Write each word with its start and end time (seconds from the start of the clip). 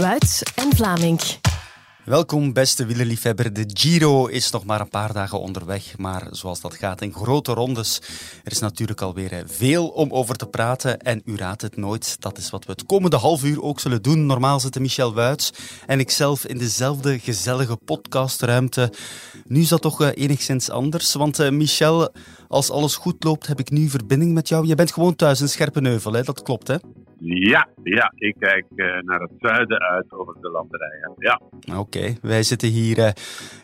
Wuits 0.00 0.42
en 0.42 0.76
Vlaming. 0.76 1.20
Welkom 2.04 2.52
beste 2.52 2.86
wielerliefhebber. 2.86 3.52
De 3.52 3.64
Giro 3.66 4.26
is 4.26 4.50
nog 4.50 4.64
maar 4.64 4.80
een 4.80 4.88
paar 4.88 5.12
dagen 5.12 5.40
onderweg, 5.40 5.98
maar 5.98 6.26
zoals 6.30 6.60
dat 6.60 6.74
gaat 6.74 7.00
in 7.00 7.12
grote 7.12 7.52
rondes, 7.52 8.00
er 8.44 8.52
is 8.52 8.58
natuurlijk 8.58 9.00
alweer 9.00 9.42
veel 9.46 9.88
om 9.88 10.12
over 10.12 10.36
te 10.36 10.46
praten 10.46 11.00
en 11.00 11.22
u 11.24 11.36
raadt 11.36 11.62
het 11.62 11.76
nooit. 11.76 12.16
Dat 12.20 12.38
is 12.38 12.50
wat 12.50 12.64
we 12.64 12.72
het 12.72 12.86
komende 12.86 13.16
half 13.16 13.44
uur 13.44 13.62
ook 13.62 13.80
zullen 13.80 14.02
doen. 14.02 14.26
Normaal 14.26 14.60
zitten 14.60 14.82
Michel 14.82 15.14
Wuits 15.14 15.50
en 15.86 16.00
ikzelf 16.00 16.46
in 16.46 16.58
dezelfde 16.58 17.18
gezellige 17.18 17.76
podcastruimte. 17.76 18.92
Nu 19.44 19.60
is 19.60 19.68
dat 19.68 19.82
toch 19.82 20.00
uh, 20.00 20.08
enigszins 20.14 20.70
anders, 20.70 21.14
want 21.14 21.40
uh, 21.40 21.50
Michel, 21.50 22.12
als 22.48 22.70
alles 22.70 22.96
goed 22.96 23.24
loopt, 23.24 23.46
heb 23.46 23.60
ik 23.60 23.70
nu 23.70 23.88
verbinding 23.88 24.32
met 24.32 24.48
jou. 24.48 24.66
Je 24.66 24.74
bent 24.74 24.92
gewoon 24.92 25.16
thuis 25.16 25.40
in 25.40 25.48
Scherpenheuvel, 25.48 26.12
hè? 26.12 26.22
dat 26.22 26.42
klopt 26.42 26.68
hè? 26.68 26.76
Ja, 27.26 27.68
ja, 27.82 28.12
ik 28.16 28.34
kijk 28.38 28.64
uh, 28.74 28.86
naar 29.02 29.20
het 29.20 29.30
zuiden 29.38 29.78
uit 29.78 30.12
over 30.12 30.34
de 30.40 30.50
landerijen. 30.50 31.12
Ja. 31.16 31.40
Oké, 31.68 31.78
okay. 31.78 32.18
wij 32.22 32.42
zitten 32.42 32.68
hier 32.68 32.98
uh, 32.98 33.08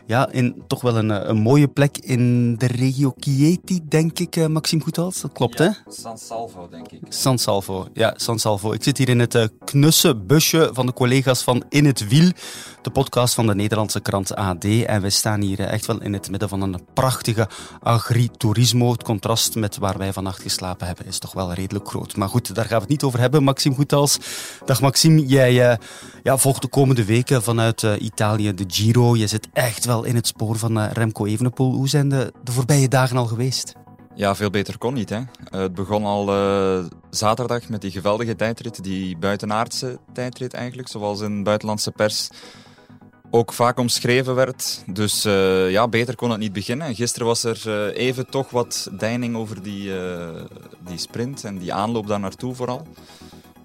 ja, 0.05 0.31
in 0.31 0.63
toch 0.67 0.81
wel 0.81 0.97
een, 0.97 1.29
een 1.29 1.37
mooie 1.37 1.67
plek 1.67 1.97
in 1.97 2.55
de 2.57 2.67
regio 2.67 3.13
Chieti, 3.19 3.79
denk 3.87 4.19
ik, 4.19 4.35
uh, 4.35 4.47
Maxime 4.47 4.81
Goethals. 4.81 5.21
Dat 5.21 5.31
klopt, 5.31 5.57
ja, 5.57 5.63
hè? 5.63 5.91
San 5.91 6.17
Salvo, 6.17 6.67
denk 6.69 6.91
ik. 6.91 6.99
San 7.09 7.37
Salvo, 7.37 7.87
ja, 7.93 8.13
San 8.15 8.39
Salvo. 8.39 8.73
Ik 8.73 8.83
zit 8.83 8.97
hier 8.97 9.09
in 9.09 9.19
het 9.19 9.51
knusse 9.65 10.15
busje 10.15 10.69
van 10.73 10.85
de 10.85 10.93
collega's 10.93 11.43
van 11.43 11.63
In 11.69 11.85
het 11.85 12.07
Wiel, 12.07 12.31
de 12.81 12.91
podcast 12.91 13.33
van 13.33 13.47
de 13.47 13.55
Nederlandse 13.55 14.01
krant 14.01 14.35
AD. 14.35 14.65
En 14.65 15.01
wij 15.01 15.09
staan 15.09 15.41
hier 15.41 15.59
echt 15.59 15.85
wel 15.85 16.01
in 16.01 16.13
het 16.13 16.29
midden 16.29 16.49
van 16.49 16.61
een 16.61 16.79
prachtige 16.93 17.47
agriturismo. 17.79 18.91
Het 18.91 19.03
contrast 19.03 19.55
met 19.55 19.77
waar 19.77 19.97
wij 19.97 20.13
vannacht 20.13 20.41
geslapen 20.41 20.87
hebben 20.87 21.05
is 21.05 21.19
toch 21.19 21.33
wel 21.33 21.53
redelijk 21.53 21.87
groot. 21.87 22.15
Maar 22.15 22.29
goed, 22.29 22.55
daar 22.55 22.65
gaan 22.65 22.75
we 22.75 22.81
het 22.81 22.89
niet 22.89 23.03
over 23.03 23.19
hebben. 23.19 23.43
Maxime 23.51 23.75
Goethals. 23.75 24.17
Dag 24.65 24.81
Maxime, 24.81 25.25
jij 25.25 25.71
uh, 25.71 25.77
ja, 26.23 26.37
volgt 26.37 26.61
de 26.61 26.67
komende 26.67 27.05
weken 27.05 27.43
vanuit 27.43 27.81
uh, 27.81 27.93
Italië 27.99 28.53
de 28.53 28.63
Giro. 28.67 29.15
Je 29.15 29.27
zit 29.27 29.47
echt 29.53 29.85
wel 29.85 30.03
in 30.03 30.15
het 30.15 30.27
spoor 30.27 30.57
van 30.57 30.77
uh, 30.77 30.91
Remco 30.91 31.25
Evenepoel. 31.25 31.73
Hoe 31.73 31.89
zijn 31.89 32.09
de, 32.09 32.33
de 32.43 32.51
voorbije 32.51 32.87
dagen 32.87 33.17
al 33.17 33.25
geweest? 33.25 33.73
Ja, 34.15 34.35
veel 34.35 34.49
beter 34.49 34.77
kon 34.77 34.93
niet. 34.93 35.09
Hè. 35.09 35.19
het 35.43 35.73
begon 35.73 36.03
al 36.03 36.25
zaterdag 37.09 37.69
met 37.69 37.81
die 37.81 37.91
geweldige 37.91 38.35
tijdrit, 38.35 38.83
die 38.83 39.17
buitenaardse 39.17 39.99
tijdrit 40.13 40.53
eigenlijk, 40.53 40.87
zoals 40.87 41.21
in 41.21 41.43
buitenlandse 41.43 41.91
pers 41.91 42.29
ook 43.29 43.53
vaak 43.53 43.79
omschreven 43.79 44.35
werd. 44.35 44.83
Dus 44.85 45.21
ja, 45.69 45.87
beter 45.87 46.15
kon 46.15 46.29
het 46.29 46.39
niet 46.39 46.53
beginnen. 46.53 46.95
Gisteren 46.95 47.27
was 47.27 47.43
er 47.43 47.93
even 47.93 48.29
toch 48.29 48.49
wat 48.49 48.89
deining 48.97 49.35
over 49.35 49.63
die, 49.63 49.91
die 50.87 50.97
sprint 50.97 51.43
en 51.43 51.57
die 51.57 51.73
aanloop 51.73 52.07
daar 52.07 52.19
naartoe 52.19 52.55
vooral. 52.55 52.87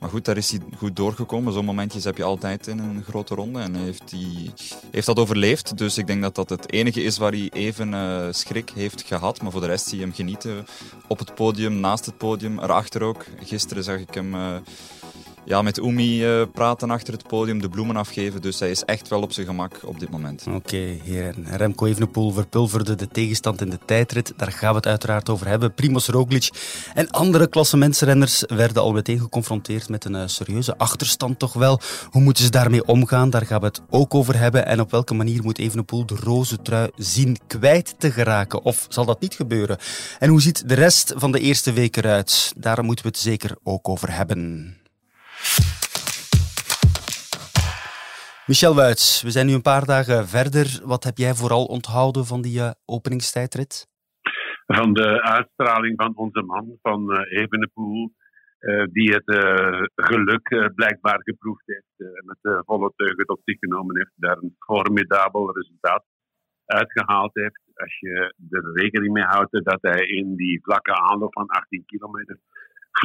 Maar 0.06 0.14
goed, 0.14 0.24
daar 0.24 0.36
is 0.36 0.50
hij 0.50 0.60
goed 0.76 0.96
doorgekomen. 0.96 1.52
Zo'n 1.52 1.64
momentjes 1.64 2.04
heb 2.04 2.16
je 2.16 2.22
altijd 2.22 2.66
in 2.66 2.78
een 2.78 3.04
grote 3.08 3.34
ronde. 3.34 3.60
En 3.60 3.74
heeft, 3.74 4.10
hij 4.10 4.52
heeft 4.90 5.06
dat 5.06 5.18
overleefd. 5.18 5.78
Dus 5.78 5.98
ik 5.98 6.06
denk 6.06 6.22
dat 6.22 6.34
dat 6.34 6.48
het 6.48 6.72
enige 6.72 7.02
is 7.02 7.18
waar 7.18 7.30
hij 7.30 7.50
even 7.52 8.34
schrik 8.34 8.70
heeft 8.74 9.02
gehad. 9.02 9.42
Maar 9.42 9.52
voor 9.52 9.60
de 9.60 9.66
rest 9.66 9.86
zie 9.86 9.98
je 9.98 10.04
hem 10.04 10.14
genieten. 10.14 10.66
Op 11.08 11.18
het 11.18 11.34
podium, 11.34 11.80
naast 11.80 12.06
het 12.06 12.16
podium, 12.18 12.58
erachter 12.58 13.02
ook. 13.02 13.24
Gisteren 13.42 13.84
zag 13.84 13.98
ik 13.98 14.14
hem 14.14 14.34
ja, 15.46 15.62
met 15.62 15.78
Umi 15.78 16.24
uh, 16.24 16.42
praten 16.52 16.90
achter 16.90 17.12
het 17.12 17.28
podium, 17.28 17.60
de 17.60 17.68
bloemen 17.68 17.96
afgeven. 17.96 18.42
Dus 18.42 18.58
hij 18.58 18.70
is 18.70 18.84
echt 18.84 19.08
wel 19.08 19.22
op 19.22 19.32
zijn 19.32 19.46
gemak 19.46 19.80
op 19.84 20.00
dit 20.00 20.10
moment. 20.10 20.44
Oké, 20.54 20.76
heren. 20.76 21.46
Remco 21.56 21.86
Evenepoel 21.86 22.32
verpulverde 22.32 22.94
de 22.94 23.08
tegenstand 23.08 23.60
in 23.60 23.70
de 23.70 23.78
tijdrit. 23.84 24.32
Daar 24.36 24.52
gaan 24.52 24.70
we 24.70 24.76
het 24.76 24.86
uiteraard 24.86 25.28
over 25.28 25.46
hebben. 25.46 25.74
Primoz 25.74 26.08
Roglic 26.08 26.50
en 26.94 27.10
andere 27.10 27.48
klassementsrenners 27.48 28.44
werden 28.46 28.82
al 28.82 28.92
meteen 28.92 29.18
geconfronteerd 29.18 29.88
met 29.88 30.04
een 30.04 30.14
uh, 30.14 30.22
serieuze 30.26 30.78
achterstand 30.78 31.38
toch 31.38 31.52
wel. 31.52 31.80
Hoe 32.10 32.22
moeten 32.22 32.44
ze 32.44 32.50
daarmee 32.50 32.86
omgaan? 32.86 33.30
Daar 33.30 33.46
gaan 33.46 33.60
we 33.60 33.66
het 33.66 33.80
ook 33.90 34.14
over 34.14 34.38
hebben. 34.38 34.66
En 34.66 34.80
op 34.80 34.90
welke 34.90 35.14
manier 35.14 35.42
moet 35.42 35.58
Evenepoel 35.58 36.06
de 36.06 36.16
roze 36.16 36.62
trui 36.62 36.90
zien 36.96 37.36
kwijt 37.46 37.94
te 37.98 38.10
geraken? 38.10 38.62
Of 38.62 38.86
zal 38.88 39.04
dat 39.04 39.20
niet 39.20 39.34
gebeuren? 39.34 39.78
En 40.18 40.28
hoe 40.28 40.40
ziet 40.40 40.68
de 40.68 40.74
rest 40.74 41.12
van 41.16 41.32
de 41.32 41.40
eerste 41.40 41.72
week 41.72 41.96
eruit? 41.96 42.52
Daar 42.56 42.84
moeten 42.84 43.04
we 43.04 43.10
het 43.10 43.20
zeker 43.20 43.56
ook 43.62 43.88
over 43.88 44.12
hebben. 44.12 44.74
Michel 48.46 48.74
Wuits, 48.74 49.22
we 49.22 49.30
zijn 49.30 49.46
nu 49.46 49.52
een 49.52 49.70
paar 49.72 49.84
dagen 49.84 50.28
verder. 50.28 50.80
Wat 50.84 51.04
heb 51.04 51.16
jij 51.16 51.34
vooral 51.34 51.64
onthouden 51.64 52.24
van 52.24 52.42
die 52.42 52.58
uh, 52.58 52.70
openingstijdrit? 52.84 53.86
Van 54.66 54.92
de 54.92 55.22
uitstraling 55.22 55.94
van 56.02 56.16
onze 56.16 56.42
man, 56.42 56.78
van 56.82 57.00
Evenepoel, 57.22 58.12
uh, 58.60 58.84
die 58.92 59.12
het 59.12 59.30
geluk 59.94 60.72
blijkbaar 60.74 61.20
geproefd 61.22 61.66
heeft, 61.66 62.24
met 62.24 62.64
volle 62.64 62.92
teugen 62.96 63.24
tot 63.24 63.40
zich 63.44 63.58
genomen 63.58 63.96
heeft, 63.96 64.12
daar 64.14 64.36
een 64.36 64.56
formidabel 64.58 65.56
resultaat 65.56 66.04
uitgehaald 66.66 67.34
heeft. 67.34 67.62
Als 67.74 67.98
je 67.98 68.34
er 68.50 68.72
rekening 68.72 69.12
mee 69.12 69.24
houdt 69.24 69.52
dat 69.52 69.78
hij 69.80 70.06
in 70.06 70.36
die 70.36 70.60
vlakke 70.62 70.94
aanloop 70.94 71.32
van 71.32 71.46
18 71.46 71.84
kilometer 71.86 72.38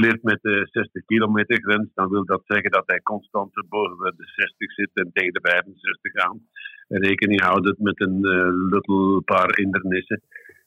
flirt 0.01 0.23
met 0.23 0.39
de 0.41 0.67
60 0.71 1.05
kilometer 1.05 1.57
grens, 1.61 1.89
dan 1.93 2.09
wil 2.09 2.25
dat 2.25 2.41
zeggen 2.45 2.71
dat 2.71 2.83
hij 2.85 2.99
constant 3.01 3.51
boven 3.69 4.13
de 4.17 4.25
60 4.25 4.71
zit 4.73 4.89
en 4.93 5.09
tegen 5.13 5.33
de 5.33 5.39
65 5.41 6.13
aan. 6.13 6.39
Rekening 6.87 7.41
houdend 7.41 7.79
met 7.79 8.01
een 8.01 8.19
uh, 8.21 9.17
paar 9.25 9.55
hindernissen. 9.55 10.21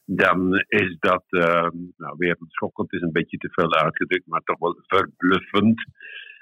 Dan 0.04 0.64
is 0.68 0.96
dat 0.98 1.24
uh, 1.28 1.68
nou, 1.96 2.14
wereldschokkend, 2.18 2.92
is 2.92 3.00
een 3.00 3.12
beetje 3.12 3.36
te 3.36 3.48
veel 3.50 3.74
uitgedrukt, 3.74 4.26
maar 4.26 4.40
toch 4.44 4.58
wel 4.58 4.76
verbluffend. 4.86 5.84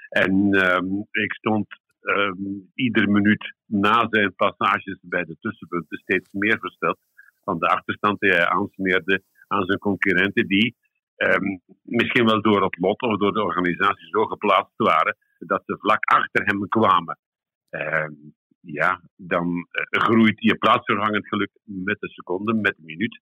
En 0.09 0.33
um, 0.75 1.07
ik 1.11 1.33
stond 1.33 1.67
um, 2.01 2.71
iedere 2.75 3.07
minuut 3.07 3.53
na 3.65 4.07
zijn 4.09 4.35
passages 4.35 4.97
bij 5.01 5.23
de 5.23 5.37
tussenpunten 5.39 5.97
steeds 5.97 6.29
meer 6.31 6.59
versteld 6.59 6.97
van 7.43 7.59
de 7.59 7.67
achterstand 7.67 8.19
die 8.19 8.31
hij 8.31 8.47
aansmeerde 8.47 9.21
aan 9.47 9.65
zijn 9.65 9.79
concurrenten, 9.79 10.47
die 10.47 10.75
Um, 11.15 11.61
misschien 11.81 12.25
wel 12.25 12.41
door 12.41 12.63
het 12.63 12.77
lot 12.79 13.01
of 13.01 13.17
door 13.17 13.33
de 13.33 13.43
organisatie 13.43 14.07
zo 14.07 14.25
geplaatst 14.25 14.73
waren 14.75 15.17
dat 15.39 15.63
ze 15.65 15.77
vlak 15.79 16.03
achter 16.03 16.45
hem 16.45 16.67
kwamen. 16.67 17.17
Um, 17.69 18.33
ja, 18.59 19.01
dan 19.15 19.47
uh, 19.47 20.01
groeit 20.01 20.35
je 20.41 20.57
plaatsvervangend 20.57 21.27
geluk 21.27 21.49
met 21.63 21.97
een 21.99 22.09
seconde, 22.09 22.53
met 22.53 22.75
een 22.77 22.85
minuut. 22.85 23.19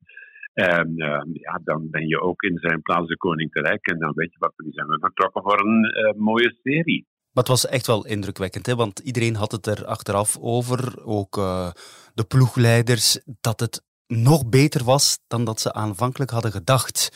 En 0.53 0.93
uh, 0.95 1.21
ja, 1.33 1.59
dan 1.63 1.89
ben 1.89 2.07
je 2.07 2.21
ook 2.21 2.41
in 2.41 2.57
zijn 2.57 2.81
plaats 2.81 3.07
de 3.07 3.17
koning 3.17 3.51
te. 3.51 3.61
En 3.61 3.99
dan 3.99 4.11
weet 4.13 4.31
je 4.31 4.39
wat, 4.39 4.53
die 4.55 4.73
zijn 4.73 4.87
we 4.87 4.99
vertrokken 4.99 5.41
voor 5.41 5.59
een 5.59 5.83
uh, 5.83 6.21
mooie 6.21 6.59
serie. 6.63 7.05
Maar 7.07 7.43
het 7.43 7.47
was 7.47 7.67
echt 7.67 7.87
wel 7.87 8.05
indrukwekkend, 8.05 8.65
hè? 8.65 8.75
want 8.75 8.99
iedereen 8.99 9.35
had 9.35 9.51
het 9.51 9.65
er 9.65 9.85
achteraf 9.85 10.37
over, 10.37 11.05
ook 11.05 11.35
de 12.13 12.25
ploegleiders, 12.27 13.23
dat 13.41 13.59
het 13.59 13.83
nog 14.07 14.49
beter 14.49 14.83
was 14.83 15.19
dan 15.27 15.45
dat 15.45 15.59
ze 15.59 15.73
aanvankelijk 15.73 16.31
hadden 16.31 16.51
gedacht. 16.51 17.09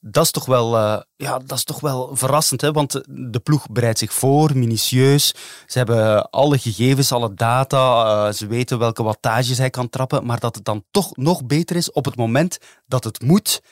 Dat 0.00 0.24
is 0.24 0.30
toch 0.30 0.46
wel, 0.46 0.74
uh, 0.74 1.00
ja, 1.16 1.38
dat 1.38 1.52
is 1.52 1.64
toch 1.64 1.80
wel 1.80 2.16
verrassend, 2.16 2.60
hè? 2.60 2.70
want 2.70 2.92
de 3.32 3.40
ploeg 3.42 3.70
bereidt 3.70 3.98
zich 3.98 4.12
voor, 4.12 4.56
minutieus. 4.56 5.34
Ze 5.66 5.78
hebben 5.78 6.30
alle 6.30 6.58
gegevens, 6.58 7.12
alle 7.12 7.34
data, 7.34 8.04
uh, 8.04 8.32
ze 8.32 8.46
weten 8.46 8.78
welke 8.78 9.02
wattages 9.02 9.58
hij 9.58 9.70
kan 9.70 9.88
trappen, 9.88 10.26
maar 10.26 10.40
dat 10.40 10.54
het 10.54 10.64
dan 10.64 10.84
toch 10.90 11.16
nog 11.16 11.46
beter 11.46 11.76
is 11.76 11.92
op 11.92 12.04
het 12.04 12.16
moment 12.16 12.82
dat 12.86 13.04
het 13.04 13.22
moet, 13.22 13.62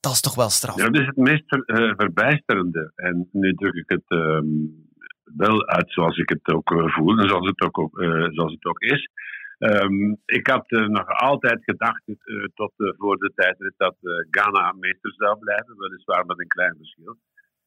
dat 0.00 0.12
is 0.12 0.20
toch 0.20 0.34
wel 0.34 0.50
straf. 0.50 0.76
Ja, 0.76 0.84
dat 0.84 1.00
is 1.00 1.06
het 1.06 1.16
meest 1.16 1.52
uh, 1.52 1.92
verbijsterende. 1.96 2.92
En 2.94 3.28
nu 3.32 3.54
druk 3.54 3.74
ik 3.74 3.88
het 3.88 4.18
wel 5.36 5.66
uit 5.66 5.92
zoals 5.92 6.16
ik 6.16 6.28
het 6.28 6.54
ook 6.54 6.72
voel 6.86 7.16
het 7.16 7.32
ook, 7.32 7.90
zoals 8.32 8.52
het 8.52 8.64
ook 8.64 8.80
is. 8.80 9.08
Um, 9.72 10.20
ik 10.24 10.46
had 10.46 10.64
uh, 10.72 10.86
nog 10.86 11.08
altijd 11.08 11.64
gedacht, 11.64 12.02
uh, 12.08 12.44
tot 12.54 12.72
uh, 12.76 12.88
voor 12.96 13.16
de 13.16 13.32
tijd, 13.34 13.72
dat 13.76 13.96
Ghana 14.30 14.72
meester 14.72 15.12
zou 15.16 15.38
blijven, 15.38 15.78
weliswaar 15.78 16.26
met 16.26 16.40
een 16.40 16.48
klein 16.56 16.76
verschil. 16.76 17.16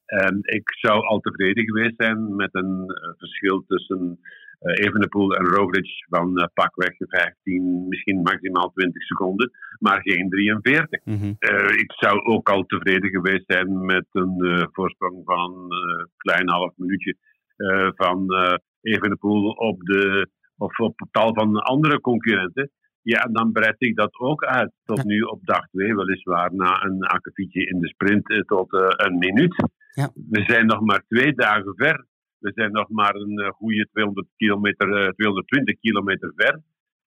En 0.06 0.40
ik 0.42 0.70
zou 0.80 1.06
al 1.06 1.20
tevreden 1.20 1.64
geweest 1.64 1.94
zijn 1.98 2.36
met 2.36 2.50
een 2.52 2.86
verschil 3.18 3.64
tussen 3.68 4.20
Evenepoel 4.60 5.36
en 5.36 5.46
Roglic 5.46 6.06
van 6.10 6.50
pakweg 6.54 6.96
15, 6.98 7.88
misschien 7.88 8.22
maximaal 8.22 8.72
20 8.72 9.04
seconden, 9.04 9.52
maar 9.80 10.02
geen 10.02 10.30
43. 10.30 11.06
Mm 11.06 11.18
-hmm. 11.20 11.36
ik 11.78 11.94
zou 11.94 12.22
ook 12.22 12.50
al 12.50 12.64
tevreden 12.64 13.10
geweest 13.10 13.44
zijn 13.48 13.86
met 13.86 14.06
een 14.12 14.68
voorsprong 14.72 15.22
van 15.26 15.52
een 15.54 16.10
klein 16.18 16.50
half 16.50 16.74
minuutje 16.76 17.16
van 17.96 18.28
Evenepoel 18.82 19.50
op 19.50 19.80
de 19.82 20.30
of 20.58 20.80
op 20.80 21.08
tal 21.12 21.34
van 21.34 21.56
andere 21.56 22.02
concurrenten. 22.02 22.72
Ja, 23.02 23.22
dan 23.32 23.52
breid 23.52 23.76
ik 23.78 23.96
dat 23.96 24.20
ook 24.20 24.44
uit 24.44 24.72
tot 24.84 25.04
nu 25.04 25.22
op 25.22 25.46
dag 25.46 25.68
2, 25.68 25.96
weliswaar 25.96 26.54
na 26.54 26.84
een 26.84 27.04
akkefietje 27.04 27.66
in 27.66 27.80
de 27.80 27.88
sprint 27.88 28.30
eh, 28.30 28.40
tot 28.40 28.74
uh, 28.74 28.88
een 28.88 29.18
minuut. 29.18 29.70
Ja. 29.94 30.10
We 30.30 30.44
zijn 30.48 30.66
nog 30.66 30.82
maar 30.82 31.04
twee 31.08 31.34
dagen 31.34 31.74
ver. 31.76 32.06
We 32.38 32.52
zijn 32.56 32.72
nog 32.72 32.90
maar 32.90 33.16
een 33.16 33.40
uh, 33.40 33.50
goede 33.50 33.88
200 33.92 34.28
kilometer, 34.36 34.88
uh, 34.88 35.10
220 35.10 35.80
kilometer 35.80 36.32
ver. 36.36 36.62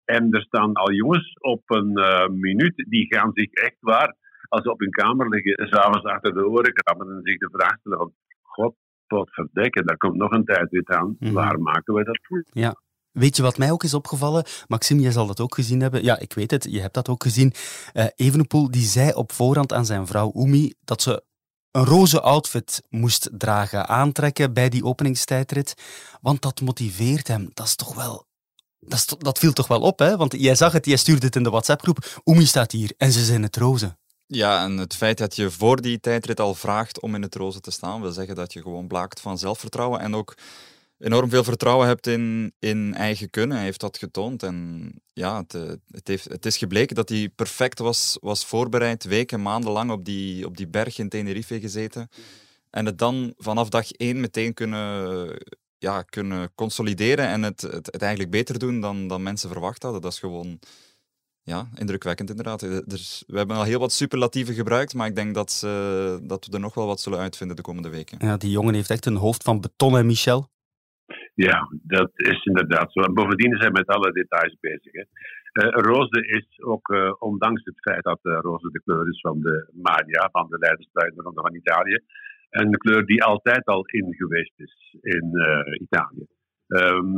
En 0.04 0.32
er 0.32 0.42
staan 0.42 0.72
al 0.72 0.92
jongens 0.92 1.36
op 1.40 1.62
een 1.64 1.92
minuut, 2.40 2.84
die 2.88 3.14
gaan 3.14 3.30
zich 3.32 3.50
echt 3.50 3.76
waar, 3.80 4.16
als 4.48 4.62
ze 4.62 4.70
op 4.70 4.80
hun 4.80 4.90
kamer 4.90 5.28
liggen, 5.28 5.68
s'avonds 5.68 6.04
achter 6.04 6.34
de 6.34 6.48
oren 6.48 6.72
krabben 6.72 7.16
en 7.16 7.20
zich 7.22 7.38
de 7.38 7.48
vraag 7.52 7.78
stellen 7.78 7.98
van, 7.98 8.12
god, 8.42 8.74
potverdekken, 9.06 9.86
daar 9.86 9.96
komt 9.96 10.16
nog 10.16 10.30
een 10.30 10.44
tijdrit 10.44 10.88
aan. 10.88 11.16
Mhm. 11.18 11.32
Waar 11.32 11.60
maken 11.60 11.94
we 11.94 12.04
dat 12.04 12.18
voor? 12.22 12.44
Ja. 12.52 12.74
Weet 13.12 13.36
je 13.36 13.42
wat 13.42 13.58
mij 13.58 13.70
ook 13.70 13.84
is 13.84 13.94
opgevallen? 13.94 14.44
Maxime, 14.66 15.00
jij 15.00 15.12
zal 15.12 15.26
dat 15.26 15.40
ook 15.40 15.54
gezien 15.54 15.80
hebben. 15.80 16.04
Ja, 16.04 16.18
ik 16.18 16.32
weet 16.32 16.50
het, 16.50 16.66
je 16.70 16.80
hebt 16.80 16.94
dat 16.94 17.08
ook 17.08 17.22
gezien. 17.22 17.54
Eh 17.92 18.06
Evenepoel 18.16 18.70
die 18.70 18.86
zei 18.86 19.12
op 19.12 19.32
voorhand 19.32 19.72
aan 19.72 19.86
zijn 19.86 20.06
vrouw 20.06 20.32
Oemi 20.34 20.74
dat 20.84 21.02
ze 21.02 21.24
een 21.70 21.84
roze 21.84 22.20
outfit 22.20 22.82
moest 22.88 23.28
dragen, 23.32 23.88
aantrekken 23.88 24.52
bij 24.52 24.68
die 24.68 24.84
openingstijdrit. 24.84 25.74
Want 26.20 26.42
dat 26.42 26.60
motiveert 26.60 27.28
hem. 27.28 27.50
Dat 27.54 27.66
is 27.66 27.74
toch 27.74 27.94
wel... 27.94 28.28
Dat, 28.78 29.16
dat 29.18 29.38
viel 29.38 29.52
toch 29.52 29.66
wel 29.66 29.80
op, 29.80 29.98
hè? 29.98 30.16
Want 30.16 30.34
jij 30.38 30.54
zag 30.54 30.72
het, 30.72 30.86
jij 30.86 30.96
stuurde 30.96 31.26
het 31.26 31.36
in 31.36 31.42
de 31.42 31.50
WhatsApp-groep. 31.50 32.20
Oemi 32.24 32.46
staat 32.46 32.72
hier 32.72 32.92
en 32.96 33.12
ze 33.12 33.24
zijn 33.24 33.42
het 33.42 33.56
roze. 33.56 33.96
Ja, 34.26 34.64
en 34.64 34.76
het 34.76 34.96
feit 34.96 35.18
dat 35.18 35.36
je 35.36 35.50
voor 35.50 35.80
die 35.80 36.00
tijdrit 36.00 36.40
al 36.40 36.54
vraagt 36.54 37.00
om 37.00 37.14
in 37.14 37.22
het 37.22 37.34
roze 37.34 37.60
te 37.60 37.70
staan, 37.70 38.00
wil 38.00 38.12
zeggen 38.12 38.34
dat 38.34 38.52
je 38.52 38.62
gewoon 38.62 38.86
blaakt 38.86 39.20
van 39.20 39.38
zelfvertrouwen 39.38 40.00
en 40.00 40.14
ook 40.14 40.34
enorm 41.00 41.30
veel 41.30 41.44
vertrouwen 41.44 41.86
hebt 41.86 42.06
in, 42.06 42.52
in 42.58 42.94
eigen 42.94 43.30
kunnen. 43.30 43.56
Hij 43.56 43.66
heeft 43.66 43.80
dat 43.80 43.98
getoond. 43.98 44.42
En 44.42 44.92
ja, 45.12 45.36
het, 45.40 45.54
eh, 45.54 45.62
het, 45.90 46.08
heeft, 46.08 46.24
het 46.24 46.46
is 46.46 46.56
gebleken 46.56 46.96
dat 46.96 47.08
hij 47.08 47.28
perfect 47.28 47.78
was, 47.78 48.18
was 48.20 48.44
voorbereid, 48.44 49.04
weken, 49.04 49.42
maandenlang 49.42 49.90
op 49.90 50.04
die, 50.04 50.46
op 50.46 50.56
die 50.56 50.68
berg 50.68 50.98
in 50.98 51.08
Tenerife 51.08 51.60
gezeten. 51.60 52.08
En 52.70 52.86
het 52.86 52.98
dan 52.98 53.34
vanaf 53.36 53.68
dag 53.68 53.90
één 53.90 54.20
meteen 54.20 54.54
kunnen, 54.54 55.36
ja, 55.78 56.02
kunnen 56.02 56.50
consolideren 56.54 57.26
en 57.26 57.42
het, 57.42 57.60
het, 57.60 57.96
eigenlijk 57.96 58.30
beter 58.30 58.58
doen 58.58 58.80
dan, 58.80 59.08
dan 59.08 59.22
mensen 59.22 59.50
verwacht 59.50 59.82
hadden. 59.82 60.00
Dat 60.00 60.12
is 60.12 60.18
gewoon 60.18 60.58
ja, 61.42 61.68
indrukwekkend 61.74 62.30
inderdaad. 62.30 62.62
Er 62.62 62.82
is- 62.86 63.24
we 63.26 63.36
hebben 63.36 63.56
al 63.56 63.62
heel 63.62 63.78
wat 63.78 63.92
superlatieven 63.92 64.54
gebruikt, 64.54 64.94
maar 64.94 65.06
ik 65.06 65.14
denk 65.14 65.34
dat, 65.34 65.52
ze, 65.52 66.18
dat 66.22 66.46
we 66.46 66.52
er 66.52 66.60
nog 66.60 66.74
wel 66.74 66.86
wat 66.86 67.00
zullen 67.00 67.18
uitvinden 67.18 67.56
de 67.56 67.62
komende 67.62 67.88
weken. 67.88 68.18
Ja, 68.20 68.36
die 68.36 68.50
jongen 68.50 68.74
heeft 68.74 68.90
echt 68.90 69.06
een 69.06 69.16
hoofd 69.16 69.42
van 69.42 69.60
beton, 69.60 69.94
hè, 69.94 70.04
Michel? 70.04 70.48
Ja, 71.34 71.68
dat 71.82 72.10
is 72.14 72.44
inderdaad 72.44 72.92
zo. 72.92 73.00
En 73.00 73.14
bovendien 73.14 73.56
zijn 73.56 73.72
we 73.72 73.78
met 73.78 73.86
alle 73.86 74.12
details 74.12 74.56
bezig. 74.60 74.92
Eh, 74.92 75.04
roze 75.70 76.26
is 76.26 76.62
ook, 76.62 76.88
eh, 76.88 77.12
ondanks 77.18 77.64
het 77.64 77.80
feit 77.80 78.02
dat 78.02 78.18
eh, 78.22 78.38
roze 78.40 78.70
de 78.70 78.82
kleur 78.82 79.08
is 79.08 79.20
van 79.20 79.40
de 79.40 79.70
Maglia, 79.72 80.28
van 80.32 80.46
de 80.48 80.58
leiderstruidenronde 80.58 81.40
van 81.40 81.54
Italië, 81.54 81.98
een 82.50 82.70
kleur 82.70 83.06
die 83.06 83.24
altijd 83.24 83.64
al 83.64 83.84
in 83.86 84.14
geweest 84.14 84.52
is 84.56 84.96
in 85.00 85.30
Italië. 85.80 86.26
Ehm, 86.70 87.10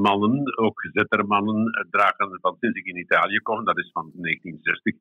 mannen, 0.00 0.58
ook 0.58 0.80
gezette 0.80 1.22
mannen, 1.22 1.72
eh, 1.72 1.84
dragen 1.90 2.38
van 2.40 2.56
sinds 2.60 2.78
ik 2.78 2.86
in 2.86 2.98
Italië 2.98 3.38
kom, 3.38 3.64
dat 3.64 3.78
is 3.78 3.90
van 3.92 4.10
1960, 4.14 4.94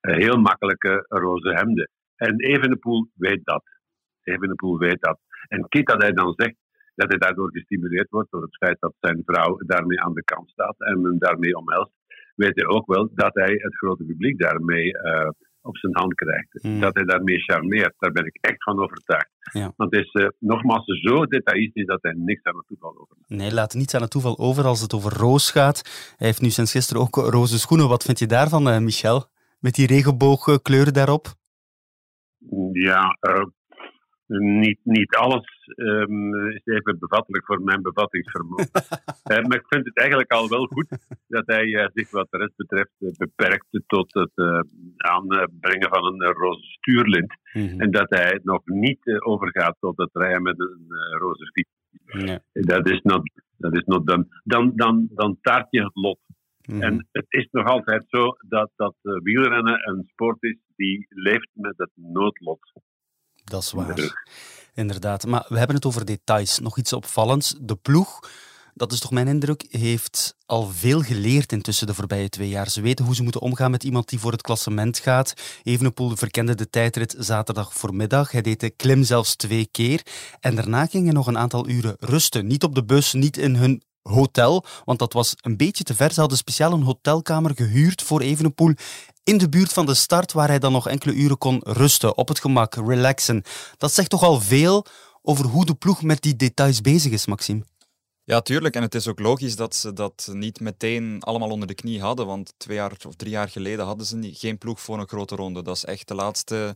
eh, 0.00 0.16
heel 0.16 0.36
makkelijke 0.36 1.04
roze 1.08 1.54
hemden. 1.54 1.90
En 2.16 2.40
Evenepoel 2.40 3.10
weet 3.14 3.44
dat. 3.44 3.64
Evenepoel 4.22 4.78
weet 4.78 5.00
dat. 5.00 5.18
En 5.48 5.68
kijk 5.68 5.86
dat 5.86 6.02
hij 6.02 6.12
dan 6.12 6.32
zegt 6.36 6.56
dat 6.96 7.08
hij 7.08 7.18
daardoor 7.18 7.50
gestimuleerd 7.52 8.10
wordt 8.10 8.30
door 8.30 8.42
het 8.42 8.56
feit 8.56 8.76
dat 8.80 8.94
zijn 9.00 9.22
vrouw 9.24 9.58
daarmee 9.66 10.00
aan 10.00 10.14
de 10.14 10.24
kant 10.24 10.50
staat 10.50 10.74
en 10.78 11.02
hem 11.02 11.18
daarmee 11.18 11.56
omhelst, 11.56 11.92
weet 12.34 12.54
hij 12.54 12.66
ook 12.66 12.86
wel 12.86 13.08
dat 13.14 13.34
hij 13.34 13.52
het 13.52 13.76
grote 13.76 14.04
publiek 14.04 14.38
daarmee 14.40 14.98
eh, 14.98 15.28
op 15.66 15.76
zijn 15.76 15.96
hand 15.96 16.14
krijgt. 16.14 16.48
Hmm. 16.60 16.80
Dat 16.80 16.94
hij 16.94 17.04
daarmee 17.04 17.38
charmeert. 17.38 17.94
Daar 17.98 18.12
ben 18.12 18.26
ik 18.26 18.38
echt 18.40 18.62
van 18.62 18.82
overtuigd. 18.82 19.30
Ja. 19.52 19.72
Want 19.76 19.94
het 19.94 20.04
is 20.04 20.12
eh, 20.12 20.28
nogmaals 20.38 20.84
zo 20.84 21.26
detailistisch 21.26 21.86
dat 21.86 22.02
hij 22.02 22.12
niks 22.16 22.42
aan 22.42 22.56
het 22.56 22.66
toeval 22.66 22.98
overlaat. 22.98 23.28
Nee, 23.28 23.52
laat 23.52 23.74
niets 23.74 23.94
aan 23.94 24.00
het 24.00 24.10
toeval 24.10 24.38
over 24.38 24.64
als 24.64 24.80
het 24.80 24.94
over 24.94 25.12
roos 25.12 25.50
gaat. 25.50 25.82
Hij 26.16 26.26
heeft 26.26 26.40
nu 26.40 26.50
sinds 26.50 26.72
gisteren 26.72 27.02
ook 27.02 27.16
roze 27.16 27.58
schoenen. 27.58 27.88
Wat 27.88 28.04
vind 28.04 28.18
je 28.18 28.26
daarvan, 28.26 28.68
eh, 28.68 28.78
Michel? 28.78 29.24
Met 29.60 29.74
die 29.74 29.86
regenboogkleuren 29.86 30.92
daarop? 30.92 31.26
Ja, 32.72 33.18
niet, 34.26 34.78
niet 34.82 35.14
alles 35.14 35.55
ehm, 35.74 36.34
is 36.50 36.64
even 36.64 36.98
bevattelijk 36.98 37.44
voor 37.44 37.62
mijn 37.62 37.82
bevattingsvermogen. 37.82 38.70
Eh, 39.26 39.44
maar 39.44 39.56
ik 39.56 39.66
vind 39.68 39.84
het 39.84 39.98
eigenlijk 39.98 40.32
al 40.32 40.48
wel 40.48 40.66
goed 40.66 40.86
dat 41.28 41.46
hij 41.46 41.74
eh, 41.74 41.88
zich 41.92 42.10
wat 42.10 42.26
de 42.30 42.38
rest 42.38 42.56
betreft 42.56 42.90
eh, 42.98 43.08
beperkt 43.16 43.66
tot 43.86 44.14
het 44.14 44.32
aanbrengen 44.96 45.88
van 45.88 46.04
een 46.04 46.32
roze 46.32 46.62
stuurlint. 46.62 47.34
Mhm. 47.52 47.80
En 47.80 47.90
dat 47.90 48.10
hij 48.10 48.40
nog 48.42 48.60
niet 48.64 49.20
overgaat 49.20 49.76
tot 49.80 49.96
het 49.96 50.10
rijden 50.12 50.42
met 50.42 50.60
een 50.60 50.86
roze 51.18 51.50
fiets. 51.52 51.70
Dat 52.52 52.88
is 52.88 53.00
not, 53.02 53.30
dat 53.56 53.76
is 53.76 53.84
not 53.84 54.06
done. 54.06 54.26
Dan, 54.44 54.72
dan, 54.74 55.08
dan 55.14 55.38
taart 55.40 55.66
je 55.70 55.82
het 55.82 55.94
lot. 55.94 56.18
Mhm. 56.68 56.82
En 56.82 57.08
het 57.12 57.26
is 57.28 57.48
nog 57.50 57.66
altijd 57.66 58.04
zo 58.08 58.36
dat, 58.48 58.70
dat 58.76 58.94
wielrennen 59.00 59.88
een 59.88 60.04
sport 60.04 60.42
is 60.42 60.58
die 60.76 61.06
leeft 61.08 61.50
met 61.52 61.74
het 61.76 61.90
noodlot. 61.94 62.72
Dat 63.44 63.62
is 63.62 63.72
waar. 63.72 64.24
Inderdaad. 64.76 65.26
Maar 65.26 65.44
we 65.48 65.58
hebben 65.58 65.76
het 65.76 65.84
over 65.86 66.04
details. 66.04 66.58
Nog 66.58 66.78
iets 66.78 66.92
opvallends. 66.92 67.54
De 67.60 67.76
ploeg, 67.76 68.20
dat 68.74 68.92
is 68.92 69.00
toch 69.00 69.10
mijn 69.10 69.28
indruk, 69.28 69.66
heeft 69.70 70.36
al 70.46 70.68
veel 70.68 71.02
geleerd 71.02 71.52
intussen 71.52 71.86
de 71.86 71.94
voorbije 71.94 72.28
twee 72.28 72.48
jaar. 72.48 72.70
Ze 72.70 72.80
weten 72.80 73.04
hoe 73.04 73.14
ze 73.14 73.22
moeten 73.22 73.40
omgaan 73.40 73.70
met 73.70 73.84
iemand 73.84 74.08
die 74.08 74.18
voor 74.18 74.32
het 74.32 74.42
klassement 74.42 74.98
gaat. 74.98 75.34
Evenepoel 75.62 76.16
verkende 76.16 76.54
de 76.54 76.70
tijdrit 76.70 77.14
zaterdag 77.18 77.74
voormiddag. 77.74 78.30
Hij 78.30 78.42
deed 78.42 78.60
de 78.60 78.70
klim 78.70 79.04
zelfs 79.04 79.36
twee 79.36 79.68
keer. 79.70 80.02
En 80.40 80.54
daarna 80.54 80.86
ging 80.86 81.04
hij 81.04 81.12
nog 81.12 81.26
een 81.26 81.38
aantal 81.38 81.68
uren 81.68 81.96
rusten. 81.98 82.46
Niet 82.46 82.64
op 82.64 82.74
de 82.74 82.84
bus, 82.84 83.12
niet 83.12 83.36
in 83.36 83.54
hun 83.54 83.82
hotel, 84.08 84.64
want 84.84 84.98
dat 84.98 85.12
was 85.12 85.34
een 85.40 85.56
beetje 85.56 85.84
te 85.84 85.94
ver. 85.94 86.12
Ze 86.12 86.20
hadden 86.20 86.38
speciaal 86.38 86.72
een 86.72 86.82
hotelkamer 86.82 87.52
gehuurd 87.54 88.02
voor 88.02 88.20
Evenepoel 88.20 88.74
in 89.24 89.38
de 89.38 89.48
buurt 89.48 89.72
van 89.72 89.86
de 89.86 89.94
start, 89.94 90.32
waar 90.32 90.48
hij 90.48 90.58
dan 90.58 90.72
nog 90.72 90.88
enkele 90.88 91.14
uren 91.14 91.38
kon 91.38 91.60
rusten, 91.64 92.16
op 92.16 92.28
het 92.28 92.40
gemak, 92.40 92.74
relaxen. 92.74 93.42
Dat 93.76 93.92
zegt 93.92 94.10
toch 94.10 94.22
al 94.22 94.40
veel 94.40 94.86
over 95.22 95.44
hoe 95.44 95.66
de 95.66 95.74
ploeg 95.74 96.02
met 96.02 96.22
die 96.22 96.36
details 96.36 96.80
bezig 96.80 97.12
is, 97.12 97.26
Maxime. 97.26 97.64
Ja, 98.24 98.40
tuurlijk. 98.40 98.74
En 98.74 98.82
het 98.82 98.94
is 98.94 99.08
ook 99.08 99.18
logisch 99.18 99.56
dat 99.56 99.74
ze 99.74 99.92
dat 99.92 100.28
niet 100.32 100.60
meteen 100.60 101.16
allemaal 101.20 101.50
onder 101.50 101.68
de 101.68 101.74
knie 101.74 102.00
hadden. 102.00 102.26
Want 102.26 102.52
twee 102.56 102.76
jaar 102.76 102.92
of 103.06 103.14
drie 103.14 103.30
jaar 103.30 103.48
geleden 103.48 103.84
hadden 103.84 104.06
ze 104.06 104.30
geen 104.32 104.58
ploeg 104.58 104.80
voor 104.80 104.98
een 104.98 105.08
grote 105.08 105.36
ronde. 105.36 105.62
Dat 105.62 105.76
is 105.76 105.84
echt 105.84 106.08
de 106.08 106.14
laatste 106.14 106.74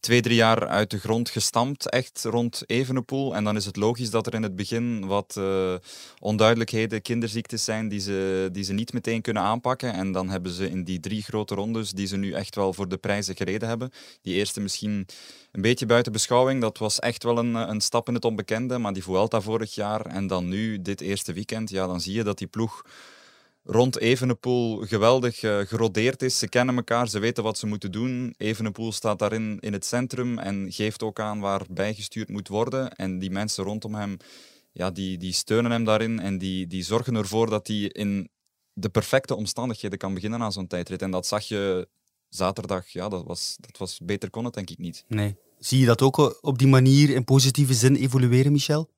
twee, 0.00 0.20
drie 0.20 0.36
jaar 0.36 0.68
uit 0.68 0.90
de 0.90 0.98
grond 0.98 1.30
gestampt. 1.30 1.88
Echt 1.88 2.24
rond 2.24 2.62
Evenepoel. 2.66 3.34
En 3.34 3.44
dan 3.44 3.56
is 3.56 3.64
het 3.64 3.76
logisch 3.76 4.10
dat 4.10 4.26
er 4.26 4.34
in 4.34 4.42
het 4.42 4.56
begin 4.56 5.06
wat 5.06 5.36
eh, 5.36 5.74
onduidelijkheden, 6.18 7.02
kinderziektes 7.02 7.64
zijn 7.64 7.88
die 7.88 8.00
ze, 8.00 8.48
die 8.52 8.64
ze 8.64 8.72
niet 8.72 8.92
meteen 8.92 9.20
kunnen 9.20 9.42
aanpakken. 9.42 9.92
En 9.92 10.12
dan 10.12 10.28
hebben 10.28 10.52
ze 10.52 10.70
in 10.70 10.84
die 10.84 11.00
drie 11.00 11.22
grote 11.22 11.54
rondes, 11.54 11.90
die 11.90 12.06
ze 12.06 12.16
nu 12.16 12.32
echt 12.32 12.54
wel 12.54 12.72
voor 12.72 12.88
de 12.88 12.96
prijzen 12.96 13.36
gereden 13.36 13.68
hebben. 13.68 13.90
Die 14.22 14.34
eerste 14.34 14.60
misschien 14.60 15.06
een 15.52 15.62
beetje 15.62 15.86
buiten 15.86 16.12
beschouwing. 16.12 16.60
Dat 16.60 16.78
was 16.78 16.98
echt 16.98 17.22
wel 17.22 17.38
een, 17.38 17.54
een 17.54 17.80
stap 17.80 18.08
in 18.08 18.14
het 18.14 18.24
onbekende. 18.24 18.78
Maar 18.78 18.92
die 18.92 19.02
Vuelta 19.02 19.40
vorig 19.40 19.74
jaar 19.74 20.06
en 20.06 20.26
dan 20.26 20.48
nu 20.48 20.82
dit 20.82 21.00
eerste 21.00 21.32
weekend, 21.32 21.70
ja, 21.70 21.86
dan 21.86 22.00
zie 22.00 22.14
je 22.14 22.24
dat 22.24 22.38
die 22.38 22.46
ploeg 22.46 22.82
rond 23.62 23.98
Evenepoel 23.98 24.76
geweldig 24.86 25.42
eh, 25.42 25.58
gerodeerd 25.58 26.22
is. 26.22 26.38
Ze 26.38 26.48
kennen 26.48 26.76
elkaar, 26.76 27.08
ze 27.08 27.18
weten 27.18 27.42
wat 27.42 27.58
ze 27.58 27.66
moeten 27.66 27.92
doen. 27.92 28.34
Evenepoel 28.36 28.92
staat 28.92 29.18
daarin 29.18 29.58
in 29.60 29.72
het 29.72 29.84
centrum 29.84 30.38
en 30.38 30.72
geeft 30.72 31.02
ook 31.02 31.20
aan 31.20 31.40
waar 31.40 31.62
bijgestuurd 31.70 32.28
moet 32.28 32.48
worden. 32.48 32.90
En 32.90 33.18
die 33.18 33.30
mensen 33.30 33.64
rondom 33.64 33.94
hem, 33.94 34.16
ja, 34.72 34.90
die, 34.90 35.18
die 35.18 35.32
steunen 35.32 35.70
hem 35.70 35.84
daarin 35.84 36.20
en 36.20 36.38
die, 36.38 36.66
die 36.66 36.82
zorgen 36.82 37.14
ervoor 37.14 37.50
dat 37.50 37.66
hij 37.66 37.76
in 37.76 38.28
de 38.72 38.88
perfecte 38.88 39.34
omstandigheden 39.34 39.98
kan 39.98 40.14
beginnen 40.14 40.42
aan 40.42 40.52
zo'n 40.52 40.66
tijdrit. 40.66 41.02
En 41.02 41.10
dat 41.10 41.26
zag 41.26 41.44
je 41.44 41.88
zaterdag, 42.28 42.88
ja, 42.88 43.08
dat 43.08 43.24
was, 43.24 43.56
dat 43.60 43.78
was 43.78 43.98
beter 44.02 44.30
kon 44.30 44.44
het 44.44 44.54
denk 44.54 44.70
ik 44.70 44.78
niet. 44.78 45.04
Nee. 45.08 45.36
Zie 45.58 45.78
je 45.78 45.86
dat 45.86 46.02
ook 46.02 46.18
eh, 46.18 46.30
op 46.40 46.58
die 46.58 46.68
manier 46.68 47.10
in 47.10 47.24
positieve 47.24 47.74
zin 47.74 47.94
evolueren, 47.94 48.52
Michel? 48.52 48.90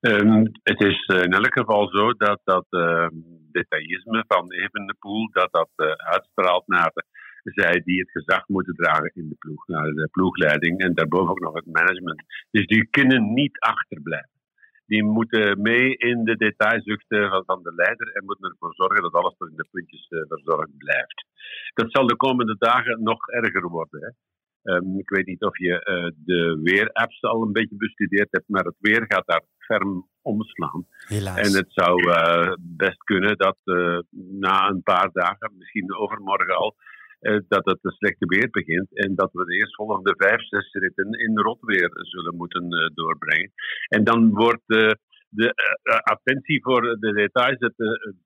Ehm, 0.00 0.44
het 0.62 0.80
is 0.80 1.06
eh, 1.06 1.22
in 1.22 1.32
elk 1.32 1.52
geval 1.52 1.88
zo 1.88 2.12
dat 2.12 2.40
dat 2.44 2.66
ehm, 2.70 3.14
detailisme 3.52 4.24
van 4.28 4.52
Evenepoel, 4.52 5.30
dat 5.32 5.48
dat 5.50 5.70
eh, 5.76 5.86
uitstraalt 5.86 6.66
naar 6.66 6.90
de, 6.94 7.04
zij 7.42 7.80
die 7.84 7.98
het 8.00 8.10
gezag 8.10 8.48
moeten 8.48 8.74
dragen 8.74 9.10
in 9.14 9.28
de 9.28 9.34
ploeg, 9.38 9.66
naar 9.66 9.92
de 9.92 10.08
ploegleiding 10.10 10.80
en 10.80 10.94
daarboven 10.94 11.30
ook 11.30 11.40
nog 11.40 11.54
het 11.54 11.66
management. 11.66 12.22
Dus 12.50 12.66
die 12.66 12.88
kunnen 12.90 13.32
niet 13.32 13.58
achterblijven. 13.58 14.36
Die 14.86 15.04
moeten 15.04 15.60
mee 15.62 15.96
in 15.96 16.24
de 16.24 16.36
detailzuchten 16.36 17.28
van, 17.28 17.44
van 17.44 17.62
de 17.62 17.74
leider 17.74 18.08
en 18.12 18.24
moeten 18.24 18.50
ervoor 18.50 18.74
zorgen 18.74 19.02
dat 19.02 19.12
alles 19.12 19.34
tot 19.36 19.50
in 19.50 19.56
de 19.56 19.68
puntjes 19.70 20.08
eh, 20.08 20.20
verzorgd 20.28 20.76
blijft. 20.76 21.26
Dat 21.74 21.90
zal 21.90 22.06
de 22.06 22.16
komende 22.16 22.56
dagen 22.58 23.02
nog 23.02 23.28
erger 23.28 23.68
worden. 23.68 24.00
Hè. 24.00 24.10
Ehm, 24.72 24.98
ik 24.98 25.08
weet 25.08 25.26
niet 25.26 25.42
of 25.42 25.58
je 25.58 26.12
de 26.24 26.60
weerapps 26.62 27.22
al 27.22 27.42
een 27.42 27.52
beetje 27.52 27.76
bestudeerd 27.76 28.28
hebt, 28.30 28.48
maar 28.48 28.64
het 28.64 28.76
weer 28.78 29.04
gaat 29.08 29.26
daar 29.26 29.42
ferm 29.68 30.08
omslaan. 30.22 30.86
Helaas. 31.08 31.36
En 31.36 31.52
het 31.60 31.72
zou 31.80 31.94
eh, 32.10 32.52
best 32.58 33.02
kunnen 33.04 33.36
dat 33.36 33.58
eh, 33.64 33.98
na 34.46 34.68
een 34.68 34.82
paar 34.82 35.10
dagen, 35.12 35.52
misschien 35.58 35.96
overmorgen 35.96 36.56
al, 36.56 36.74
eh, 37.20 37.38
dat 37.48 37.64
het 37.64 37.78
een 37.82 37.98
slechte 38.00 38.26
weer 38.26 38.50
begint 38.50 38.96
en 38.96 39.14
dat 39.14 39.30
we 39.32 39.44
de 39.44 39.56
eerstvolgende 39.56 40.14
vijf, 40.16 40.42
zes 40.48 40.72
ritten 40.72 41.10
in 41.12 41.38
rotweer 41.38 41.90
zullen 41.92 42.36
moeten 42.36 42.92
doorbrengen. 42.94 43.52
En 43.88 44.04
dan 44.04 44.30
wordt 44.30 44.66
de 45.28 45.52
attentie 46.02 46.62
voor 46.62 46.82
de 46.82 47.12
details, 47.12 47.56
het 47.58 47.74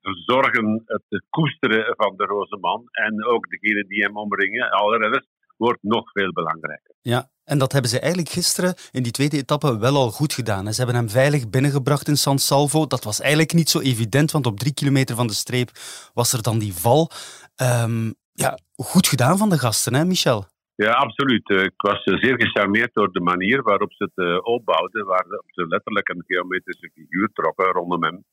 verzorgen, 0.01 0.83
het 0.85 1.23
koesteren 1.29 1.95
van 1.95 2.13
de 2.17 2.25
roze 2.25 2.57
man 2.57 2.87
en 2.91 3.25
ook 3.25 3.49
degenen 3.49 3.87
die 3.87 4.03
hem 4.03 4.17
omringen, 4.17 4.69
alle 4.71 5.23
wordt 5.57 5.83
nog 5.83 6.11
veel 6.11 6.31
belangrijker. 6.31 6.95
Ja, 7.01 7.29
En 7.45 7.57
dat 7.57 7.71
hebben 7.71 7.91
ze 7.91 7.99
eigenlijk 7.99 8.31
gisteren 8.31 8.73
in 8.91 9.03
die 9.03 9.11
tweede 9.11 9.37
etappe 9.37 9.77
wel 9.79 9.95
al 9.95 10.11
goed 10.11 10.33
gedaan. 10.33 10.73
Ze 10.73 10.77
hebben 10.83 10.95
hem 10.95 11.09
veilig 11.09 11.49
binnengebracht 11.49 12.07
in 12.07 12.17
San 12.17 12.39
Salvo. 12.39 12.87
Dat 12.87 13.03
was 13.03 13.19
eigenlijk 13.19 13.53
niet 13.53 13.69
zo 13.69 13.79
evident, 13.79 14.31
want 14.31 14.45
op 14.45 14.59
drie 14.59 14.73
kilometer 14.73 15.15
van 15.15 15.27
de 15.27 15.33
streep 15.33 15.69
was 16.13 16.33
er 16.33 16.41
dan 16.41 16.59
die 16.59 16.73
val. 16.73 17.09
Ehm, 17.55 18.11
ja, 18.33 18.57
goed 18.75 19.07
gedaan 19.07 19.37
van 19.37 19.49
de 19.49 19.57
gasten, 19.57 19.93
hè, 19.93 20.05
Michel? 20.05 20.45
Ja, 20.75 20.91
absoluut. 20.91 21.49
Eh, 21.49 21.63
ik 21.63 21.81
was 21.81 22.03
eh, 22.03 22.17
zeer 22.17 22.35
gecharmeerd 22.41 22.93
door 22.93 23.11
de 23.11 23.21
manier 23.21 23.61
waarop 23.61 23.93
ze 23.93 24.03
het 24.03 24.25
uh, 24.25 24.37
opbouwden, 24.41 25.05
waar 25.05 25.25
ze 25.45 25.67
letterlijk 25.67 26.09
een 26.09 26.23
geometrische 26.27 26.89
figuur 26.93 27.29
trokken 27.33 27.71
rondom 27.71 28.03
hem. 28.03 28.23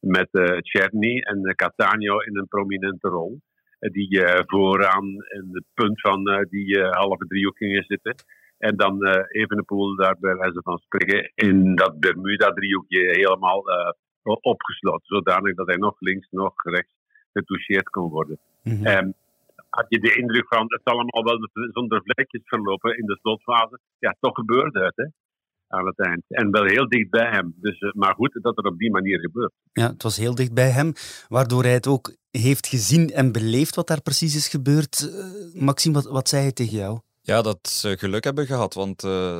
Met 0.00 0.28
Cherny 0.60 1.18
en 1.18 1.54
Catania 1.54 2.12
in 2.26 2.38
een 2.38 2.48
prominente 2.48 3.08
rol. 3.08 3.40
die 3.78 4.22
vooraan 4.46 5.06
in 5.08 5.48
het 5.52 5.64
punt 5.74 6.00
van 6.00 6.46
die 6.50 6.82
halve 6.82 7.26
driehoek 7.26 7.56
gingen 7.56 7.84
zitten. 7.84 8.14
En 8.60 8.76
dan 8.76 9.06
uh, 9.06 9.12
Evenepoel 9.28 9.96
daar 9.96 10.16
bij 10.20 10.36
wijze 10.36 10.60
van 10.62 10.78
spreken 10.78 11.32
in 11.34 11.74
dat 11.74 12.00
Bermuda-driehoekje 12.00 13.00
helemaal 13.00 13.62
opgesloten. 14.22 15.06
Zodanig 15.06 15.54
dat 15.54 15.66
hij 15.66 15.76
nog 15.76 15.94
links, 15.98 16.28
nog 16.30 16.52
rechts 16.62 16.94
getoucheerd 17.32 17.88
kon 17.88 18.10
worden. 18.10 18.38
Mm 18.62 18.84
-hmm 18.84 19.14
had 19.70 19.86
je 19.88 20.00
de 20.00 20.14
indruk 20.14 20.46
van 20.48 20.64
het 20.66 20.84
allemaal 20.84 21.24
wel 21.24 21.48
zonder 21.72 22.02
vlekjes 22.04 22.42
verlopen 22.44 22.98
in 22.98 23.06
de 23.06 23.18
slotfase. 23.20 23.78
Ja, 23.98 24.16
toch 24.20 24.34
gebeurde 24.34 24.84
het 24.84 24.96
hè, 24.96 25.06
aan 25.76 25.86
het 25.86 25.98
eind. 25.98 26.22
En 26.28 26.50
wel 26.50 26.64
heel 26.64 26.88
dicht 26.88 27.10
bij 27.10 27.30
hem. 27.30 27.54
Dus, 27.56 27.78
eh, 27.78 27.92
maar 27.92 28.14
goed 28.14 28.38
dat 28.42 28.56
het 28.56 28.66
op 28.66 28.78
die 28.78 28.90
manier 28.90 29.20
gebeurt. 29.20 29.52
Ja, 29.72 29.86
het 29.86 30.02
was 30.02 30.16
heel 30.16 30.34
dicht 30.34 30.54
bij 30.54 30.70
hem, 30.70 30.92
waardoor 31.28 31.62
hij 31.62 31.72
het 31.72 31.86
ook 31.86 32.14
heeft 32.30 32.66
gezien 32.66 33.10
en 33.10 33.32
beleefd 33.32 33.74
wat 33.74 33.86
daar 33.86 34.02
precies 34.02 34.36
is 34.36 34.48
gebeurd. 34.48 35.10
Maxime, 35.54 35.94
wat, 35.94 36.04
wat 36.04 36.28
zei 36.28 36.42
hij 36.42 36.52
tegen 36.52 36.76
jou? 36.76 36.98
Ja, 37.30 37.42
dat 37.42 37.68
ze 37.68 37.96
geluk 37.98 38.24
hebben 38.24 38.46
gehad, 38.46 38.74
want 38.74 39.04
uh, 39.04 39.38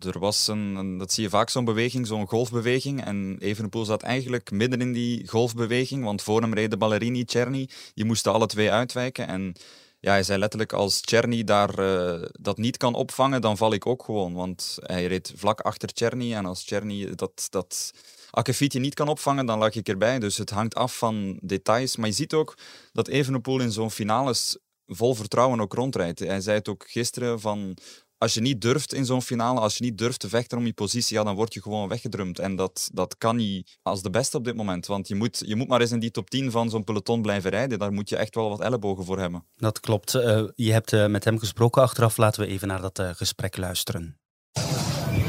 er 0.00 0.18
was 0.18 0.46
een, 0.46 0.98
dat 0.98 1.12
zie 1.12 1.22
je 1.22 1.28
vaak 1.28 1.50
zo'n 1.50 1.64
beweging, 1.64 2.06
zo'n 2.06 2.26
golfbeweging. 2.26 3.04
En 3.04 3.36
Evenepoel 3.38 3.84
zat 3.84 4.02
eigenlijk 4.02 4.50
midden 4.50 4.80
in 4.80 4.92
die 4.92 5.28
golfbeweging, 5.28 6.04
want 6.04 6.22
voor 6.22 6.40
hem 6.40 6.54
reden 6.54 6.78
Ballerini, 6.78 7.24
Czerny, 7.24 7.68
die 7.94 8.04
moesten 8.04 8.32
alle 8.32 8.46
twee 8.46 8.70
uitwijken. 8.70 9.26
En 9.26 9.54
ja, 10.00 10.10
hij 10.10 10.22
zei 10.22 10.38
letterlijk, 10.38 10.72
als 10.72 11.00
Czerny 11.00 11.44
daar 11.44 11.78
uh, 11.78 12.22
dat 12.32 12.58
niet 12.58 12.76
kan 12.76 12.94
opvangen, 12.94 13.40
dan 13.40 13.56
val 13.56 13.72
ik 13.72 13.86
ook 13.86 14.02
gewoon. 14.04 14.34
Want 14.34 14.76
hij 14.80 15.06
reed 15.06 15.32
vlak 15.36 15.60
achter 15.60 15.92
Czerny 15.92 16.34
en 16.34 16.46
als 16.46 16.64
Czerny 16.64 17.14
dat, 17.14 17.46
dat 17.50 17.92
akkefietje 18.30 18.80
niet 18.80 18.94
kan 18.94 19.08
opvangen, 19.08 19.46
dan 19.46 19.58
lag 19.58 19.74
ik 19.74 19.88
erbij. 19.88 20.18
Dus 20.18 20.36
het 20.36 20.50
hangt 20.50 20.74
af 20.74 20.98
van 20.98 21.38
details. 21.42 21.96
Maar 21.96 22.08
je 22.08 22.14
ziet 22.14 22.34
ook 22.34 22.58
dat 22.92 23.08
Evenepoel 23.08 23.60
in 23.60 23.72
zo'n 23.72 23.90
finales 23.90 24.58
vol 24.86 25.14
vertrouwen 25.14 25.60
ook 25.60 25.74
rondrijdt. 25.74 26.18
Hij 26.18 26.40
zei 26.40 26.58
het 26.58 26.68
ook 26.68 26.84
gisteren 26.88 27.40
van 27.40 27.78
als 28.18 28.34
je 28.34 28.40
niet 28.40 28.60
durft 28.60 28.94
in 28.94 29.04
zo'n 29.04 29.22
finale, 29.22 29.60
als 29.60 29.76
je 29.76 29.84
niet 29.84 29.98
durft 29.98 30.20
te 30.20 30.28
vechten 30.28 30.58
om 30.58 30.66
je 30.66 30.72
positie, 30.72 31.16
ja, 31.16 31.24
dan 31.24 31.34
word 31.34 31.54
je 31.54 31.62
gewoon 31.62 31.88
weggedrumd. 31.88 32.38
En 32.38 32.56
dat, 32.56 32.90
dat 32.92 33.16
kan 33.18 33.36
niet 33.36 33.78
als 33.82 34.02
de 34.02 34.10
beste 34.10 34.36
op 34.36 34.44
dit 34.44 34.54
moment. 34.56 34.86
Want 34.86 35.08
je 35.08 35.14
moet, 35.14 35.42
je 35.46 35.56
moet 35.56 35.68
maar 35.68 35.80
eens 35.80 35.92
in 35.92 35.98
die 35.98 36.10
top 36.10 36.30
10 36.30 36.50
van 36.50 36.70
zo'n 36.70 36.84
peloton 36.84 37.22
blijven 37.22 37.50
rijden. 37.50 37.78
Daar 37.78 37.92
moet 37.92 38.08
je 38.08 38.16
echt 38.16 38.34
wel 38.34 38.48
wat 38.48 38.60
ellebogen 38.60 39.04
voor 39.04 39.18
hebben. 39.18 39.44
Dat 39.56 39.80
klopt. 39.80 40.14
Uh, 40.14 40.42
je 40.54 40.72
hebt 40.72 40.92
uh, 40.92 41.06
met 41.06 41.24
hem 41.24 41.38
gesproken 41.38 41.82
achteraf. 41.82 42.16
Laten 42.16 42.40
we 42.40 42.46
even 42.46 42.68
naar 42.68 42.80
dat 42.80 42.98
uh, 42.98 43.10
gesprek 43.12 43.56
luisteren. 43.56 44.18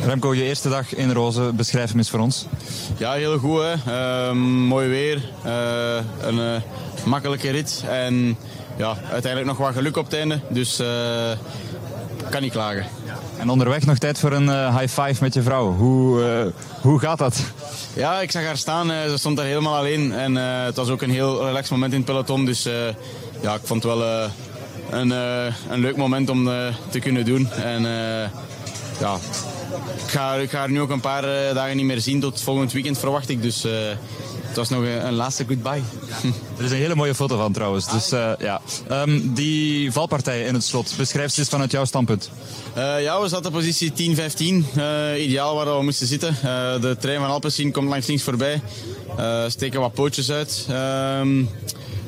Remco, 0.04 0.34
je 0.34 0.44
eerste 0.44 0.70
dag 0.70 0.96
in 0.96 1.12
Roze, 1.12 1.52
beschrijf 1.56 1.90
hem 1.90 1.98
eens 1.98 2.10
voor 2.10 2.20
ons. 2.20 2.46
Ja, 2.98 3.14
heel 3.14 3.38
goed. 3.38 3.62
Hè. 3.62 3.74
Ehm, 3.74 4.38
mooi 4.48 4.88
weer, 4.88 5.30
een 6.22 6.62
makkelijke 7.06 7.50
rit 7.50 7.84
en 7.88 8.38
ja, 8.78 8.98
uiteindelijk 9.12 9.46
nog 9.46 9.58
wat 9.58 9.76
geluk 9.76 9.98
op 9.98 10.06
het 10.06 10.14
einde. 10.14 10.40
Dus 10.50 10.80
uh, 10.80 10.88
kan 12.30 12.42
niet 12.42 12.52
klagen. 12.52 12.86
En 13.38 13.50
onderweg 13.50 13.86
nog 13.86 13.98
tijd 13.98 14.20
voor 14.20 14.32
een 14.32 14.48
uh, 14.48 14.78
high 14.78 15.02
five 15.02 15.24
met 15.24 15.34
je 15.34 15.42
vrouw. 15.42 15.74
Hoe, 15.74 16.20
uh, 16.20 16.54
hoe 16.82 17.00
gaat 17.00 17.18
dat? 17.18 17.44
Ja, 17.94 18.22
ik 18.22 18.32
zag 18.32 18.44
haar 18.44 18.58
staan. 18.58 18.88
ze 18.88 19.18
stond 19.18 19.38
daar 19.38 19.46
helemaal 19.46 19.76
alleen. 19.76 20.14
En 20.14 20.36
het 20.36 20.76
was 20.76 20.90
ook 20.90 21.02
een 21.02 21.10
heel 21.10 21.46
relaxed 21.46 21.72
moment 21.72 21.92
in 21.92 21.98
het 21.98 22.08
peloton. 22.08 22.46
Dus 22.46 22.64
ja, 23.42 23.54
ik 23.54 23.62
vond 23.64 23.84
het 23.84 23.94
wel 23.94 24.30
een, 24.90 25.10
een 25.70 25.80
leuk 25.80 25.96
moment 25.96 26.30
om 26.30 26.46
te 26.90 27.00
kunnen 27.00 27.26
doen. 27.26 27.52
En 27.52 27.82
ja, 29.00 29.16
ik 30.04 30.10
ga, 30.10 30.34
ik 30.34 30.50
ga 30.50 30.58
haar 30.58 30.70
nu 30.70 30.82
ook 30.82 30.90
een 30.90 31.00
paar 31.00 31.22
dagen 31.54 31.76
niet 31.76 31.86
meer 31.86 32.02
zien. 32.02 32.20
Tot 32.20 32.42
volgend 32.42 32.72
weekend 32.72 32.98
verwacht 32.98 33.30
ik. 33.30 33.42
Dus 33.42 33.66
was 34.58 34.70
nog 34.70 34.82
een, 34.82 35.08
een 35.08 35.14
laatste 35.14 35.46
goodbye. 35.48 35.82
Er 36.58 36.64
is 36.64 36.72
een 36.72 36.78
hele 36.78 36.96
mooie 36.96 37.16
foto 37.16 37.38
van 37.38 37.54
trouwens. 37.54 37.92
Dus, 37.92 38.14
uh, 38.14 38.32
ja. 38.40 38.62
Um, 38.92 39.34
die 39.34 39.92
valpartij 39.92 40.42
in 40.46 40.54
het 40.54 40.64
slot, 40.64 40.94
beschrijf 40.98 41.32
ze 41.32 41.40
eens 41.40 41.50
vanuit 41.50 41.72
jouw 41.72 41.86
standpunt. 41.86 42.30
Uh, 42.78 43.02
ja, 43.02 43.22
we 43.22 43.28
zaten 43.28 43.46
op 43.46 43.54
positie 43.54 44.16
10-15. 44.16 44.76
Uh, 44.78 45.24
ideaal 45.26 45.56
waar 45.56 45.78
we 45.78 45.84
moesten 45.84 46.08
zitten. 46.08 46.36
De 46.82 46.96
trein 47.00 47.20
van 47.20 47.30
Alpecin 47.30 47.72
komt 47.72 47.90
langs 47.90 48.08
links 48.08 48.24
voorbij. 48.24 48.62
steken 49.48 49.80
wat 49.80 49.94
pootjes 49.94 50.32
uit 50.32 50.66
ehm, 50.70 51.44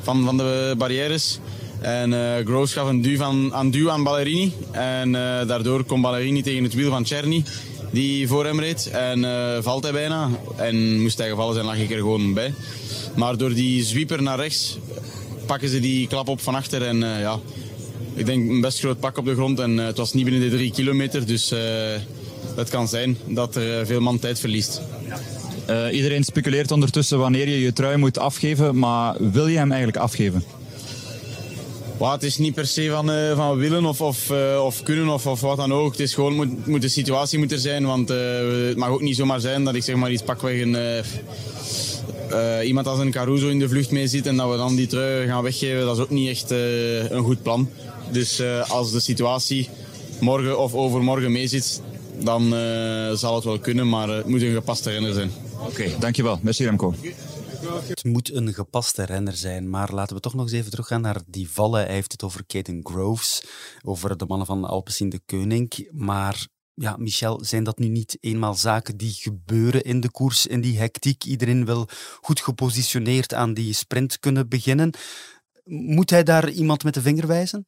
van, 0.02 0.24
van 0.24 0.36
de 0.36 0.74
barrières. 0.78 1.38
En 1.80 2.12
uh, 2.12 2.34
Groves 2.44 2.72
gaf 2.72 2.88
een 2.88 3.02
duw, 3.02 3.16
van, 3.16 3.54
aan 3.54 3.70
duw 3.70 3.90
aan 3.90 4.02
Ballerini. 4.02 4.52
En 4.70 5.12
daardoor 5.46 5.84
komt 5.84 6.02
Ballerini 6.02 6.42
tegen 6.42 6.62
het 6.62 6.74
wiel 6.74 6.90
van 6.90 7.04
Czerny 7.04 7.44
die 7.90 8.28
voor 8.28 8.44
hem 8.44 8.60
reed. 8.60 8.90
En 8.90 9.18
uh, 9.18 9.56
valt 9.60 9.82
hij 9.82 9.92
bijna. 9.92 10.30
En 10.56 11.00
moest 11.00 11.18
hij 11.18 11.28
gevallen 11.28 11.54
zijn, 11.54 11.66
lag 11.66 11.76
ik 11.76 11.90
er 11.90 11.96
gewoon 11.96 12.34
bij. 12.34 12.54
Maar 13.16 13.36
door 13.36 13.54
die 13.54 13.84
sweeper 13.84 14.22
naar 14.22 14.38
rechts 14.38 14.78
pakken 15.46 15.68
ze 15.68 15.80
die 15.80 16.06
klap 16.06 16.28
op 16.28 16.40
van 16.40 16.54
achter. 16.54 16.82
En 16.82 16.96
uh, 16.96 17.20
ja, 17.20 17.38
ik 18.14 18.26
denk 18.26 18.50
een 18.50 18.60
best 18.60 18.78
groot 18.78 19.00
pak 19.00 19.18
op 19.18 19.24
de 19.24 19.34
grond. 19.34 19.58
En 19.58 19.78
uh, 19.78 19.86
het 19.86 19.96
was 19.96 20.12
niet 20.12 20.24
binnen 20.24 20.50
de 20.50 20.56
drie 20.56 20.72
kilometer. 20.72 21.26
Dus 21.26 21.52
het 22.56 22.68
kan 22.68 22.88
zijn 22.88 23.16
dat 23.26 23.56
er 23.56 23.86
veel 23.86 24.00
man 24.00 24.18
tijd 24.18 24.40
verliest. 24.40 24.80
iedereen 25.92 26.24
speculeert 26.24 26.70
ondertussen 26.70 27.18
wanneer 27.18 27.48
je 27.48 27.60
je 27.60 27.72
trui 27.72 27.96
moet 27.96 28.18
afgeven. 28.18 28.78
Maar 28.78 29.16
wil 29.32 29.46
je 29.46 29.58
hem 29.58 29.70
eigenlijk 29.70 30.02
afgeven? 30.02 30.44
Well, 32.00 32.10
het 32.10 32.22
is 32.22 32.38
niet 32.38 32.54
per 32.54 32.66
se 32.66 32.88
van, 32.90 33.10
uh, 33.10 33.36
van 33.36 33.56
willen 33.56 33.84
of, 33.84 34.00
of, 34.00 34.30
uh, 34.30 34.64
of 34.64 34.82
kunnen 34.82 35.08
of, 35.08 35.26
of 35.26 35.40
wat 35.40 35.56
dan 35.56 35.72
ook. 35.72 35.90
Het 35.90 36.00
is 36.00 36.14
gewoon, 36.14 36.34
moet, 36.34 36.66
moet 36.66 36.82
de 36.82 36.88
situatie 36.88 37.38
moet 37.38 37.52
er 37.52 37.58
zijn. 37.58 37.86
Want 37.86 38.10
uh, 38.10 38.16
het 38.66 38.76
mag 38.76 38.88
ook 38.88 39.00
niet 39.00 39.16
zomaar 39.16 39.40
zijn 39.40 39.64
dat 39.64 39.74
ik 39.74 39.82
zeg 39.82 39.96
maar 39.96 40.10
iets 40.10 40.22
pakweg 40.22 40.60
een... 40.60 40.76
iemand 42.64 42.86
als 42.86 42.98
een 42.98 43.10
Caruso 43.10 43.48
in 43.48 43.58
de 43.58 43.68
vlucht 43.68 43.90
mee 43.90 44.06
zit 44.06 44.26
en 44.26 44.36
dat 44.36 44.50
we 44.50 44.56
dan 44.56 44.76
die 44.76 44.86
trui 44.86 45.26
gaan 45.26 45.42
weggeven, 45.42 45.84
dat 45.84 45.96
is 45.96 46.02
ook 46.02 46.10
niet 46.10 46.28
echt 46.28 46.50
een 47.10 47.22
goed 47.22 47.42
plan. 47.42 47.68
Dus 48.10 48.42
als 48.68 48.92
de 48.92 49.00
situatie 49.00 49.68
morgen 50.20 50.58
of 50.58 50.74
overmorgen 50.74 51.32
mee 51.32 51.46
zit, 51.46 51.82
dan 52.18 52.54
zal 53.14 53.34
het 53.34 53.44
wel 53.44 53.58
kunnen, 53.58 53.88
maar 53.88 54.08
het 54.08 54.26
moet 54.26 54.42
een 54.42 54.54
gepaste 54.54 54.90
renner 54.90 55.12
zijn. 55.12 55.30
Oké, 55.66 55.84
dankjewel. 55.98 56.38
Merci 56.42 56.64
Remco. 56.64 56.94
Het 57.60 58.04
moet 58.04 58.34
een 58.34 58.52
gepaste 58.52 59.04
renner 59.04 59.32
zijn, 59.32 59.70
maar 59.70 59.92
laten 59.92 60.16
we 60.16 60.22
toch 60.22 60.34
nog 60.34 60.42
eens 60.42 60.52
even 60.52 60.70
teruggaan 60.70 61.00
naar 61.00 61.20
die 61.26 61.50
vallen. 61.50 61.84
Hij 61.84 61.94
heeft 61.94 62.12
het 62.12 62.22
over 62.22 62.46
Caden 62.46 62.80
Groves, 62.82 63.44
over 63.84 64.16
de 64.16 64.26
mannen 64.26 64.46
van 64.46 64.64
Alpecin 64.64 65.08
de 65.08 65.20
Koning. 65.26 65.88
Maar 65.92 66.46
ja, 66.74 66.96
Michel, 66.96 67.44
zijn 67.44 67.64
dat 67.64 67.78
nu 67.78 67.88
niet 67.88 68.18
eenmaal 68.20 68.54
zaken 68.54 68.96
die 68.96 69.12
gebeuren 69.12 69.82
in 69.82 70.00
de 70.00 70.10
koers, 70.10 70.46
in 70.46 70.60
die 70.60 70.78
hectiek? 70.78 71.24
Iedereen 71.24 71.64
wil 71.64 71.86
goed 72.20 72.40
gepositioneerd 72.40 73.34
aan 73.34 73.54
die 73.54 73.72
sprint 73.72 74.18
kunnen 74.18 74.48
beginnen. 74.48 74.90
Moet 75.64 76.10
hij 76.10 76.22
daar 76.22 76.48
iemand 76.48 76.84
met 76.84 76.94
de 76.94 77.00
vinger 77.00 77.26
wijzen? 77.26 77.66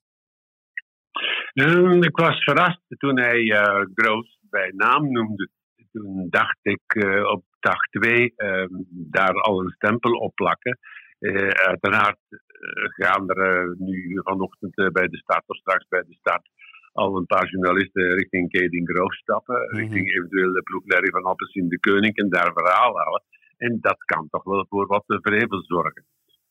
Um, 1.54 2.02
ik 2.02 2.16
was 2.16 2.44
verrast 2.44 2.80
toen 2.88 3.18
hij 3.18 3.40
uh, 3.40 3.84
Groves 3.94 4.38
bij 4.40 4.72
naam 4.76 5.12
noemde. 5.12 5.48
Toen 5.92 6.26
dacht 6.30 6.58
ik 6.62 6.94
uh, 6.94 7.30
op 7.30 7.44
dag 7.62 7.80
2 7.90 8.32
ehm, 8.36 8.68
daar 8.90 9.34
al 9.40 9.60
een 9.60 9.74
stempel 9.76 10.12
op 10.12 10.34
plakken. 10.34 10.78
Uh, 11.18 11.48
uiteraard 11.48 12.18
uh, 12.30 12.38
gaan 12.98 13.30
er 13.30 13.40
uh, 13.40 13.78
nu 13.78 14.20
vanochtend 14.24 14.74
bij 14.74 15.08
de 15.08 15.16
start 15.16 15.44
of 15.46 15.56
straks 15.56 15.86
bij 15.88 16.02
de 16.02 16.14
start 16.14 16.48
al 16.92 17.16
een 17.16 17.26
paar 17.26 17.48
journalisten 17.48 18.14
richting 18.14 18.50
Keding 18.50 18.88
Grove 18.88 19.14
stappen. 19.14 19.60
Mm 19.60 19.68
-hmm. 19.68 19.78
Richting 19.78 20.08
eventueel 20.08 20.52
de 20.52 20.62
ploegleider 20.62 21.10
van 21.10 21.22
Alpecin 21.22 21.68
de 21.68 21.80
Koning 21.80 22.16
en 22.16 22.28
daar 22.28 22.52
verhaal 22.54 22.98
halen. 22.98 23.22
En 23.56 23.78
dat 23.80 24.04
kan 24.04 24.28
toch 24.30 24.44
wel 24.44 24.66
voor 24.68 24.86
wat 24.86 25.04
vrevel 25.06 25.62
zorgen. 25.66 26.04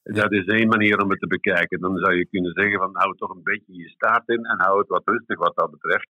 Dat 0.03 0.31
is 0.31 0.45
één 0.45 0.67
manier 0.67 1.01
om 1.03 1.09
het 1.09 1.19
te 1.19 1.27
bekijken. 1.27 1.79
Dan 1.79 1.97
zou 1.97 2.15
je 2.15 2.27
kunnen 2.27 2.51
zeggen 2.53 2.79
van 2.79 2.89
hou 2.93 3.17
toch 3.17 3.29
een 3.29 3.43
beetje 3.43 3.75
je 3.75 3.89
staart 3.89 4.27
in 4.27 4.45
en 4.45 4.61
hou 4.61 4.79
het 4.79 4.87
wat 4.87 5.07
rustig 5.07 5.37
wat 5.37 5.55
dat 5.55 5.71
betreft. 5.71 6.09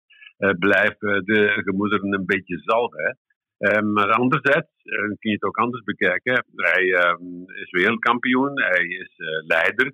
blijf 0.59 0.97
de 0.97 1.61
gemoederen 1.63 2.13
een 2.13 2.25
beetje 2.25 2.57
zalven. 2.57 3.17
Uh, 3.59 3.79
maar 3.79 4.11
anderzijds 4.11 4.69
uh, 4.83 4.99
kun 4.99 5.29
je 5.29 5.31
het 5.31 5.43
ook 5.43 5.57
anders 5.57 5.83
bekijken. 5.83 6.45
Hij 6.55 6.83
uh, 6.83 7.13
is 7.61 7.71
wereldkampioen, 7.71 8.61
hij 8.61 8.85
is 8.85 9.13
eh, 9.17 9.45
leider 9.47 9.93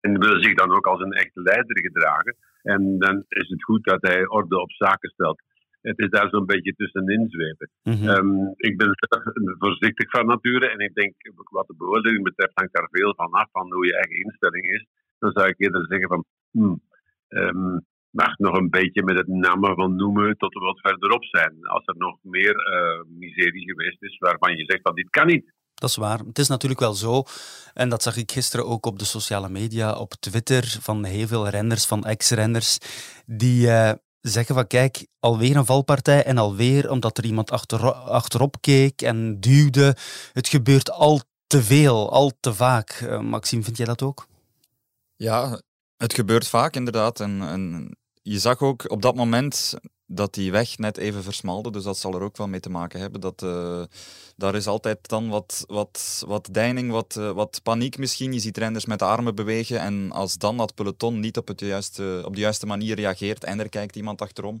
en 0.00 0.18
wil 0.18 0.42
zich 0.42 0.54
dan 0.54 0.70
ook 0.70 0.86
als 0.86 1.00
een 1.00 1.12
echte 1.12 1.42
leider 1.42 1.80
gedragen. 1.80 2.36
En 2.62 2.98
dan 2.98 3.24
is 3.28 3.48
het 3.48 3.64
goed 3.64 3.84
dat 3.84 4.02
hij 4.02 4.28
orde 4.28 4.60
op 4.60 4.72
zaken 4.72 5.10
stelt. 5.10 5.42
Het 5.80 5.98
is 5.98 6.10
daar 6.10 6.28
zo'n 6.28 6.46
beetje 6.46 6.74
tussenin 6.74 7.28
zweven. 7.28 7.70
Mm 7.82 7.92
-hmm. 7.92 8.54
ik 8.56 8.76
ben 8.76 8.90
voorzichtig 9.58 10.10
van 10.10 10.26
nature 10.26 10.68
en 10.68 10.78
ik 10.78 10.94
denk, 10.94 11.14
wat 11.50 11.66
de 11.66 11.74
beoordeling 11.76 12.22
betreft, 12.22 12.52
hangt 12.54 12.74
daar 12.74 12.88
veel 12.90 13.14
van 13.14 13.30
af 13.30 13.48
van 13.52 13.72
hoe 13.72 13.86
je 13.86 13.94
eigen 13.94 14.24
instelling 14.24 14.64
is. 14.64 14.86
Dan 15.18 15.32
zou 15.32 15.48
ik 15.48 15.54
eerder 15.58 15.86
zeggen 15.86 16.08
van, 16.08 16.24
hmm, 16.50 16.80
um, 17.28 17.86
mag 18.10 18.36
nog 18.36 18.56
een 18.56 18.70
beetje 18.70 19.02
met 19.02 19.16
het 19.16 19.28
namen 19.28 19.74
van 19.74 19.96
noemen 19.96 20.36
tot 20.36 20.54
er 20.54 20.60
wat 20.60 20.80
verderop 20.80 21.24
zijn. 21.24 21.66
Als 21.66 21.86
er 21.86 21.94
nog 21.96 22.16
meer 22.22 22.54
uh, 22.54 23.18
miserie 23.18 23.64
geweest 23.64 24.02
is 24.02 24.18
waarvan 24.18 24.56
je 24.56 24.64
zegt 24.64 24.82
van 24.82 24.94
dit 24.94 25.10
kan 25.10 25.26
niet. 25.26 25.52
Dat 25.74 25.90
is 25.90 25.96
waar. 25.96 26.18
Het 26.18 26.38
is 26.38 26.48
natuurlijk 26.48 26.80
wel 26.80 26.94
zo, 26.94 27.22
en 27.74 27.88
dat 27.88 28.02
zag 28.02 28.16
ik 28.16 28.32
gisteren 28.32 28.66
ook 28.66 28.86
op 28.86 28.98
de 28.98 29.04
sociale 29.04 29.48
media, 29.48 29.98
op 29.98 30.12
Twitter, 30.12 30.76
van 30.80 31.04
heel 31.04 31.26
veel 31.26 31.48
renners, 31.48 31.86
van 31.86 32.04
ex-renners, 32.04 32.78
die 33.26 33.66
uh, 33.66 33.92
zeggen 34.20 34.54
van 34.54 34.66
kijk, 34.66 35.06
alweer 35.18 35.56
een 35.56 35.66
valpartij 35.66 36.24
en 36.24 36.38
alweer 36.38 36.90
omdat 36.90 37.18
er 37.18 37.24
iemand 37.24 37.50
achter, 37.50 37.92
achterop 37.92 38.56
keek 38.60 39.02
en 39.02 39.40
duwde. 39.40 39.96
Het 40.32 40.48
gebeurt 40.48 40.90
al 40.90 41.20
te 41.46 41.62
veel, 41.62 42.10
al 42.10 42.32
te 42.40 42.54
vaak. 42.54 43.00
Uh, 43.02 43.20
Maxime, 43.20 43.62
vind 43.62 43.76
jij 43.76 43.86
dat 43.86 44.02
ook? 44.02 44.26
Ja, 45.16 45.60
het 45.96 46.14
gebeurt 46.14 46.48
vaak 46.48 46.74
inderdaad. 46.74 47.20
En, 47.20 47.42
en 47.42 47.96
je 48.22 48.38
zag 48.38 48.60
ook 48.60 48.90
op 48.90 49.02
dat 49.02 49.14
moment 49.14 49.74
dat 50.06 50.34
die 50.34 50.50
weg 50.50 50.78
net 50.78 50.96
even 50.96 51.22
versmalde. 51.22 51.70
Dus 51.70 51.84
dat 51.84 51.96
zal 51.96 52.14
er 52.14 52.22
ook 52.22 52.36
wel 52.36 52.48
mee 52.48 52.60
te 52.60 52.70
maken 52.70 53.00
hebben. 53.00 53.20
Dat, 53.20 53.42
uh, 53.42 53.82
daar 54.36 54.54
is 54.54 54.66
altijd 54.66 55.08
dan 55.08 55.28
wat, 55.28 55.64
wat, 55.66 56.24
wat 56.26 56.48
deining, 56.52 56.90
wat, 56.90 57.16
uh, 57.18 57.30
wat 57.30 57.60
paniek 57.62 57.98
misschien. 57.98 58.32
Je 58.32 58.38
ziet 58.38 58.56
renners 58.56 58.86
met 58.86 58.98
de 58.98 59.04
armen 59.04 59.34
bewegen. 59.34 59.80
En 59.80 60.10
als 60.12 60.38
dan 60.38 60.56
dat 60.56 60.74
peloton 60.74 61.20
niet 61.20 61.36
op, 61.36 61.48
het 61.48 61.60
juiste, 61.60 62.22
op 62.24 62.34
de 62.34 62.40
juiste 62.40 62.66
manier 62.66 62.96
reageert 62.96 63.44
en 63.44 63.60
er 63.60 63.68
kijkt 63.68 63.96
iemand 63.96 64.22
achterom, 64.22 64.58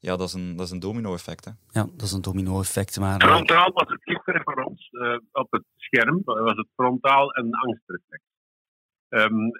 ja, 0.00 0.16
dat 0.16 0.28
is 0.28 0.34
een, 0.34 0.56
dat 0.56 0.66
is 0.66 0.72
een 0.72 0.80
domino-effect. 0.80 1.46
Ja, 1.70 1.88
dat 1.92 2.02
is 2.02 2.12
een 2.12 2.22
domino-effect. 2.22 2.98
Maar... 2.98 3.20
Frontaal 3.20 3.72
was 3.72 3.88
het 3.88 4.02
gisteren 4.02 4.40
voor 4.44 4.62
ons 4.62 4.88
uh, 4.90 5.16
op 5.32 5.46
het 5.50 5.64
scherm, 5.76 6.20
was 6.24 6.56
het 6.56 6.68
frontaal 6.74 7.36
een 7.36 7.54
angstreflex. 7.54 8.22
Um, 9.08 9.52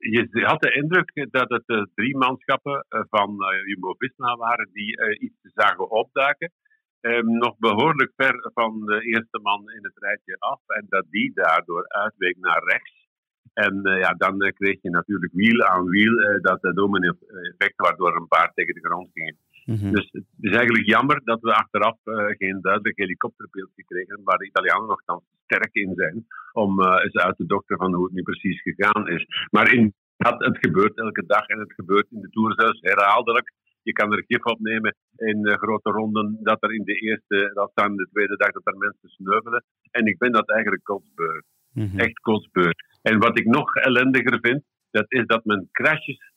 je 0.00 0.44
had 0.44 0.60
de 0.60 0.72
indruk 0.72 1.28
dat 1.30 1.48
het 1.48 1.62
uh, 1.66 1.82
drie 1.94 2.16
manschappen 2.16 2.86
uh, 2.88 3.00
van 3.08 3.30
uh, 3.30 3.66
Jumbo-Visma 3.66 4.36
waren 4.36 4.68
die 4.72 5.18
iets 5.18 5.38
zagen 5.42 5.90
opduiken. 5.90 6.52
Um, 7.00 7.38
nog 7.38 7.58
behoorlijk 7.58 8.12
ver 8.16 8.50
van 8.54 8.86
de 8.86 9.00
eerste 9.00 9.38
man 9.42 9.70
in 9.70 9.84
het 9.84 9.92
rijtje 9.94 10.36
af. 10.38 10.60
En 10.66 10.86
dat 10.88 11.04
die 11.10 11.32
daardoor 11.34 11.88
uitweek 11.88 12.36
naar 12.38 12.62
rechts. 12.64 13.08
En 13.52 13.80
ja, 13.82 14.10
dan 14.10 14.38
kreeg 14.38 14.82
je 14.82 14.90
natuurlijk 14.90 15.32
wiel 15.32 15.62
aan 15.62 15.84
wiel 15.84 16.40
dat 16.40 16.60
domino-effect 16.74 17.76
waardoor 17.76 18.16
een 18.16 18.28
paar 18.28 18.52
tegen 18.54 18.74
de 18.74 18.80
grond 18.80 19.10
gingen. 19.12 19.36
Mhm. 19.64 19.92
Dus 19.92 20.08
het 20.12 20.24
is 20.40 20.56
eigenlijk 20.56 20.86
jammer 20.86 21.20
dat 21.24 21.40
we 21.40 21.54
achteraf 21.54 21.98
uh, 22.04 22.24
geen 22.26 22.58
duidelijk 22.60 22.98
helikopterbeeld 22.98 23.70
gekregen, 23.74 24.20
waar 24.24 24.38
de 24.38 24.46
Italianen 24.46 24.88
nogthans 24.88 25.24
sterk 25.44 25.74
in 25.74 25.92
zijn, 25.94 26.26
om 26.52 26.80
uh, 26.80 27.00
eens 27.04 27.16
uit 27.16 27.36
te 27.36 27.46
dokteren 27.46 27.82
van 27.82 27.94
hoe 27.94 28.04
het 28.04 28.14
nu 28.14 28.22
precies 28.22 28.62
gegaan 28.62 29.08
is. 29.08 29.26
Maar 29.50 29.72
in, 29.72 29.94
dat, 30.16 30.44
het 30.44 30.58
gebeurt 30.58 30.96
elke 30.96 31.26
dag 31.26 31.46
en 31.46 31.58
het 31.58 31.72
gebeurt 31.72 32.06
in 32.10 32.20
de 32.20 32.28
Tour 32.28 32.52
zelfs 32.56 32.80
herhaaldelijk. 32.80 33.52
Je 33.82 33.92
kan 33.92 34.12
er 34.12 34.24
gif 34.26 34.44
op 34.44 34.60
nemen 34.60 34.96
in 35.16 35.38
uh, 35.42 35.54
grote 35.54 35.90
ronden 35.90 36.38
dat 36.42 36.62
er 36.62 36.74
in 36.74 36.84
de 36.84 36.94
eerste, 36.94 37.50
dat 37.54 37.70
dan 37.74 37.96
de 37.96 38.08
tweede 38.12 38.36
dag, 38.36 38.50
dat 38.50 38.66
er 38.66 38.78
mensen 38.78 39.08
sneuvelen. 39.08 39.64
En 39.90 40.06
ik 40.06 40.16
vind 40.18 40.34
dat 40.34 40.50
eigenlijk 40.50 40.84
kotsbeur. 40.84 41.42
Mm 41.72 41.98
Echt 41.98 42.18
kotsbeur. 42.18 42.74
En 43.02 43.18
wat 43.18 43.38
ik 43.38 43.46
nog 43.46 43.74
ellendiger 43.74 44.38
vind, 44.40 44.62
dat 44.90 45.04
is 45.08 45.26
dat 45.26 45.44
men 45.44 45.68
crashes 45.72 46.29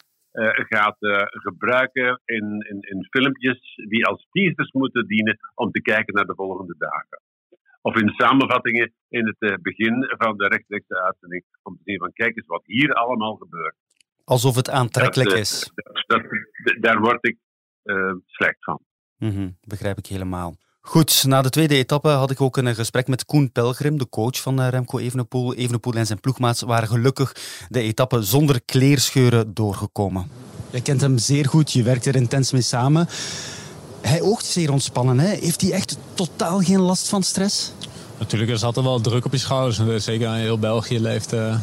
gaat 0.69 0.95
uh, 0.99 1.21
gebruiken 1.25 2.21
in, 2.25 2.65
in, 2.69 2.81
in, 2.81 3.07
filmpjes 3.09 3.75
die 3.89 4.05
als 4.05 4.27
teasers 4.31 4.71
moeten 4.71 5.07
dienen 5.07 5.37
om 5.55 5.71
te 5.71 5.81
kijken 5.81 6.13
naar 6.13 6.25
de 6.25 6.35
volgende 6.35 6.75
dagen. 6.77 7.21
Of 7.81 7.95
in 7.95 8.09
samenvattingen 8.09 8.93
in 9.09 9.27
het 9.27 9.35
uh, 9.39 9.55
begin 9.61 10.15
van 10.17 10.37
de 10.37 10.47
rechtstreekse 10.47 11.03
uitzending 11.03 11.43
om 11.63 11.75
te 11.75 11.81
zien 11.83 11.99
van 11.99 12.13
kijk 12.13 12.35
eens 12.35 12.47
wat 12.47 12.65
hier 12.65 12.93
allemaal 12.93 13.35
gebeurt. 13.35 13.75
Alsof 14.23 14.55
het 14.55 14.69
aantrekkelijk 14.69 15.29
dat, 15.29 15.39
is. 15.39 15.71
Dat, 16.05 16.21
dat, 16.63 16.75
daar 16.79 16.99
word 16.99 17.27
ik 17.27 17.37
slecht 18.25 18.63
van. 18.63 18.79
Mm 19.17 19.29
-hmm, 19.29 19.57
begrijp 19.67 19.97
ik 19.97 20.05
helemaal. 20.05 20.55
Goed, 20.85 21.23
na 21.27 21.41
de 21.41 21.49
tweede 21.49 21.75
etappe 21.75 22.09
had 22.09 22.31
ik 22.31 22.41
ook 22.41 22.57
een 22.57 22.75
gesprek 22.75 23.07
met 23.07 23.25
Koen 23.25 23.51
Pelgrim, 23.51 23.97
de 23.97 24.09
coach 24.09 24.41
van 24.41 24.61
eh, 24.61 24.69
Remco 24.69 24.97
Evenepoel. 24.99 25.53
Evenepoel 25.53 25.93
en 25.93 26.05
zijn 26.05 26.19
ploegmaats 26.19 26.61
waren 26.61 26.87
gelukkig 26.87 27.35
de 27.69 27.81
etappe 27.81 28.23
zonder 28.23 28.61
kleerscheuren 28.61 29.53
doorgekomen. 29.53 30.29
Je 30.69 30.81
kent 30.81 31.01
hem 31.01 31.17
zeer 31.17 31.47
goed, 31.47 31.71
je 31.71 31.83
werkt 31.83 32.05
er 32.05 32.15
intens 32.15 32.51
mee 32.51 32.61
samen. 32.61 33.07
Hij 34.01 34.21
oogt 34.21 34.45
zeer 34.45 34.71
ontspannen. 34.71 35.19
Hè? 35.19 35.27
Heeft 35.27 35.61
hij 35.61 35.71
echt 35.71 35.97
totaal 36.13 36.59
geen 36.59 36.79
last 36.81 37.09
van 37.09 37.23
stress? 37.23 37.71
Natuurlijk, 38.19 38.51
er 38.51 38.57
zat 38.57 38.77
er 38.77 38.83
wel 38.83 39.01
druk 39.01 39.25
op 39.25 39.31
je 39.31 39.37
schouders. 39.37 40.03
Zeker 40.03 40.27
in 40.27 40.33
heel 40.33 40.59
België 40.59 40.99
leeft, 40.99 41.33
uh, 41.33 41.55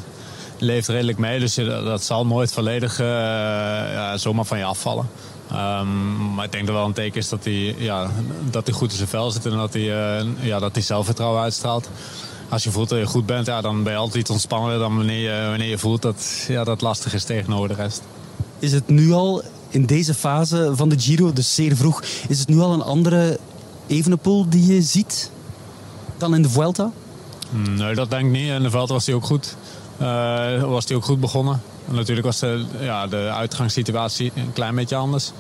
leeft 0.59 0.89
redelijk 0.89 1.19
mee. 1.19 1.39
Dus 1.41 1.55
dat 1.55 2.03
zal 2.03 2.27
nooit 2.27 2.53
volledig 2.53 3.01
uh, 3.01 3.07
ja, 3.07 4.17
zomaar 4.17 4.45
van 4.45 4.59
je 4.59 4.65
afvallen. 4.65 5.09
Um, 5.53 6.35
maar 6.35 6.45
ik 6.45 6.53
denk 6.53 6.67
dat 6.67 6.75
wel 6.75 6.85
een 6.85 6.93
teken 6.93 7.21
is 7.21 7.29
dat 7.29 7.45
hij, 7.45 7.75
ja, 7.79 8.11
dat 8.51 8.67
hij 8.67 8.75
goed 8.75 8.91
in 8.91 8.97
zijn 8.97 9.09
vel 9.09 9.31
zit 9.31 9.47
en 9.47 9.57
dat 9.57 9.73
hij, 9.73 9.83
uh, 9.83 10.27
ja, 10.41 10.59
dat 10.59 10.75
hij 10.75 10.83
zelfvertrouwen 10.83 11.43
uitstraalt. 11.43 11.89
Als 12.49 12.65
je 12.65 12.71
voelt 12.71 12.89
dat 12.89 12.99
je 12.99 13.07
goed 13.07 13.27
bent, 13.27 13.47
ja, 13.47 13.61
dan 13.61 13.83
ben 13.83 13.93
je 13.93 13.99
altijd 13.99 14.21
iets 14.21 14.31
ontspannender 14.31 14.79
dan 14.79 14.97
wanneer 14.97 15.35
je, 15.35 15.49
wanneer 15.49 15.69
je 15.69 15.79
voelt 15.79 16.03
dat 16.03 16.45
ja, 16.49 16.65
dat 16.65 16.81
lastig 16.81 17.15
is 17.15 17.25
tegenover 17.25 17.69
de 17.69 17.75
rest. 17.75 18.03
Is 18.59 18.73
het 18.73 18.89
nu 18.89 19.13
al 19.13 19.43
in 19.69 19.87
deze 19.87 20.15
fase 20.15 20.73
van 20.75 20.89
de 20.89 20.99
Giro, 20.99 21.33
dus 21.33 21.55
zeer 21.55 21.77
vroeg, 21.77 22.03
is 22.29 22.39
het 22.39 22.49
nu 22.49 22.59
al 22.59 22.73
een 22.73 22.83
andere 22.83 23.39
Evenepoel 23.87 24.49
die 24.49 24.75
je 24.75 24.83
ziet 24.83 25.31
dan 26.19 26.35
in 26.35 26.43
de 26.43 26.51
Vuelta? 26.51 26.93
Nee, 27.51 27.95
dat 27.95 28.11
denk 28.11 28.25
ik 28.25 28.33
niet. 28.33 28.49
In 28.49 28.63
de 28.63 28.71
Vuelta 28.71 28.93
was 28.93 29.07
hij 29.07 29.15
ook 29.15 29.25
goed. 29.25 29.57
Uh, 30.01 30.63
was 30.63 30.85
hij 30.85 30.97
ook 30.97 31.05
goed 31.05 31.21
begonnen 31.21 31.61
natuurlijk 31.85 32.27
was 32.27 32.39
de, 32.39 32.65
ja, 32.81 33.07
de 33.07 33.31
uitgangssituatie 33.35 34.33
een 34.35 34.53
klein 34.53 34.75
beetje 34.75 34.97
anders. 34.97 35.33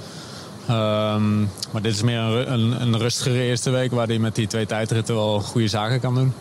Um, 0.70 1.50
maar 1.70 1.83
dit 1.83 1.94
is 1.94 2.03
meer 2.03 2.18
een, 2.18 2.53
een, 2.53 2.81
een, 2.81 2.98
rustigere 2.98 3.42
eerste 3.42 3.70
week 3.70 3.90
waar 3.90 4.07
hij 4.07 4.18
met 4.18 4.35
die 4.35 4.46
twee 4.46 4.66
tijdritten 4.66 5.14
wel 5.14 5.40
goede 5.40 5.68
zaken 5.68 6.00
kan 6.00 6.14
doen. 6.14 6.33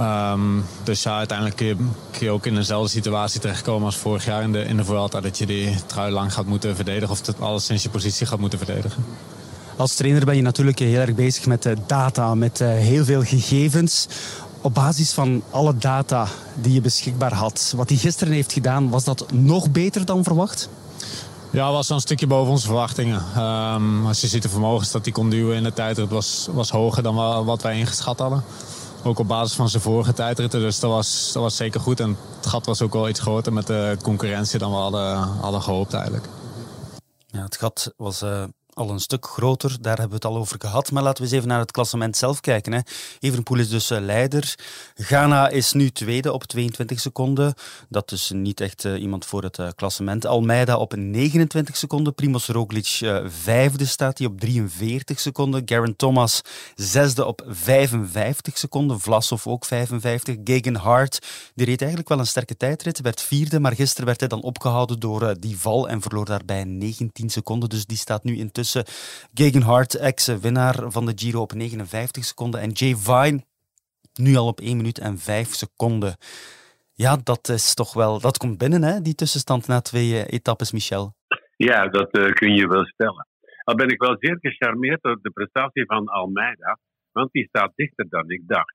Um, 0.00 0.64
dus 0.84 1.02
ja, 1.02 1.16
uiteindelijk 1.16 1.56
kun 1.56 1.90
je, 2.20 2.30
ook 2.30 2.46
in 2.46 2.54
dezelfde 2.54 2.90
situatie 2.90 3.40
terechtkomen 3.40 3.86
als 3.86 3.96
vorig 3.96 4.24
jaar 4.24 4.42
in 4.42 4.52
de, 4.52 4.64
in 4.64 4.76
de 4.76 4.84
Vuelta. 4.84 5.20
Dat 5.20 5.38
je 5.38 5.46
die 5.46 5.74
trui 5.86 6.12
lang 6.12 6.32
gaat 6.32 6.46
moeten 6.46 6.76
verdedigen 6.76 7.10
of 7.10 7.26
het 7.26 7.40
alles 7.40 7.64
sinds 7.64 7.82
je 7.82 7.88
positie 7.88 8.26
gaat 8.26 8.38
moeten 8.38 8.58
verdedigen. 8.58 9.04
Als 9.76 9.94
trainer 9.94 10.24
ben 10.24 10.36
je 10.36 10.42
natuurlijk 10.42 10.78
heel 10.78 11.00
erg 11.00 11.14
bezig 11.14 11.46
met 11.46 11.68
data, 11.86 12.34
met 12.34 12.60
uh, 12.60 12.68
heel 12.68 13.04
veel 13.04 13.22
gegevens 13.22 14.06
op 14.60 14.74
basis 14.74 15.12
van 15.12 15.42
alle 15.50 15.76
data 15.76 16.26
die 16.54 16.72
je 16.72 16.80
beschikbaar 16.80 17.34
had, 17.34 17.72
wat 17.76 17.88
hij 17.88 17.98
gisteren 17.98 18.32
heeft 18.32 18.52
gedaan, 18.52 18.90
was 18.90 19.04
dat 19.04 19.32
nog 19.32 19.70
beter 19.70 20.04
dan 20.04 20.24
verwacht? 20.24 20.68
Ja, 21.50 21.72
was 21.72 21.88
een 21.88 22.00
stukje 22.00 22.26
boven 22.26 22.52
onze 22.52 22.66
verwachtingen. 22.66 23.22
Um, 23.42 24.06
als 24.06 24.20
je 24.20 24.26
ziet 24.26 24.42
de 24.42 24.48
vermogens 24.48 24.90
dat 24.90 25.04
hij 25.04 25.12
kon 25.12 25.30
duwen 25.30 25.56
in 25.56 25.62
de 25.62 25.72
tijdrit, 25.72 26.08
was, 26.08 26.48
was 26.52 26.70
hoger 26.70 27.02
dan 27.02 27.44
wat 27.44 27.62
wij 27.62 27.78
ingeschat 27.78 28.18
hadden. 28.18 28.44
Ook 29.04 29.18
op 29.18 29.28
basis 29.28 29.56
van 29.56 29.68
zijn 29.68 29.82
vorige 29.82 30.12
tijdritten, 30.12 30.60
dus 30.60 30.80
dat 30.80 30.90
was, 30.90 31.30
dat 31.32 31.42
was 31.42 31.56
zeker 31.56 31.80
goed. 31.80 32.00
En 32.00 32.16
het 32.36 32.46
gat 32.46 32.66
was 32.66 32.82
ook 32.82 32.92
wel 32.92 33.08
iets 33.08 33.20
groter 33.20 33.52
met 33.52 33.66
de 33.66 33.96
concurrentie 34.02 34.58
dan 34.58 34.70
we 34.70 34.76
hadden, 34.76 35.16
hadden 35.16 35.62
gehoopt 35.62 35.92
eigenlijk. 35.94 36.28
Ja, 37.26 37.42
het 37.42 37.56
gat 37.56 37.92
was 37.96 38.22
uh, 38.22 38.44
al 38.78 38.90
een 38.90 39.00
stuk 39.00 39.26
groter. 39.26 39.76
Daar 39.80 39.98
hebben 39.98 40.20
we 40.20 40.26
het 40.26 40.34
al 40.34 40.40
over 40.40 40.56
gehad. 40.58 40.90
Maar 40.90 41.02
laten 41.02 41.18
we 41.22 41.28
eens 41.28 41.36
even 41.36 41.48
naar 41.48 41.58
het 41.58 41.70
klassement 41.70 42.16
zelf 42.16 42.40
kijken. 42.40 42.72
Hè. 42.72 42.80
Evenpoel 43.18 43.58
is 43.58 43.68
dus 43.68 43.90
uh, 43.90 44.00
leider. 44.00 44.54
Ghana 44.94 45.48
is 45.48 45.72
nu 45.72 45.90
tweede 45.90 46.32
op 46.32 46.44
22 46.44 47.00
seconden. 47.00 47.54
Dat 47.88 48.12
is 48.12 48.30
niet 48.34 48.60
echt 48.60 48.84
uh, 48.84 49.00
iemand 49.00 49.24
voor 49.24 49.42
het 49.42 49.58
uh, 49.58 49.68
klassement. 49.74 50.26
Almeida 50.26 50.76
op 50.76 50.96
29 50.96 51.76
seconden. 51.76 52.14
Primoz 52.14 52.48
Roglic 52.48 52.98
vijfde 53.26 53.84
staat 53.84 54.18
hij 54.18 54.26
op 54.26 54.40
43 54.40 55.20
seconden. 55.20 55.62
Garen 55.64 55.96
Thomas 55.96 56.40
zesde 56.74 57.24
op 57.26 57.42
55 57.46 58.58
seconden. 58.58 59.00
Vlasov 59.00 59.46
ook 59.46 59.64
55. 59.64 60.36
Gegen 60.44 60.74
Hart, 60.74 61.26
die 61.54 61.66
reed 61.66 61.80
eigenlijk 61.80 62.08
wel 62.10 62.18
een 62.18 62.26
sterke 62.26 62.56
tijdrit. 62.56 63.00
Werd 63.00 63.20
vierde, 63.20 63.60
maar 63.60 63.74
gisteren 63.74 64.06
werd 64.06 64.20
hij 64.20 64.28
dan 64.28 64.42
opgehouden 64.42 65.00
door 65.00 65.34
die 65.40 65.58
val 65.58 65.88
en 65.88 66.02
verloor 66.02 66.24
daarbij 66.24 66.64
19 66.64 67.30
seconden. 67.30 67.68
Dus 67.68 67.86
die 67.86 67.96
staat 67.96 68.24
nu 68.24 68.36
intussen 68.36 68.67
tussen 68.68 69.28
Gegenhard, 69.34 69.94
ex-winnaar 69.94 70.90
van 70.90 71.06
de 71.06 71.12
Giro 71.14 71.40
op 71.40 71.52
59 71.52 72.24
seconden, 72.24 72.60
en 72.60 72.70
Jay 72.70 72.94
Vine 72.94 73.44
nu 74.14 74.36
al 74.36 74.46
op 74.46 74.60
1 74.60 74.76
minuut 74.76 74.98
en 74.98 75.18
5 75.18 75.48
seconden. 75.48 76.16
Ja, 76.92 77.16
dat 77.16 77.48
is 77.48 77.74
toch 77.74 77.92
wel, 77.94 78.20
dat 78.20 78.38
komt 78.38 78.58
binnen, 78.58 78.82
hè, 78.82 79.00
die 79.00 79.14
tussenstand 79.14 79.66
na 79.66 79.80
twee 79.80 80.08
uh, 80.10 80.24
etappes, 80.26 80.72
Michel. 80.72 81.14
Ja, 81.56 81.88
dat 81.88 82.16
uh, 82.16 82.32
kun 82.32 82.54
je 82.54 82.68
wel 82.68 82.84
stellen. 82.84 83.26
Al 83.64 83.74
ben 83.74 83.88
ik 83.88 84.00
wel 84.00 84.16
zeer 84.18 84.38
gecharmeerd 84.40 85.02
door 85.02 85.18
de 85.22 85.30
prestatie 85.30 85.86
van 85.86 86.06
Almeida, 86.06 86.78
want 87.12 87.32
die 87.32 87.46
staat 87.48 87.72
dichter 87.74 88.08
dan 88.08 88.30
ik 88.30 88.42
dacht. 88.46 88.74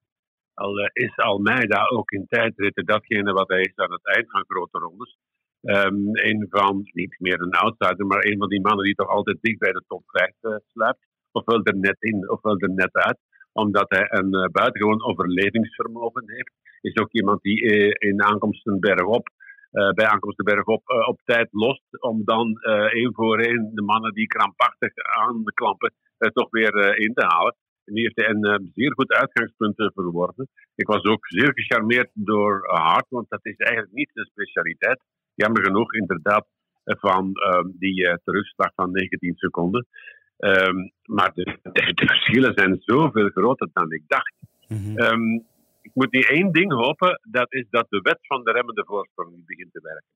Al 0.53 0.79
uh, 0.79 0.89
is 0.93 1.17
Almeida 1.17 1.87
ook 1.87 2.11
in 2.11 2.25
tijdritten 2.27 2.85
datgene 2.85 3.33
wat 3.33 3.47
hij 3.47 3.61
is 3.61 3.75
aan 3.75 3.91
het 3.91 4.05
eind 4.15 4.31
van 4.31 4.43
grote 4.47 4.77
rondes. 4.79 5.17
Um, 5.63 6.09
een 6.11 6.45
van, 6.49 6.81
niet 6.93 7.15
meer 7.19 7.41
een 7.41 7.51
outsider, 7.51 8.05
maar 8.05 8.25
een 8.25 8.37
van 8.37 8.49
die 8.49 8.61
mannen 8.61 8.85
die 8.85 8.95
toch 8.95 9.07
altijd 9.07 9.37
dicht 9.41 9.59
bij 9.59 9.71
de 9.71 9.83
top 9.87 10.03
5 10.05 10.31
uh, 10.41 10.55
sluipt. 10.67 11.07
Ofwel 11.31 11.63
er 11.63 11.77
net 11.77 11.95
in, 11.99 12.29
ofwel 12.29 12.57
er 12.57 12.69
net 12.69 12.93
uit. 12.93 13.17
Omdat 13.51 13.89
hij 13.89 14.05
een 14.09 14.33
uh, 14.35 14.45
buitengewoon 14.45 15.03
overlevingsvermogen 15.03 16.23
heeft. 16.25 16.51
Is 16.81 16.97
ook 16.97 17.11
iemand 17.11 17.41
die 17.41 17.61
uh, 17.61 17.91
in 18.09 18.23
aankomsten 18.23 18.79
bergop 18.79 19.27
bij 19.95 20.07
aankomst 20.07 20.37
de 20.37 20.43
berg 20.43 20.65
op, 20.65 21.21
tijd 21.25 21.47
lost. 21.51 22.01
Om 22.01 22.21
dan 22.25 22.57
één 22.89 23.13
voor 23.13 23.39
één 23.39 23.71
de 23.73 23.81
mannen 23.81 24.13
die 24.13 24.27
krampachtig 24.27 24.91
aanklampen 24.95 25.93
toch 26.17 26.49
weer 26.49 26.97
in 26.97 27.13
te 27.13 27.25
halen. 27.25 27.55
En 27.85 27.93
die 27.93 28.03
heeft 28.03 28.19
hij 28.19 28.29
een 28.29 28.71
zeer 28.73 28.93
goed 28.93 29.11
uitgangspunt 29.11 29.75
verworven. 29.75 30.47
Ik 30.75 30.87
was 30.87 31.03
ook 31.03 31.27
zeer 31.27 31.51
gecharmeerd 31.53 32.09
door 32.13 32.63
Hart, 32.67 33.05
want 33.09 33.29
dat 33.29 33.45
is 33.45 33.55
eigenlijk 33.55 33.93
niet 33.93 34.09
zijn 34.13 34.25
specialiteit. 34.25 34.99
Jammer 35.35 35.63
genoeg, 35.63 35.93
inderdaad, 35.93 36.45
van 36.83 37.33
ehm, 37.33 37.67
die 37.73 38.19
terugslag 38.23 38.73
van 38.75 38.91
19 38.91 39.35
seconden. 39.35 39.87
Um, 40.37 40.91
maar 41.03 41.31
de, 41.33 41.43
de, 41.93 42.05
verschillen 42.05 42.53
zijn 42.55 42.77
zoveel 42.79 43.29
groter 43.29 43.69
dan 43.73 43.91
ik 43.91 44.03
dacht. 44.07 44.35
Mhm. 44.67 44.97
Ehm, 44.97 45.33
ik 45.81 45.91
moet 45.93 46.11
nu 46.11 46.19
één 46.19 46.51
ding 46.51 46.73
hopen, 46.73 47.19
dat 47.31 47.53
is 47.53 47.65
dat 47.69 47.85
de 47.89 47.99
wet 48.01 48.19
van 48.21 48.43
de 48.43 48.51
remmende 48.51 48.83
voorsprong 48.85 49.35
niet 49.35 49.45
begint 49.45 49.71
te 49.71 49.81
werken. 49.81 50.11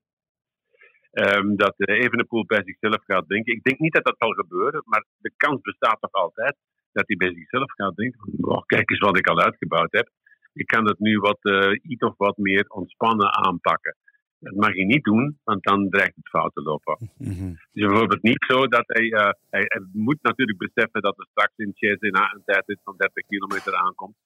Um, 1.12 1.56
dat 1.56 1.74
de 1.76 1.86
Evenepoel 1.86 2.46
bij 2.46 2.62
zichzelf 2.64 3.04
gaat 3.04 3.28
denken. 3.28 3.54
Ik 3.54 3.62
denk 3.62 3.78
niet 3.78 3.92
dat 3.92 4.04
dat 4.04 4.14
zal 4.18 4.30
gebeuren, 4.30 4.82
maar 4.84 5.04
de 5.18 5.32
kans 5.36 5.60
bestaat 5.60 6.00
toch 6.00 6.12
altijd 6.12 6.56
dat 6.92 7.06
hij 7.06 7.16
bij 7.16 7.32
zichzelf 7.34 7.72
gaat 7.72 7.96
denken: 7.96 8.20
oh, 8.40 8.62
kijk 8.66 8.90
eens 8.90 8.98
wat 8.98 9.18
ik 9.18 9.26
al 9.26 9.40
uitgebouwd 9.40 9.92
heb. 9.92 10.08
Ik 10.52 10.66
kan 10.66 10.86
het 10.86 10.98
nu 10.98 11.18
wat, 11.18 11.38
uh, 11.42 11.70
iets 11.82 12.02
of 12.02 12.14
wat 12.16 12.36
meer 12.36 12.64
ontspannen 12.68 13.34
aanpakken. 13.34 13.96
Dat 14.40 14.54
mag 14.54 14.74
je 14.74 14.84
niet 14.84 15.04
doen, 15.04 15.38
want 15.44 15.62
dan 15.62 15.88
dreigt 15.88 16.16
het 16.16 16.28
fout 16.28 16.54
te 16.54 16.62
lopen. 16.62 17.10
Mm 17.16 17.58
Dus 17.72 17.86
bijvoorbeeld 17.86 18.22
niet 18.22 18.44
zo 18.48 18.66
dat 18.66 18.84
hij, 18.86 19.04
uh, 19.04 19.30
hij, 19.50 19.64
hij, 19.64 19.82
moet 19.92 20.18
natuurlijk 20.22 20.58
beseffen 20.58 21.02
dat 21.02 21.18
er 21.18 21.26
straks 21.30 21.56
in 21.56 21.72
Chesena 21.74 22.32
een 22.34 22.42
tijd 22.44 22.78
van 22.84 22.94
30 22.96 23.26
kilometer 23.26 23.74
aankomt. 23.74 24.16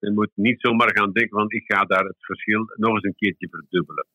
Hij 0.00 0.10
moet 0.10 0.30
niet 0.34 0.60
zomaar 0.60 0.96
gaan 0.96 1.12
denken 1.12 1.38
van 1.38 1.50
ik 1.50 1.64
ga 1.66 1.84
daar 1.84 2.04
het 2.04 2.16
verschil 2.18 2.72
nog 2.76 2.94
eens 2.94 3.04
een 3.04 3.16
keertje 3.16 3.48
verdubbelen. 3.48 4.06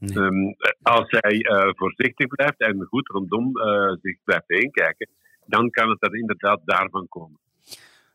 Um, 0.00 0.56
als 0.82 1.06
hij 1.08 1.34
uh, 1.34 1.70
voorzichtig 1.74 2.26
blijft 2.26 2.60
en 2.60 2.84
goed 2.84 3.08
rondom 3.08 3.58
uh, 3.58 3.92
zich 4.02 4.16
blijft 4.24 4.44
heen 4.46 4.70
kijken, 4.70 5.08
dan 5.46 5.70
kan 5.70 5.88
het 5.90 6.02
er 6.02 6.16
inderdaad 6.16 6.60
daarvan 6.64 7.08
komen. 7.08 7.38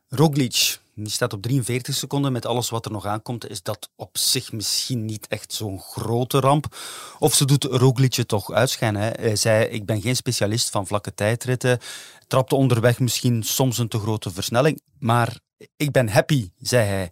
Roglic, 0.07 0.77
die 0.95 1.09
staat 1.09 1.33
op 1.33 1.41
43 1.41 1.95
seconden 1.95 2.31
met 2.31 2.45
alles 2.45 2.69
wat 2.69 2.85
er 2.85 2.91
nog 2.91 3.05
aankomt. 3.05 3.49
Is 3.49 3.63
dat 3.63 3.89
op 3.95 4.17
zich 4.17 4.51
misschien 4.51 5.05
niet 5.05 5.27
echt 5.27 5.53
zo'n 5.53 5.79
grote 5.79 6.39
ramp? 6.39 6.77
Of 7.19 7.33
ze 7.33 7.45
doet 7.45 7.63
Roglic 7.63 8.13
toch 8.13 8.51
uitschijnen. 8.51 9.01
Hij 9.01 9.35
zei, 9.35 9.65
ik 9.65 9.85
ben 9.85 10.01
geen 10.01 10.15
specialist 10.15 10.69
van 10.69 10.87
vlakke 10.87 11.13
tijdritten. 11.13 11.79
Trapte 12.27 12.55
onderweg 12.55 12.99
misschien 12.99 13.43
soms 13.43 13.77
een 13.77 13.87
te 13.87 13.99
grote 13.99 14.31
versnelling. 14.31 14.81
Maar 14.99 15.39
ik 15.75 15.91
ben 15.91 16.09
happy, 16.09 16.49
zei 16.59 16.87
hij. 16.87 17.11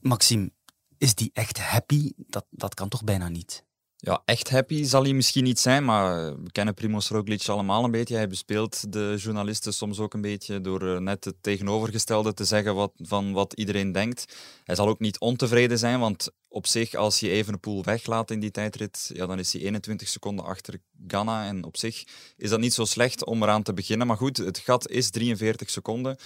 Maxime, 0.00 0.50
is 0.98 1.14
die 1.14 1.30
echt 1.32 1.58
happy? 1.58 2.12
Dat, 2.16 2.44
dat 2.50 2.74
kan 2.74 2.88
toch 2.88 3.04
bijna 3.04 3.28
niet? 3.28 3.64
Ja, 4.04 4.22
echt 4.24 4.50
happy 4.50 4.82
zal 4.82 5.02
hij 5.02 5.12
misschien 5.12 5.44
niet 5.44 5.58
zijn, 5.58 5.84
maar 5.84 6.42
we 6.42 6.52
kennen 6.52 6.74
Primoz 6.74 7.10
Roglic 7.10 7.48
allemaal 7.48 7.84
een 7.84 7.90
beetje. 7.90 8.16
Hij 8.16 8.28
bespeelt 8.28 8.92
de 8.92 9.14
journalisten 9.18 9.72
soms 9.72 9.98
ook 9.98 10.14
een 10.14 10.20
beetje 10.20 10.60
door 10.60 10.94
eh, 10.94 11.00
net 11.00 11.24
het 11.24 11.34
tegenovergestelde 11.40 12.34
te 12.34 12.44
zeggen 12.44 12.74
wat, 12.74 12.92
van 12.96 13.32
wat 13.32 13.52
iedereen 13.52 13.92
denkt. 13.92 14.36
Hij 14.64 14.74
zal 14.74 14.88
ook 14.88 15.00
niet 15.00 15.18
ontevreden 15.18 15.78
zijn, 15.78 16.00
want 16.00 16.30
op 16.48 16.66
zich, 16.66 16.94
als 16.94 17.20
je 17.20 17.30
even 17.30 17.52
een 17.52 17.60
pool 17.60 17.84
weglaat 17.84 18.30
in 18.30 18.40
die 18.40 18.50
tijdrit, 18.50 19.10
ja, 19.14 19.26
dan 19.26 19.38
is 19.38 19.52
hij 19.52 19.62
21 19.62 20.08
seconden 20.08 20.44
achter 20.44 20.80
Ghana. 21.06 21.46
En 21.46 21.64
op 21.64 21.76
zich 21.76 22.04
is 22.36 22.50
dat 22.50 22.60
niet 22.60 22.74
zo 22.74 22.84
slecht 22.84 23.24
om 23.24 23.42
eraan 23.42 23.62
te 23.62 23.74
beginnen. 23.74 24.06
Maar 24.06 24.16
goed, 24.16 24.36
het 24.36 24.58
gat 24.58 24.88
is 24.88 25.10
43 25.10 25.70
seconden. 25.70 26.16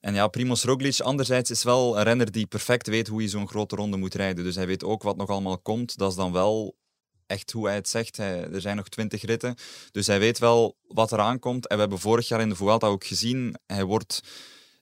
En 0.00 0.14
ja, 0.14 0.28
Primoz 0.28 0.64
Roglic 0.64 1.00
anderzijds 1.00 1.50
is 1.50 1.62
wel 1.62 1.96
een 1.96 2.02
renner 2.02 2.32
die 2.32 2.46
perfect 2.46 2.86
weet 2.86 3.08
hoe 3.08 3.22
je 3.22 3.28
zo'n 3.28 3.48
grote 3.48 3.76
ronde 3.76 3.96
moet 3.96 4.14
rijden. 4.14 4.44
Dus 4.44 4.54
hij 4.54 4.66
weet 4.66 4.84
ook 4.84 5.02
wat 5.02 5.16
nog 5.16 5.28
allemaal 5.28 5.58
komt. 5.58 5.96
Dat 5.98 6.10
is 6.10 6.16
dan 6.16 6.32
wel 6.32 6.82
echt 7.26 7.50
hoe 7.50 7.66
hij 7.66 7.74
het 7.74 7.88
zegt. 7.88 8.18
Er 8.18 8.60
zijn 8.60 8.76
nog 8.76 8.88
twintig 8.88 9.22
ritten. 9.22 9.54
Dus 9.90 10.06
hij 10.06 10.18
weet 10.18 10.38
wel 10.38 10.76
wat 10.88 11.12
er 11.12 11.18
aankomt. 11.18 11.66
En 11.66 11.74
we 11.74 11.80
hebben 11.80 11.98
vorig 11.98 12.28
jaar 12.28 12.40
in 12.40 12.48
de 12.48 12.56
Vuelta 12.56 12.86
ook 12.86 13.04
gezien. 13.04 13.56
Hij 13.66 13.84
wordt 13.84 14.20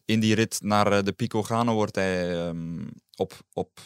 in 0.04 0.20
die 0.20 0.34
rit 0.34 0.58
naar 0.62 0.92
eh, 0.92 1.02
de 1.02 1.12
Pico 1.12 1.42
Gano 1.42 1.74
wordt 1.74 1.94
hij 1.94 2.46
um, 2.46 2.90
op, 3.16 3.38
op 3.52 3.80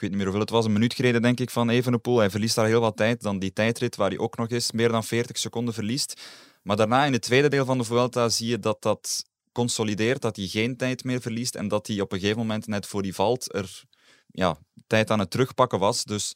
weet 0.00 0.18
niet 0.18 0.24
meer 0.24 0.34
hoeveel 0.34 0.40
het 0.40 0.50
was, 0.50 0.64
een 0.64 0.72
minuut 0.72 0.94
gereden 0.94 1.22
denk 1.22 1.40
ik 1.40 1.50
van 1.50 1.68
Evenepoel. 1.68 2.18
Hij 2.18 2.30
verliest 2.30 2.54
daar 2.54 2.66
heel 2.66 2.80
wat 2.80 2.96
tijd. 2.96 3.20
Dan 3.20 3.38
die 3.38 3.52
tijdrit 3.52 3.96
waar 3.96 4.08
hij 4.08 4.18
ook 4.18 4.36
nog 4.36 4.50
eens 4.50 4.72
meer 4.72 4.88
dan 4.88 5.04
40 5.04 5.38
seconden 5.38 5.74
verliest. 5.74 6.20
Maar 6.62 6.76
daarna 6.76 7.04
in 7.04 7.12
het 7.12 7.22
tweede 7.22 7.48
deel 7.48 7.64
van 7.64 7.78
de 7.78 7.84
Vuelta 7.84 8.28
zie 8.28 8.48
je 8.48 8.58
dat 8.58 8.82
dat 8.82 9.24
consolideert, 9.52 10.22
dat 10.22 10.36
hij 10.36 10.46
geen 10.46 10.76
tijd 10.76 11.04
meer 11.04 11.20
verliest 11.20 11.54
en 11.54 11.68
dat 11.68 11.86
hij 11.86 12.00
op 12.00 12.12
een 12.12 12.18
gegeven 12.18 12.38
moment 12.38 12.66
net 12.66 12.86
voor 12.86 13.02
die 13.02 13.14
valt 13.14 13.54
er 13.54 13.82
ja, 14.26 14.58
tijd 14.86 15.10
aan 15.10 15.18
het 15.18 15.30
terugpakken 15.30 15.78
was. 15.78 16.04
Dus 16.04 16.32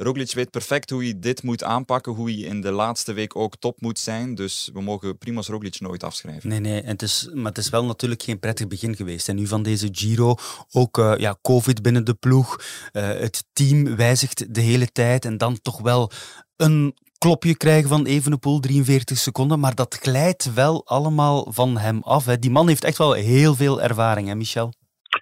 Roglic 0.00 0.32
weet 0.32 0.50
perfect 0.50 0.90
hoe 0.90 1.02
hij 1.02 1.14
dit 1.16 1.42
moet 1.42 1.64
aanpakken, 1.64 2.12
hoe 2.12 2.30
hij 2.30 2.40
in 2.40 2.60
de 2.60 2.70
laatste 2.70 3.12
week 3.12 3.36
ook 3.36 3.56
top 3.56 3.80
moet 3.80 3.98
zijn. 3.98 4.34
Dus 4.34 4.70
we 4.72 4.80
mogen 4.80 5.18
Primoz 5.18 5.48
Roglic 5.48 5.80
nooit 5.80 6.04
afschrijven. 6.04 6.48
Nee, 6.48 6.60
nee, 6.60 6.80
en 6.80 6.88
het 6.88 7.02
is, 7.02 7.28
maar 7.34 7.44
het 7.44 7.58
is 7.58 7.68
wel 7.68 7.84
natuurlijk 7.84 8.22
geen 8.22 8.38
prettig 8.38 8.66
begin 8.66 8.96
geweest. 8.96 9.28
En 9.28 9.36
nu 9.36 9.46
van 9.46 9.62
deze 9.62 9.88
Giro, 9.92 10.34
ook 10.70 10.98
uh, 10.98 11.14
ja, 11.16 11.36
COVID 11.42 11.82
binnen 11.82 12.04
de 12.04 12.14
ploeg. 12.14 12.60
Uh, 12.92 13.08
het 13.08 13.44
team 13.52 13.96
wijzigt 13.96 14.54
de 14.54 14.60
hele 14.60 14.92
tijd 14.92 15.24
en 15.24 15.38
dan 15.38 15.60
toch 15.62 15.80
wel 15.80 16.10
een 16.56 16.94
klopje 17.18 17.56
krijgen 17.56 17.88
van 17.88 18.06
Evenepoel, 18.06 18.60
43 18.60 19.18
seconden. 19.18 19.60
Maar 19.60 19.74
dat 19.74 19.98
glijdt 20.00 20.52
wel 20.52 20.86
allemaal 20.86 21.52
van 21.52 21.78
hem 21.78 22.02
af. 22.02 22.24
Hè. 22.24 22.38
Die 22.38 22.50
man 22.50 22.68
heeft 22.68 22.84
echt 22.84 22.98
wel 22.98 23.12
heel 23.12 23.54
veel 23.54 23.82
ervaring, 23.82 24.28
hè 24.28 24.34
Michel? 24.34 24.72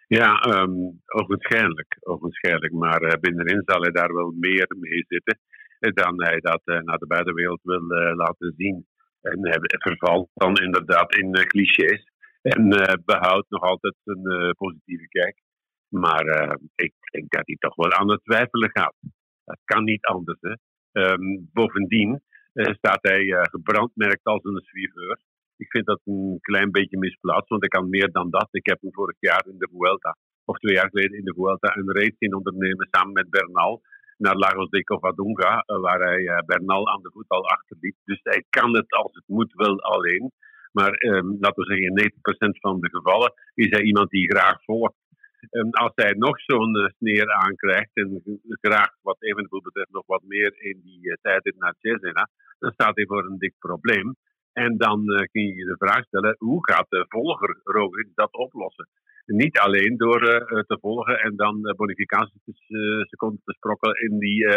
Ja, 0.09 0.62
um, 0.62 1.03
ogenschijnlijk, 1.07 1.97
ogenschijnlijk. 2.01 2.73
Maar 2.73 3.03
uh, 3.03 3.12
binnenin 3.21 3.62
zal 3.64 3.81
hij 3.81 3.90
daar 3.90 4.14
wel 4.14 4.31
meer 4.31 4.66
mee 4.79 5.05
zitten 5.09 5.38
dan 5.79 6.23
hij 6.23 6.40
dat 6.40 6.61
uh, 6.64 6.81
naar 6.81 6.99
de 6.99 7.07
buitenwereld 7.07 7.61
wil 7.62 7.83
laten 8.16 8.55
zien. 8.57 8.87
En 9.21 9.47
hij 9.49 9.59
vervalt 9.61 10.31
dan 10.35 10.57
inderdaad 10.57 11.16
in 11.16 11.33
clichés 11.47 12.05
en 12.42 12.69
behoudt 13.05 13.51
nog 13.51 13.62
altijd 13.62 13.95
een 14.05 14.55
positieve 14.59 15.09
kijk. 15.09 15.40
Maar 15.88 16.59
ik 16.75 16.92
denk 17.11 17.31
dat 17.31 17.47
hij 17.47 17.57
toch 17.59 17.75
wel 17.75 17.92
aan 17.92 18.11
het 18.11 18.25
twijfelen 18.25 18.71
gaat. 18.73 18.95
Dat 19.45 19.59
kan 19.64 19.85
niet 19.85 20.05
anders. 20.05 20.38
Hè? 20.40 20.55
Um, 21.12 21.51
bovendien 21.53 22.23
staat 22.53 22.99
hij 23.01 23.47
gebrandmerkt 23.51 24.25
als 24.25 24.45
een 24.45 24.61
suiveur. 24.64 25.19
Ik 25.57 25.71
vind 25.71 25.87
dat 25.87 26.01
een 26.05 26.38
klein 26.40 26.71
beetje 26.71 26.99
misplaatst, 26.99 27.49
want 27.49 27.64
ik 27.64 27.71
kan 27.71 27.88
meer 27.88 28.11
dan 28.12 28.31
dat. 28.31 28.49
Ik 28.51 28.66
heb 28.66 28.81
hem 28.81 28.92
vorig 28.92 29.16
jaar 29.21 29.47
in 29.47 29.59
de 29.59 29.69
Vuelta, 29.73 30.16
of 30.45 30.59
twee 30.59 30.75
jaar 30.75 30.88
geleden 30.88 31.19
in 31.19 31.25
de 31.25 31.35
Vuelta, 31.35 31.77
een 31.77 31.92
race 31.92 32.16
in 32.19 32.35
ondernemen 32.35 32.88
samen 32.90 33.12
met 33.12 33.31
Bernal 33.31 33.83
naar 34.19 34.37
Lagos 34.37 34.71
de 34.71 34.85
Covadonga, 34.85 35.62
eh, 35.66 35.81
waar 35.81 36.01
hij 36.01 36.27
eh, 36.27 36.45
Bernal 36.47 36.88
aan 36.88 37.03
de 37.03 37.11
voet 37.12 37.29
al 37.29 37.49
achterliet. 37.49 37.97
Dus 38.05 38.21
hij 38.23 38.45
kan 38.51 38.77
het 38.77 38.90
als 38.90 39.14
het 39.14 39.25
moet 39.27 39.53
wel 39.53 39.81
alleen. 39.81 40.33
Maar 40.73 40.92
ehm, 40.92 41.27
laten 41.27 41.62
we 41.62 41.64
zeggen, 41.64 41.87
in 41.87 41.95
90% 41.95 42.59
van 42.61 42.81
de 42.81 42.88
gevallen 42.90 43.33
is 43.55 43.71
hij 43.71 43.83
iemand 43.83 44.11
die 44.11 44.31
graag 44.31 44.64
volgt. 44.64 44.95
Um, 45.51 45.71
als 45.71 45.92
hij 45.95 46.12
nog 46.12 46.40
zo'n 46.40 46.77
uh, 46.77 46.87
sneer 46.99 47.33
aankrijgt 47.33 47.90
en 47.92 48.23
graag 48.61 48.90
wat 49.03 49.23
eventueel 49.23 49.62
betreft 49.62 49.90
nog 49.90 50.07
wat 50.07 50.23
meer 50.23 50.62
in 50.62 50.81
die 50.83 51.19
tijd 51.23 51.55
naar 51.59 51.75
Cesena, 51.79 52.29
dan 52.59 52.73
staat 52.73 52.97
hij 52.97 53.07
voor 53.07 53.25
een 53.25 53.38
dik 53.38 53.55
probleem. 53.59 54.16
En 54.64 54.77
dan 54.77 55.01
uh, 55.07 55.23
kun 55.33 55.42
je 55.42 55.55
je 55.55 55.64
de 55.64 55.77
vraag 55.79 56.05
stellen, 56.05 56.37
hoe 56.38 56.71
gaat 56.71 56.87
de 56.88 57.05
volger 57.09 57.61
Roglic 57.64 58.09
dat 58.14 58.33
oplossen? 58.33 58.88
Niet 59.27 59.59
alleen 59.59 59.97
door 59.97 60.23
uh, 60.23 60.38
te 60.61 60.79
volgen 60.81 61.21
en 61.21 61.37
dan 61.37 61.75
bonificatieseconden 61.77 63.40
te 63.45 63.53
sprokkelen 63.53 64.01
in 64.01 64.19
die 64.19 64.49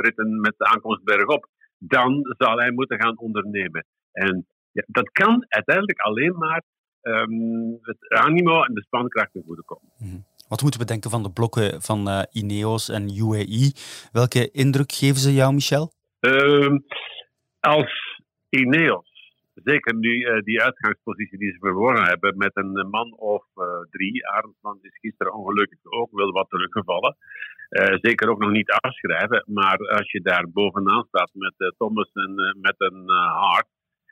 ritten 0.00 0.40
met 0.40 0.54
de 0.56 0.64
aankomst 0.64 1.04
bergop. 1.04 1.48
Dan 1.78 2.34
zal 2.38 2.58
hij 2.58 2.70
moeten 2.70 3.00
gaan 3.00 3.18
ondernemen. 3.18 3.86
En 4.12 4.46
ja, 4.72 4.84
dat 4.86 5.10
kan 5.10 5.44
uiteindelijk 5.48 6.00
alleen 6.00 6.36
maar 6.38 6.62
um, 7.02 7.78
het 7.82 8.08
animo 8.08 8.62
en 8.62 8.74
de 8.74 8.82
spankracht 8.82 9.32
ten 9.32 9.42
goede 9.46 9.62
komen. 9.64 9.92
Mhm. 9.98 10.16
Wat 10.48 10.62
moeten 10.62 10.80
we 10.80 10.86
denken 10.86 11.10
van 11.10 11.22
de 11.22 11.32
blokken 11.32 11.82
van 11.82 12.26
Ineos 12.32 12.88
en 12.88 13.02
UAE? 13.16 13.72
Welke 14.12 14.50
indruk 14.50 14.92
geven 14.92 15.20
ze 15.20 15.34
jou, 15.34 15.54
Michel? 15.54 15.92
Uh, 16.20 16.76
als 17.60 18.22
Ineos 18.48 19.13
zeker 19.54 19.94
nu 19.94 20.12
uh, 20.18 20.42
die 20.42 20.62
uitgangspositie 20.62 21.38
die 21.38 21.52
ze 21.52 21.58
verworven 21.58 22.04
hebben 22.04 22.36
met 22.36 22.56
een 22.56 22.88
man 22.90 23.16
of 23.16 23.44
uh, 23.56 23.64
drie. 23.90 24.28
Arendsman 24.28 24.78
is 24.82 24.98
gisteren 24.98 25.34
ongelukkig 25.34 25.78
ook 25.82 26.10
wel 26.12 26.32
wat 26.32 26.48
teruggevallen. 26.48 27.16
Uh, 27.70 27.96
zeker 28.00 28.28
ook 28.28 28.38
nog 28.38 28.50
niet 28.50 28.70
afschrijven. 28.70 29.44
Maar 29.46 29.78
als 29.78 30.10
je 30.10 30.20
daar 30.20 30.50
bovenaan 30.50 31.04
staat 31.08 31.30
met 31.32 31.74
Thomas 31.78 32.10
en 32.12 32.58
met 32.60 32.74
een 32.78 33.10
Hart. 33.10 33.66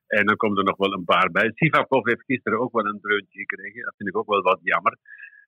En 0.06 0.26
dan 0.26 0.36
komt 0.36 0.58
er 0.58 0.64
nog 0.64 0.76
wel 0.76 0.92
een 0.92 1.04
paar 1.04 1.30
bij. 1.30 1.50
Sivakov 1.54 2.04
heeft 2.04 2.24
gisteren 2.24 2.60
ook 2.60 2.72
wel 2.72 2.86
een 2.86 3.00
dreuntje 3.00 3.38
gekregen. 3.38 3.82
Dat 3.82 3.94
vind 3.96 4.08
ik 4.08 4.16
ook 4.16 4.28
wel 4.28 4.42
wat 4.42 4.60
jammer. 4.62 4.96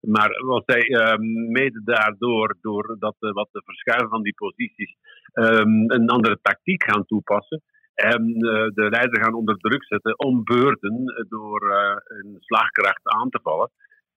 Maar 0.01 0.31
als 0.31 0.63
zij 0.67 0.81
ehm, 0.81 1.51
mede 1.53 1.81
daardoor, 1.85 2.57
door 2.61 2.97
dat 2.99 3.17
wat 3.19 3.49
te 3.53 3.63
verschuiven 3.65 4.09
van 4.09 4.23
die 4.23 4.35
posities, 4.35 4.97
um, 5.33 5.91
een 5.91 6.09
andere 6.09 6.39
tactiek 6.43 6.83
gaan 6.91 7.07
toepassen, 7.07 7.63
en 7.95 8.23
uh, 8.29 8.69
de 8.75 8.87
leider 8.91 9.23
gaan 9.23 9.35
onder 9.35 9.57
druk 9.57 9.85
zetten 9.85 10.19
om 10.19 10.45
beurten 10.45 11.27
door 11.29 11.63
uh, 11.71 11.97
een 12.05 12.37
slagkracht 12.39 13.09
aan 13.09 13.31
te 13.31 13.41
vallen. 13.43 13.71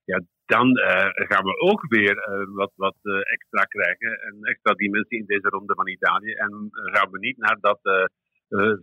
Ja, 0.04 0.22
dan 0.46 0.78
gaan 1.14 1.44
we 1.44 1.60
ook 1.60 1.86
weer 1.88 2.46
wat, 2.54 2.72
wat 2.76 2.96
extra 3.24 3.64
krijgen. 3.64 4.28
Een 4.28 4.44
extra 4.44 4.74
dimensie 4.74 5.20
in 5.20 5.26
deze 5.26 5.50
ronde 5.50 5.74
van 5.76 5.88
Italië. 5.88 6.32
En 6.32 6.70
gaan 6.72 7.12
we 7.12 7.20
niet 7.20 7.38
naar 7.38 7.58
dat 7.60 7.80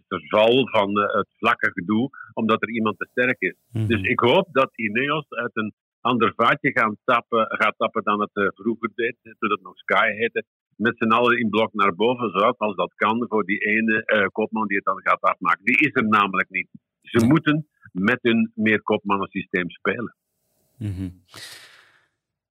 verval 0.09 0.69
van 0.69 0.99
het 0.99 1.29
vlakke 1.37 1.71
gedoe, 1.73 2.11
omdat 2.33 2.63
er 2.63 2.71
iemand 2.71 2.99
te 2.99 3.07
sterk 3.11 3.41
is. 3.41 3.57
Mhm. 3.73 3.87
Dus 3.87 4.03
ik 4.03 4.21
hoop 4.21 4.49
dat 4.53 4.71
Ineos 4.75 5.29
uit 5.29 5.51
een 5.57 5.73
ander 6.01 6.33
vaatje 6.37 6.71
gaan 6.73 6.97
tappen, 7.05 7.47
gaat 7.49 7.75
tappen 7.77 8.03
dan 8.03 8.21
het 8.21 8.53
vroeger 8.55 8.91
deed, 8.95 9.17
toen 9.23 9.51
het 9.51 9.63
nog 9.63 9.77
Sky 9.77 10.11
heette 10.11 10.45
met 10.77 10.97
z'n 10.99 11.13
allen 11.13 11.39
in 11.39 11.49
blok 11.49 11.73
naar 11.73 11.95
boven, 11.95 12.31
zoals 12.31 12.59
als 12.59 12.77
dat 12.77 12.93
kan, 12.95 13.27
voor 13.29 13.45
die 13.45 13.59
ene 13.59 14.03
uh, 14.07 14.27
kopman 14.27 14.67
die 14.67 14.77
het 14.77 14.85
dan 14.85 15.01
gaat 15.03 15.21
afmaken. 15.21 15.65
Die 15.65 15.79
is 15.79 15.95
er 15.95 16.09
namelijk 16.09 16.51
niet. 16.51 16.69
Ze 17.03 17.27
moeten 17.27 17.69
met 17.93 18.19
een 18.23 18.53
meer 18.55 18.83
systeem 19.29 19.71
spelen. 19.71 20.15
Mm 20.79 21.23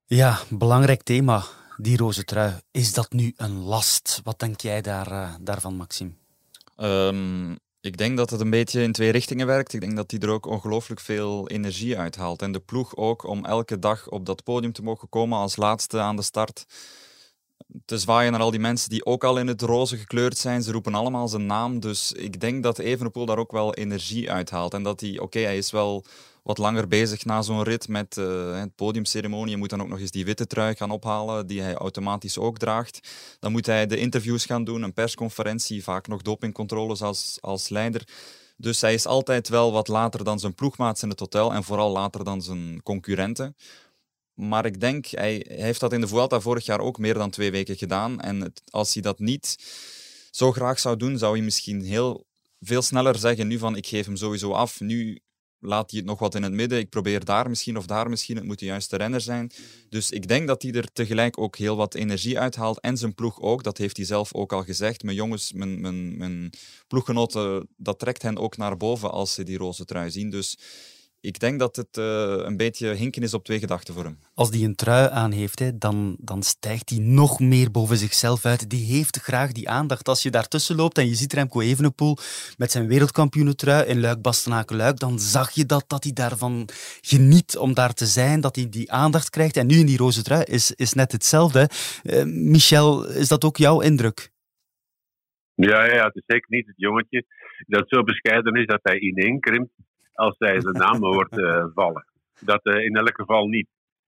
Ja, 0.05 0.37
belangrijk 0.49 1.03
thema, 1.03 1.41
die 1.77 1.97
roze 1.97 2.23
trui. 2.23 2.51
Is 2.71 2.93
dat 2.93 3.11
nu 3.11 3.33
een 3.37 3.57
last? 3.57 4.21
Wat 4.23 4.39
denk 4.39 4.59
jij 4.59 4.81
daar, 4.81 5.11
uh, 5.11 5.35
daarvan, 5.41 5.75
Maxime? 5.75 6.11
Um, 6.77 7.57
ik 7.81 7.97
denk 7.97 8.17
dat 8.17 8.29
het 8.29 8.39
een 8.39 8.49
beetje 8.49 8.81
in 8.81 8.91
twee 8.91 9.11
richtingen 9.11 9.47
werkt. 9.47 9.73
Ik 9.73 9.81
denk 9.81 9.95
dat 9.95 10.11
hij 10.11 10.19
er 10.19 10.29
ook 10.29 10.45
ongelooflijk 10.45 10.99
veel 10.99 11.49
energie 11.49 11.97
uithaalt. 11.97 12.41
En 12.41 12.51
de 12.51 12.59
ploeg 12.59 12.95
ook 12.95 13.27
om 13.27 13.45
elke 13.45 13.79
dag 13.79 14.09
op 14.09 14.25
dat 14.25 14.43
podium 14.43 14.71
te 14.71 14.83
mogen 14.83 15.09
komen 15.09 15.37
als 15.37 15.55
laatste 15.55 15.99
aan 15.99 16.15
de 16.15 16.21
start 16.21 16.65
te 17.85 17.97
zwaaien 17.97 18.31
naar 18.31 18.41
al 18.41 18.51
die 18.51 18.59
mensen 18.59 18.89
die 18.89 19.05
ook 19.05 19.23
al 19.23 19.37
in 19.37 19.47
het 19.47 19.61
roze 19.61 19.97
gekleurd 19.97 20.37
zijn. 20.37 20.63
Ze 20.63 20.71
roepen 20.71 20.93
allemaal 20.93 21.27
zijn 21.27 21.45
naam. 21.45 21.79
Dus 21.79 22.11
ik 22.11 22.39
denk 22.39 22.63
dat 22.63 22.79
Evenepoel 22.79 23.25
daar 23.25 23.37
ook 23.37 23.51
wel 23.51 23.73
energie 23.73 24.31
uithaalt. 24.31 24.73
En 24.73 24.83
dat 24.83 25.01
hij, 25.01 25.19
oké, 25.19 25.39
hij 25.39 25.57
is 25.57 25.71
wel 25.71 26.05
wat 26.43 26.57
langer 26.57 26.87
bezig 26.87 27.25
na 27.25 27.41
zo'n 27.41 27.63
rit 27.63 27.87
met 27.87 28.17
uh, 28.17 28.59
het 28.59 28.75
podiumceremonie. 28.75 29.51
Je 29.51 29.57
moet 29.57 29.69
dan 29.69 29.81
ook 29.81 29.87
nog 29.87 29.99
eens 29.99 30.11
die 30.11 30.25
witte 30.25 30.47
trui 30.47 30.75
gaan 30.75 30.91
ophalen, 30.91 31.47
die 31.47 31.61
hij 31.61 31.73
automatisch 31.73 32.37
ook 32.37 32.57
draagt. 32.57 33.09
Dan 33.39 33.51
moet 33.51 33.65
hij 33.65 33.87
de 33.87 33.97
interviews 33.97 34.45
gaan 34.45 34.63
doen, 34.63 34.81
een 34.81 34.93
persconferentie, 34.93 35.83
vaak 35.83 36.07
nog 36.07 36.21
dopingcontroles 36.21 37.01
als, 37.01 37.37
als 37.41 37.69
leider. 37.69 38.07
Dus 38.57 38.81
hij 38.81 38.93
is 38.93 39.05
altijd 39.05 39.49
wel 39.49 39.71
wat 39.71 39.87
later 39.87 40.23
dan 40.23 40.39
zijn 40.39 40.55
ploegmaats 40.55 41.03
in 41.03 41.09
het 41.09 41.19
hotel 41.19 41.53
en 41.53 41.63
vooral 41.63 41.91
later 41.91 42.23
dan 42.23 42.41
zijn 42.41 42.83
concurrenten. 42.83 43.55
Maar 44.33 44.65
ik 44.65 44.79
denk, 44.79 45.05
hij, 45.05 45.45
heeft 45.47 45.79
dat 45.79 45.93
in 45.93 46.01
de 46.01 46.07
Vuelta 46.07 46.39
vorig 46.39 46.65
jaar 46.65 46.79
ook 46.79 46.97
meer 46.97 47.13
dan 47.13 47.29
twee 47.29 47.51
weken 47.51 47.77
gedaan. 47.77 48.21
En 48.21 48.53
als 48.69 48.93
hij 48.93 49.01
dat 49.01 49.19
niet 49.19 49.57
zo 50.31 50.51
graag 50.51 50.79
zou 50.79 50.97
doen, 50.97 51.17
zou 51.17 51.35
hij 51.35 51.43
misschien 51.43 51.81
heel 51.81 52.25
veel 52.59 52.81
sneller 52.81 53.17
zeggen 53.17 53.47
nu 53.47 53.57
van 53.57 53.75
ik 53.75 53.87
geef 53.87 54.05
hem 54.05 54.15
sowieso 54.15 54.51
af. 54.51 54.79
Nu 54.79 55.19
laat 55.59 55.91
hij 55.91 55.99
het 55.99 56.09
nog 56.09 56.19
wat 56.19 56.35
in 56.35 56.43
het 56.43 56.51
midden. 56.51 56.79
Ik 56.79 56.89
probeer 56.89 57.25
daar 57.25 57.49
misschien 57.49 57.77
of 57.77 57.85
daar 57.85 58.09
misschien. 58.09 58.35
Het 58.35 58.45
moet 58.45 58.59
de 58.59 58.65
juiste 58.65 58.97
renner 58.97 59.21
zijn. 59.21 59.51
Dus 59.89 60.11
ik 60.11 60.27
denk 60.27 60.47
dat 60.47 60.61
hij 60.61 60.71
er 60.71 60.91
tegelijk 60.93 61.37
ook 61.37 61.57
heel 61.57 61.75
wat 61.75 61.93
energie 61.93 62.39
uithaalt. 62.39 62.79
En 62.79 62.97
zijn 62.97 63.15
ploeg 63.15 63.41
ook. 63.41 63.63
Dat 63.63 63.77
heeft 63.77 63.97
hij 63.97 64.05
zelf 64.05 64.33
ook 64.33 64.53
al 64.53 64.63
gezegd. 64.63 65.03
Mijn 65.03 65.15
jongens, 65.15 65.53
mijn, 65.53 65.81
mijn, 65.81 66.17
mijn 66.17 66.49
ploeggenoten, 66.87 67.67
dat 67.77 67.99
trekt 67.99 68.21
hen 68.21 68.37
ook 68.37 68.57
naar 68.57 68.77
boven 68.77 69.11
als 69.11 69.33
ze 69.33 69.43
die 69.43 69.57
roze 69.57 69.85
trui 69.85 70.11
zien. 70.11 70.29
Dus 70.29 70.57
ik 71.23 71.39
denk 71.39 71.59
dat 71.59 71.75
het 71.75 71.97
uh, 71.97 72.05
een 72.37 72.57
beetje 72.57 72.87
hinken 72.87 73.21
is 73.21 73.33
op 73.33 73.43
twee 73.43 73.59
gedachten 73.59 73.93
voor 73.93 74.03
hem. 74.03 74.17
Als 74.33 74.49
hij 74.49 74.63
een 74.63 74.75
trui 74.75 75.09
aan 75.11 75.31
heeft, 75.31 75.59
hè, 75.59 75.77
dan, 75.77 76.15
dan 76.19 76.43
stijgt 76.43 76.89
hij 76.89 76.99
nog 76.99 77.39
meer 77.39 77.71
boven 77.71 77.97
zichzelf 77.97 78.45
uit. 78.45 78.69
Die 78.69 78.85
heeft 78.85 79.17
graag 79.17 79.51
die 79.51 79.69
aandacht. 79.69 80.07
Als 80.07 80.23
je 80.23 80.29
daartussen 80.29 80.75
loopt 80.75 80.97
en 80.97 81.07
je 81.07 81.15
ziet 81.15 81.33
Remco 81.33 81.61
Evenepoel 81.61 82.17
met 82.57 82.71
zijn 82.71 82.87
wereldkampioenentrui 82.87 83.85
in 83.85 83.99
Luik-Bastenaken-Luik, 83.99 84.99
dan 84.99 85.19
zag 85.19 85.51
je 85.51 85.65
dat, 85.65 85.83
dat 85.87 86.03
hij 86.03 86.13
daarvan 86.13 86.69
geniet 87.01 87.57
om 87.57 87.73
daar 87.73 87.93
te 87.93 88.05
zijn, 88.05 88.41
dat 88.41 88.55
hij 88.55 88.69
die 88.69 88.91
aandacht 88.91 89.29
krijgt. 89.29 89.57
En 89.57 89.67
nu 89.67 89.75
in 89.75 89.85
die 89.85 89.97
roze 89.97 90.23
trui 90.23 90.43
is, 90.43 90.71
is 90.71 90.93
net 90.93 91.11
hetzelfde. 91.11 91.69
Uh, 92.03 92.23
Michel, 92.23 93.09
is 93.09 93.27
dat 93.27 93.43
ook 93.43 93.57
jouw 93.57 93.81
indruk? 93.81 94.31
Ja, 95.55 95.85
ja, 95.85 96.05
het 96.05 96.15
is 96.15 96.23
zeker 96.25 96.47
niet 96.49 96.67
het 96.67 96.77
jongetje 96.77 97.25
dat 97.67 97.83
zo 97.87 98.03
bescheiden 98.03 98.53
is 98.53 98.65
dat 98.65 98.79
hij 98.83 98.99
ineenkrimpt 98.99 99.71
als 100.13 100.35
zij 100.37 100.61
zijn 100.61 100.77
naam 100.77 101.03
hoort 101.03 101.37
uh, 101.37 101.65
vallen. 101.73 102.05
Dat 102.39 102.65
uh, 102.65 102.83
in 102.85 102.95
elk 102.95 103.15
geval 103.15 103.47
niet. 103.47 103.67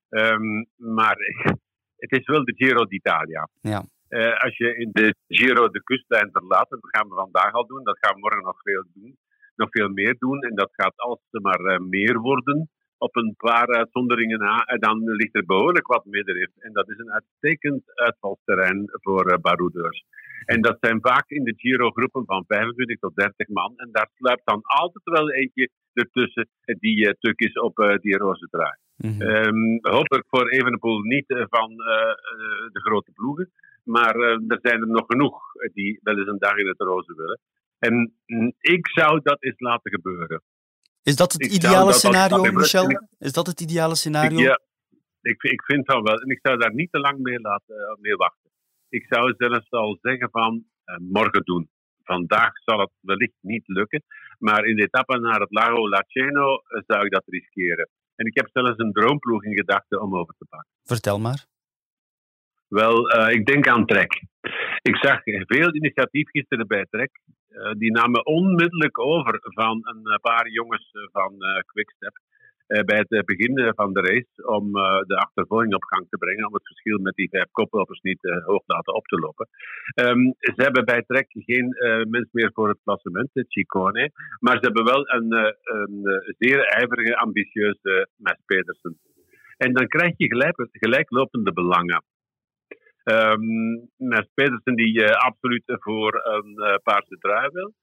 Um, 0.09 0.65
maar 0.75 1.17
het 2.03 2.11
is 2.11 2.25
wel 2.25 2.45
de 2.45 2.53
Giro 2.55 2.85
d'Italia. 2.85 3.49
Ja. 3.61 3.83
Uh, 4.09 4.39
als 4.39 4.57
je 4.57 4.75
in 4.75 4.89
de 4.91 5.15
Giro 5.27 5.69
de 5.69 5.83
kustlijn 5.83 6.29
verlaat, 6.31 6.69
dat 6.69 6.79
gaan 6.81 7.09
we 7.09 7.15
vandaag 7.15 7.51
al 7.51 7.67
doen, 7.67 7.83
dat 7.83 7.97
gaan 7.99 8.13
we 8.13 8.19
morgen 8.19 8.43
nog 8.43 8.61
veel 8.61 8.85
doen, 8.93 9.17
nog 9.55 9.69
veel 9.69 9.89
meer 9.89 10.15
doen. 10.17 10.41
En 10.41 10.55
dat 10.55 10.69
gaat 10.71 10.95
alsmaar 10.95 11.81
meer 11.81 12.19
worden 12.19 12.69
op 12.97 13.15
een 13.15 13.33
paar 13.37 13.67
uitzonderingen 13.67 14.39
na. 14.39 14.63
En 14.65 14.79
dan 14.79 15.03
ligt 15.03 15.35
er 15.35 15.45
behoorlijk 15.45 15.87
wat 15.87 16.05
middenrif. 16.05 16.49
En 16.57 16.73
dat 16.73 16.89
is 16.89 16.97
een 16.97 17.11
uitstekend 17.11 17.83
uitvalsterrein 17.93 18.89
voor 18.91 19.39
baroudeurs. 19.41 20.05
En 20.45 20.61
dat 20.61 20.77
zijn 20.79 20.99
vaak 21.01 21.29
in 21.29 21.43
de 21.43 21.53
Giro 21.57 21.89
groepen 21.89 22.25
van 22.25 22.43
25 22.47 22.99
tot 22.99 23.15
30 23.15 23.47
man. 23.47 23.73
En 23.75 23.89
daar 23.91 24.09
sluipt 24.15 24.45
dan 24.45 24.61
altijd 24.63 25.03
wel 25.03 25.31
eentje 25.31 25.69
ertussen 25.93 26.49
die 26.65 27.07
uh, 27.07 27.13
tuk 27.19 27.39
is 27.39 27.53
op 27.53 27.79
uh, 27.79 27.97
die 27.97 28.17
roze 28.17 28.47
draai. 28.49 28.77
Mm 28.97 29.21
-hmm. 29.21 29.79
hopelijk 29.81 30.25
voor 30.29 30.49
Evenepoel 30.49 30.99
niet 30.99 31.29
uh, 31.29 31.43
van 31.49 31.69
de 32.75 32.81
grote 32.83 33.11
ploegen. 33.11 33.51
Maar 33.83 34.15
er 34.15 34.59
zijn 34.61 34.81
er 34.81 34.87
nog 34.87 35.05
genoeg 35.07 35.41
die 35.73 35.99
wel 36.03 36.17
eens 36.17 36.27
een 36.27 36.39
dag 36.39 36.55
in 36.55 36.67
het 36.67 36.79
roze 36.79 37.13
willen. 37.15 37.39
En 37.79 38.13
mm, 38.25 38.53
ik 38.59 38.87
zou 38.87 39.19
dat 39.23 39.43
eens 39.43 39.59
laten 39.59 39.91
gebeuren. 39.91 40.41
Is 41.03 41.15
dat 41.15 41.33
het 41.33 41.45
ideale 41.45 41.93
scenario, 41.93 42.51
Michel? 42.51 42.87
Is 43.19 43.33
dat 43.33 43.47
het 43.47 43.61
ideale 43.61 43.95
scenario? 43.95 44.39
ja, 44.39 44.59
ik, 45.21 45.43
ik 45.43 45.63
vind 45.63 45.85
dat 45.87 46.01
wel. 46.01 46.21
En 46.21 46.29
ik 46.29 46.39
zou 46.41 46.57
daar 46.57 46.73
niet 46.73 46.91
te 46.91 46.99
lang 46.99 47.19
mee, 47.19 47.39
laten, 47.39 47.97
mee 48.01 48.15
wachten. 48.15 48.51
Ik 48.89 49.05
zou 49.09 49.33
zelfs 49.37 49.69
al 49.69 49.97
zeggen 50.01 50.29
van 50.31 50.65
morgen 51.01 51.43
doen. 51.43 51.69
Vandaag 52.03 52.51
zal 52.63 52.79
het 52.79 52.91
wellicht 53.01 53.37
niet 53.41 53.67
lukken. 53.67 54.03
Maar 54.39 54.65
in 54.65 54.75
de 54.75 54.83
etappe 54.83 55.19
naar 55.19 55.39
het 55.39 55.51
Lago 55.51 55.89
Laceno 55.89 56.55
eh, 56.55 56.81
zou 56.87 57.05
ik 57.05 57.11
dat 57.11 57.23
riskeren. 57.25 57.89
En 58.15 58.25
ik 58.25 58.35
heb 58.35 58.49
zelfs 58.53 58.77
een 58.77 58.91
droomploeg 58.91 59.43
in 59.43 59.55
gedachten 59.55 60.01
om 60.01 60.17
over 60.17 60.35
te 60.37 60.45
pakken. 60.49 60.69
Vertel 60.83 61.19
maar. 61.19 61.45
Wel, 62.67 63.17
uh, 63.17 63.29
ik 63.29 63.45
denk 63.45 63.67
aan 63.67 63.85
Trek. 63.85 64.23
Ik 64.81 64.95
zag 64.95 65.21
veel 65.23 65.75
initiatief 65.75 66.29
gisteren 66.29 66.67
bij 66.67 66.85
Trek. 66.89 67.19
Uh, 67.49 67.71
die 67.71 67.91
namen 67.91 68.25
onmiddellijk 68.25 68.99
over 68.99 69.39
van 69.41 69.81
een 69.83 70.19
paar 70.21 70.49
jongens 70.49 70.89
van 71.11 71.33
uh, 71.37 71.59
Quickstep. 71.65 72.19
Eh, 72.67 72.83
bij 72.83 72.97
het 72.97 73.11
eh, 73.11 73.19
begin 73.19 73.73
van 73.75 73.93
de 73.93 74.01
race 74.01 74.47
om 74.47 74.77
eh, 74.77 74.99
de 75.07 75.17
achtervolging 75.17 75.73
op 75.73 75.83
gang 75.83 76.07
te 76.09 76.17
brengen, 76.17 76.47
om 76.47 76.53
het 76.53 76.67
verschil 76.67 76.99
met 76.99 77.15
die 77.15 77.29
vijf 77.29 77.51
koplopers 77.51 78.01
niet 78.01 78.19
hoog 78.45 78.63
laten 78.65 78.93
op 78.93 79.05
te 79.05 79.19
lopen. 79.19 79.47
Ehm, 79.93 80.23
ze 80.39 80.61
hebben 80.61 80.85
bij 80.85 81.01
Trek 81.01 81.27
geen 81.29 81.67
mens 82.09 82.27
meer 82.31 82.51
voor 82.53 82.67
het 82.69 82.79
klassement, 82.83 83.29
het 83.33 83.45
Chicone, 83.49 84.11
maar 84.39 84.53
ze 84.53 84.65
hebben 84.65 84.83
wel 84.83 85.09
een, 85.09 85.31
een 85.63 86.23
zeer 86.37 86.59
ijverige, 86.65 87.17
ambitieuze 87.17 88.07
Mes 88.17 88.39
Pedersen. 88.45 88.99
En 89.57 89.73
dan 89.73 89.87
krijg 89.87 90.13
je 90.17 90.27
gelijk, 90.27 90.67
gelijklopende 90.71 91.53
belangen. 91.53 92.03
Um, 93.03 93.89
Mes 93.97 94.27
Pedersen 94.33 94.75
die 94.75 95.05
absoluut 95.07 95.63
voor 95.65 96.21
een 96.23 96.79
paarse 96.83 97.17
trui 97.19 97.49
wil. 97.51 97.73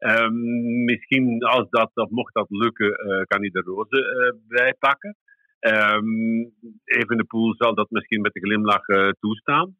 Um, 0.00 0.84
misschien 0.84 1.42
als 1.42 1.70
dat, 1.70 1.90
of 1.94 2.10
mocht 2.10 2.34
dat 2.34 2.46
lukken, 2.48 2.86
uh, 2.86 3.22
kan 3.22 3.40
hij 3.40 3.50
de 3.50 3.60
roze 3.60 3.98
uh, 3.98 4.40
bijpakken. 4.48 5.16
Um, 5.60 6.52
even 6.84 7.16
de 7.16 7.24
pool 7.24 7.54
zal 7.58 7.74
dat 7.74 7.90
misschien 7.90 8.20
met 8.20 8.36
een 8.36 8.42
glimlach 8.42 8.88
uh, 8.88 9.10
toestaan. 9.20 9.76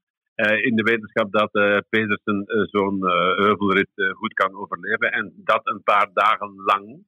in 0.62 0.76
de 0.76 0.82
wetenschap 0.82 1.32
dat 1.32 1.50
Pedersen 1.88 2.44
zo'n 2.70 3.00
heuvelrit 3.36 3.90
goed 3.94 4.32
kan 4.32 4.54
overleven. 4.54 5.12
En 5.12 5.32
dat 5.36 5.60
een 5.62 5.82
paar 5.82 6.10
dagen 6.12 6.52
lang. 6.56 7.04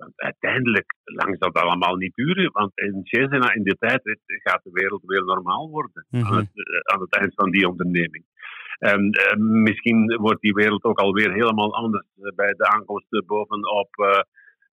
Want 0.00 0.20
uiteindelijk 0.20 0.94
lang 1.04 1.36
zal 1.38 1.52
dat 1.52 1.62
allemaal 1.62 1.96
niet 1.96 2.14
duren. 2.14 2.52
Want 2.52 2.72
in 2.74 3.00
Cesena, 3.02 3.54
in 3.54 3.62
die 3.62 3.76
tijd, 3.78 4.00
gaat 4.26 4.62
de 4.62 4.70
wereld 4.72 5.02
weer 5.04 5.24
normaal 5.24 5.68
worden. 5.70 6.06
Mm 6.08 6.20
-hmm. 6.20 6.32
aan, 6.32 6.36
het, 6.36 6.50
aan 6.92 7.00
het 7.00 7.16
eind 7.16 7.34
van 7.34 7.50
die 7.50 7.68
onderneming. 7.68 8.24
En 8.78 9.00
uh, 9.04 9.36
misschien 9.36 10.16
wordt 10.16 10.40
die 10.40 10.54
wereld 10.54 10.84
ook 10.84 10.98
alweer 10.98 11.32
helemaal 11.32 11.74
anders 11.74 12.06
eh, 12.16 12.34
bij 12.34 12.54
de 12.54 12.66
aankomst 12.66 13.26
bovenop 13.26 13.88
uh, 13.96 14.20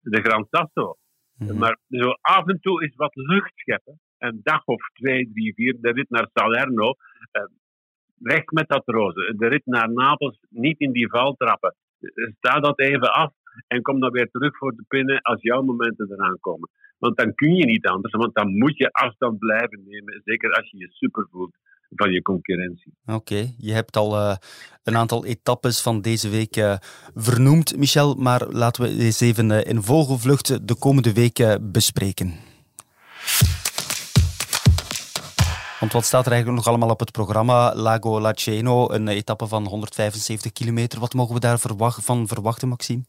de 0.02 0.22
Gran 0.22 0.48
Sasso. 0.50 0.96
Mm 1.38 1.58
Maar 1.58 1.78
zo 1.90 2.10
af 2.22 2.48
en 2.48 2.60
toe 2.60 2.84
is 2.84 2.96
wat 2.96 3.16
lucht 3.16 3.52
scheppen. 3.56 4.00
Een 4.18 4.40
dag 4.44 4.66
of 4.66 4.90
twee, 4.94 5.32
drie, 5.34 5.54
vier, 5.54 5.78
de 5.82 5.92
rit 5.92 6.10
naar 6.10 6.30
Salerno. 6.34 6.94
weg 8.18 8.46
met 8.46 8.68
dat 8.68 8.84
roze. 8.86 9.34
De 9.38 9.48
rit 9.48 9.66
naar 9.66 9.92
Napels, 9.92 10.40
niet 10.50 10.80
in 10.80 10.92
die 10.92 11.10
val 11.10 11.34
trappen. 11.34 11.76
Sta 12.38 12.60
dat 12.60 12.80
even 12.80 13.14
af 13.14 13.32
en 13.68 13.82
kom 13.82 14.00
dan 14.00 14.12
weer 14.12 14.30
terug 14.30 14.58
voor 14.58 14.72
de 14.76 14.84
pinnen 14.88 15.22
als 15.22 15.42
jouw 15.42 15.62
momenten 15.62 16.12
eraan 16.12 16.38
komen. 16.40 16.70
Want 16.98 17.18
dan 17.18 17.34
kun 17.36 17.56
je 17.56 17.66
niet 17.66 17.86
anders, 17.86 18.14
want 18.14 18.36
dan 18.36 18.58
moet 18.58 18.78
je 18.78 18.92
afstand 18.92 19.40
blijven 19.40 19.84
nemen. 19.86 20.22
Zeker 20.24 20.54
als 20.54 20.70
je 20.72 20.78
je 20.78 20.88
super 20.90 21.28
voelt 21.32 21.56
van 21.90 22.12
je 22.12 22.22
concurrentie. 22.22 22.94
Oké, 23.06 23.54
je 23.58 23.74
hebt 23.74 23.98
al 23.98 24.16
uh, 24.16 24.36
een 24.84 24.96
aantal 24.96 25.26
etappes 25.26 25.82
van 25.82 26.02
deze 26.02 26.30
week 26.30 26.58
uh, 26.58 26.76
vernoemd, 27.16 27.78
Michel, 27.78 28.16
maar 28.16 28.48
laten 28.48 28.84
we 28.84 28.90
eens 28.90 29.20
even 29.20 29.50
uh, 29.50 29.66
in 29.66 29.82
vogelvlucht 29.82 30.68
de 30.68 30.76
komende 30.76 31.14
weken 31.14 31.72
bespreken. 31.72 32.34
Want 35.80 35.92
wat 35.94 36.06
staat 36.06 36.26
er 36.26 36.32
eigenlijk 36.32 36.64
nog 36.64 36.74
allemaal 36.74 36.94
op 36.94 37.00
het 37.00 37.12
programma? 37.12 37.76
Lago 37.76 38.20
Laceno, 38.22 38.92
een 38.92 39.08
etappe 39.08 39.48
van 39.48 39.68
175 39.68 40.52
kilometer. 40.52 41.00
Wat 41.00 41.14
mogen 41.14 41.34
we 41.34 41.40
daar 41.40 41.60
verwachten, 41.60 42.68
Maxime? 42.68 43.04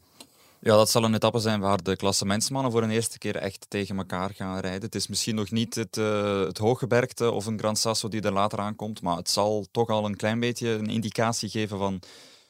Ja, 0.61 0.77
dat 0.77 0.91
zal 0.91 1.05
een 1.05 1.15
etappe 1.15 1.39
zijn 1.39 1.61
waar 1.61 1.83
de 1.83 1.97
klassementsmannen 1.97 2.73
voor 2.73 2.83
een 2.83 2.91
eerste 2.91 3.19
keer 3.19 3.37
echt 3.37 3.67
tegen 3.69 3.97
elkaar 3.97 4.31
gaan 4.35 4.59
rijden. 4.61 4.83
Het 4.83 4.95
is 4.95 5.07
misschien 5.07 5.35
nog 5.35 5.51
niet 5.51 5.75
het, 5.75 5.97
uh, 5.97 6.41
het 6.41 6.59
hooggebergte 6.59 7.31
of 7.31 7.47
een 7.47 7.59
Gran 7.59 7.77
Sasso 7.77 8.09
die 8.09 8.21
er 8.21 8.33
later 8.33 8.59
aankomt, 8.59 9.03
maar 9.03 9.17
het 9.17 9.31
zal 9.31 9.67
toch 9.71 9.89
al 9.89 10.05
een 10.05 10.17
klein 10.17 10.41
beetje 10.41 10.69
een 10.69 10.89
indicatie 10.89 11.49
geven 11.49 11.79
van 11.79 12.01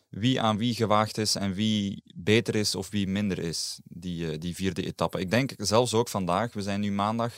wie 0.08 0.40
aan 0.40 0.56
wie 0.56 0.74
gewaagd 0.74 1.18
is 1.18 1.34
en 1.34 1.52
wie 1.52 2.02
beter 2.14 2.54
is 2.54 2.74
of 2.74 2.90
wie 2.90 3.08
minder 3.08 3.38
is, 3.38 3.80
die, 3.84 4.32
uh, 4.32 4.38
die 4.38 4.54
vierde 4.54 4.86
etappe. 4.86 5.20
Ik 5.20 5.30
denk 5.30 5.52
zelfs 5.56 5.94
ook 5.94 6.08
vandaag, 6.08 6.52
we 6.52 6.62
zijn 6.62 6.80
nu 6.80 6.92
maandag, 6.92 7.32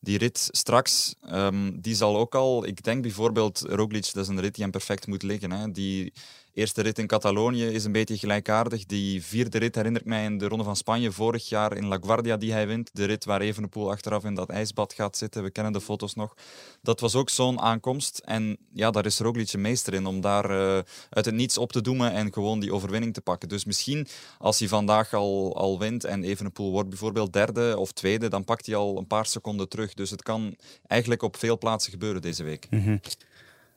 die 0.00 0.18
rit 0.18 0.48
straks, 0.50 1.14
um, 1.30 1.80
die 1.80 1.94
zal 1.94 2.16
ook 2.16 2.34
al, 2.34 2.66
ik 2.66 2.82
denk 2.82 3.02
bijvoorbeeld 3.02 3.60
Roglic, 3.68 4.12
dat 4.12 4.22
is 4.22 4.28
een 4.28 4.40
rit 4.40 4.54
die 4.54 4.62
hem 4.62 4.72
perfect 4.72 5.06
moet 5.06 5.22
liggen. 5.22 5.52
Hè. 5.52 5.70
Die 5.70 6.12
eerste 6.54 6.82
rit 6.82 6.98
in 6.98 7.06
Catalonië 7.06 7.66
is 7.66 7.84
een 7.84 7.92
beetje 7.92 8.18
gelijkaardig. 8.18 8.86
Die 8.86 9.24
vierde 9.24 9.58
rit 9.58 9.74
herinnert 9.74 10.04
mij 10.04 10.24
in 10.24 10.38
de 10.38 10.48
Ronde 10.48 10.64
van 10.64 10.76
Spanje 10.76 11.12
vorig 11.12 11.48
jaar 11.48 11.76
in 11.76 11.86
La 11.86 11.98
Guardia 12.00 12.36
die 12.36 12.52
hij 12.52 12.66
wint. 12.66 12.90
De 12.92 13.04
rit 13.04 13.24
waar 13.24 13.40
Evenepoel 13.40 13.90
achteraf 13.90 14.24
in 14.24 14.34
dat 14.34 14.50
ijsbad 14.50 14.92
gaat 14.92 15.16
zitten. 15.16 15.42
We 15.42 15.50
kennen 15.50 15.72
de 15.72 15.80
foto's 15.80 16.14
nog. 16.14 16.34
Dat 16.82 17.00
was 17.00 17.14
ook 17.14 17.30
zo'n 17.30 17.60
aankomst. 17.60 18.18
En 18.18 18.56
ja, 18.72 18.90
daar 18.90 19.06
is 19.06 19.18
Roglic 19.18 19.52
een 19.52 19.60
meester 19.60 19.94
in 19.94 20.06
om 20.06 20.20
daar 20.20 20.50
uh, 20.50 20.78
uit 21.10 21.24
het 21.24 21.34
niets 21.34 21.58
op 21.58 21.72
te 21.72 21.80
doemen 21.80 22.12
en 22.12 22.32
gewoon 22.32 22.60
die 22.60 22.72
overwinning 22.72 23.14
te 23.14 23.20
pakken. 23.20 23.48
Dus 23.48 23.64
misschien 23.64 24.06
als 24.38 24.58
hij 24.58 24.68
vandaag 24.68 25.14
al, 25.14 25.56
al 25.56 25.78
wint 25.78 26.04
en 26.04 26.24
Evenepoel 26.24 26.70
wordt 26.70 26.88
bijvoorbeeld 26.88 27.32
derde 27.32 27.78
of 27.78 27.92
tweede, 27.92 28.28
dan 28.28 28.44
pakt 28.44 28.66
hij 28.66 28.74
al 28.74 28.98
een 28.98 29.06
paar 29.06 29.26
seconden 29.26 29.68
terug. 29.68 29.94
Dus 29.94 30.10
het 30.10 30.22
kan 30.22 30.56
eigenlijk 30.86 31.22
op 31.22 31.36
veel 31.36 31.58
plaatsen 31.58 31.92
gebeuren 31.92 32.22
deze 32.22 32.44
week. 32.44 32.66
-hmm. 32.70 33.00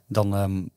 Dan 0.08 0.34
um, 0.34 0.70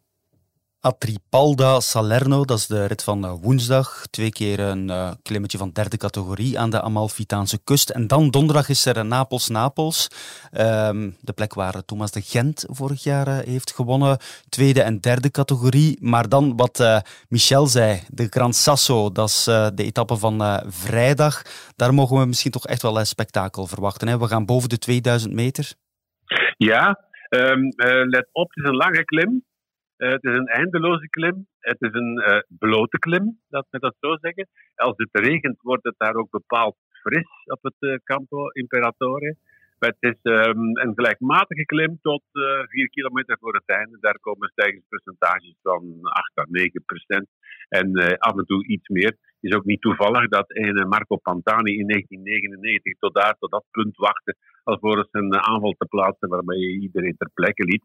Atripalda 0.83 1.81
Salerno, 1.81 2.45
dat 2.45 2.59
is 2.59 2.67
de 2.67 2.87
rit 2.87 3.05
van 3.05 3.25
eh, 3.25 3.33
woensdag. 3.41 4.07
Twee 4.11 4.31
keer 4.31 4.61
een 4.61 4.89
uh, 4.89 5.11
klimmetje 5.23 5.59
van 5.59 5.71
derde 5.73 5.97
categorie 5.97 6.59
aan 6.59 6.71
de 6.71 6.81
Amalfitaanse 6.81 7.59
kust. 7.65 7.91
En 7.91 8.07
dan 8.07 8.31
donderdag 8.31 8.69
is 8.69 8.87
er 8.87 9.05
Napels-Napels. 9.05 10.09
Um, 10.59 11.17
de 11.21 11.33
plek 11.33 11.55
waar 11.55 11.85
Thomas 11.85 12.11
de 12.11 12.21
Gent 12.21 12.65
vorig 12.69 13.03
jaar 13.03 13.43
heeft 13.45 13.75
gewonnen. 13.75 14.19
Tweede 14.49 14.83
en 14.83 15.01
derde 15.01 15.31
categorie. 15.31 15.99
Maar 16.01 16.29
dan 16.29 16.57
wat 16.57 17.05
Michel 17.29 17.67
zei, 17.67 18.01
de 18.09 18.27
Gran 18.31 18.53
Sasso, 18.53 19.13
dat 19.13 19.29
is 19.29 19.45
de 19.45 19.73
etappe 19.85 20.17
van 20.17 20.63
vrijdag. 20.67 21.43
Daar 21.77 21.95
mogen 21.95 22.21
we 22.21 22.27
misschien 22.27 22.51
toch 22.51 22.67
echt 22.67 22.83
wel 22.83 22.99
een 22.99 23.07
spektakel 23.07 23.67
verwachten. 23.67 24.09
Hè? 24.09 24.19
We 24.19 24.27
gaan 24.27 24.47
boven 24.47 24.69
de 24.69 24.79
2000 24.79 25.33
meter. 25.33 25.73
Ja, 26.57 27.01
um, 27.29 27.73
let 28.09 28.29
op, 28.33 28.49
het 28.49 28.65
is 28.65 28.71
een 28.71 28.77
lange 28.77 29.05
klim. 29.05 29.43
Uh, 30.01 30.11
het 30.11 30.25
is 30.25 30.33
een 30.33 30.47
eindeloze 30.47 31.09
klim. 31.09 31.47
Het 31.59 31.81
is 31.81 31.93
een 31.93 32.19
uh, 32.19 32.39
blote 32.59 32.99
klim, 32.99 33.41
dat 33.49 33.67
we 33.71 33.79
dat 33.79 33.97
zo 34.01 34.17
zeggen. 34.21 34.49
Als 34.75 34.95
het 34.97 35.09
regent, 35.13 35.61
wordt 35.63 35.85
het 35.85 35.95
daar 35.97 36.15
ook 36.15 36.31
bepaald 36.31 36.77
fris 37.03 37.29
op 37.45 37.63
het 37.63 37.75
uh, 37.79 37.95
Campo 38.05 38.49
Imperatore. 38.49 39.37
Het 39.81 39.97
is 40.01 40.19
um, 40.23 40.77
een 40.83 40.93
gelijkmatige 40.95 41.65
klim 41.65 41.99
tot 42.03 42.23
4 42.33 42.89
kilometer 42.89 43.37
voor 43.41 43.55
het 43.55 43.67
einde. 43.67 43.97
Daar 44.01 44.19
komen 44.21 44.49
stijgingspercentages 44.49 45.57
van 45.63 45.99
8 46.03 46.39
à 46.39 46.45
9 46.49 46.83
procent. 46.85 47.29
En 47.69 48.19
af 48.19 48.37
en 48.37 48.47
toe 48.47 48.67
iets 48.67 48.89
meer. 48.89 49.17
Het 49.41 49.51
is 49.51 49.57
ook 49.57 49.65
niet 49.65 49.81
toevallig 49.81 50.29
dat 50.29 50.45
een 50.47 50.89
Marco 50.89 51.17
Pantani 51.17 51.73
in 51.79 51.87
1999 51.87 52.99
tot 52.99 53.15
daar, 53.15 53.37
tot 53.39 53.51
dat 53.51 53.65
punt 53.71 53.97
wachtte, 53.97 54.37
alvorens 54.63 55.09
een 55.11 55.35
aanval 55.35 55.75
te 55.79 55.87
plaatsen 55.87 56.29
waarmee 56.29 56.81
iedereen 56.81 57.17
ter 57.17 57.31
plekke 57.35 57.65
liet. 57.65 57.83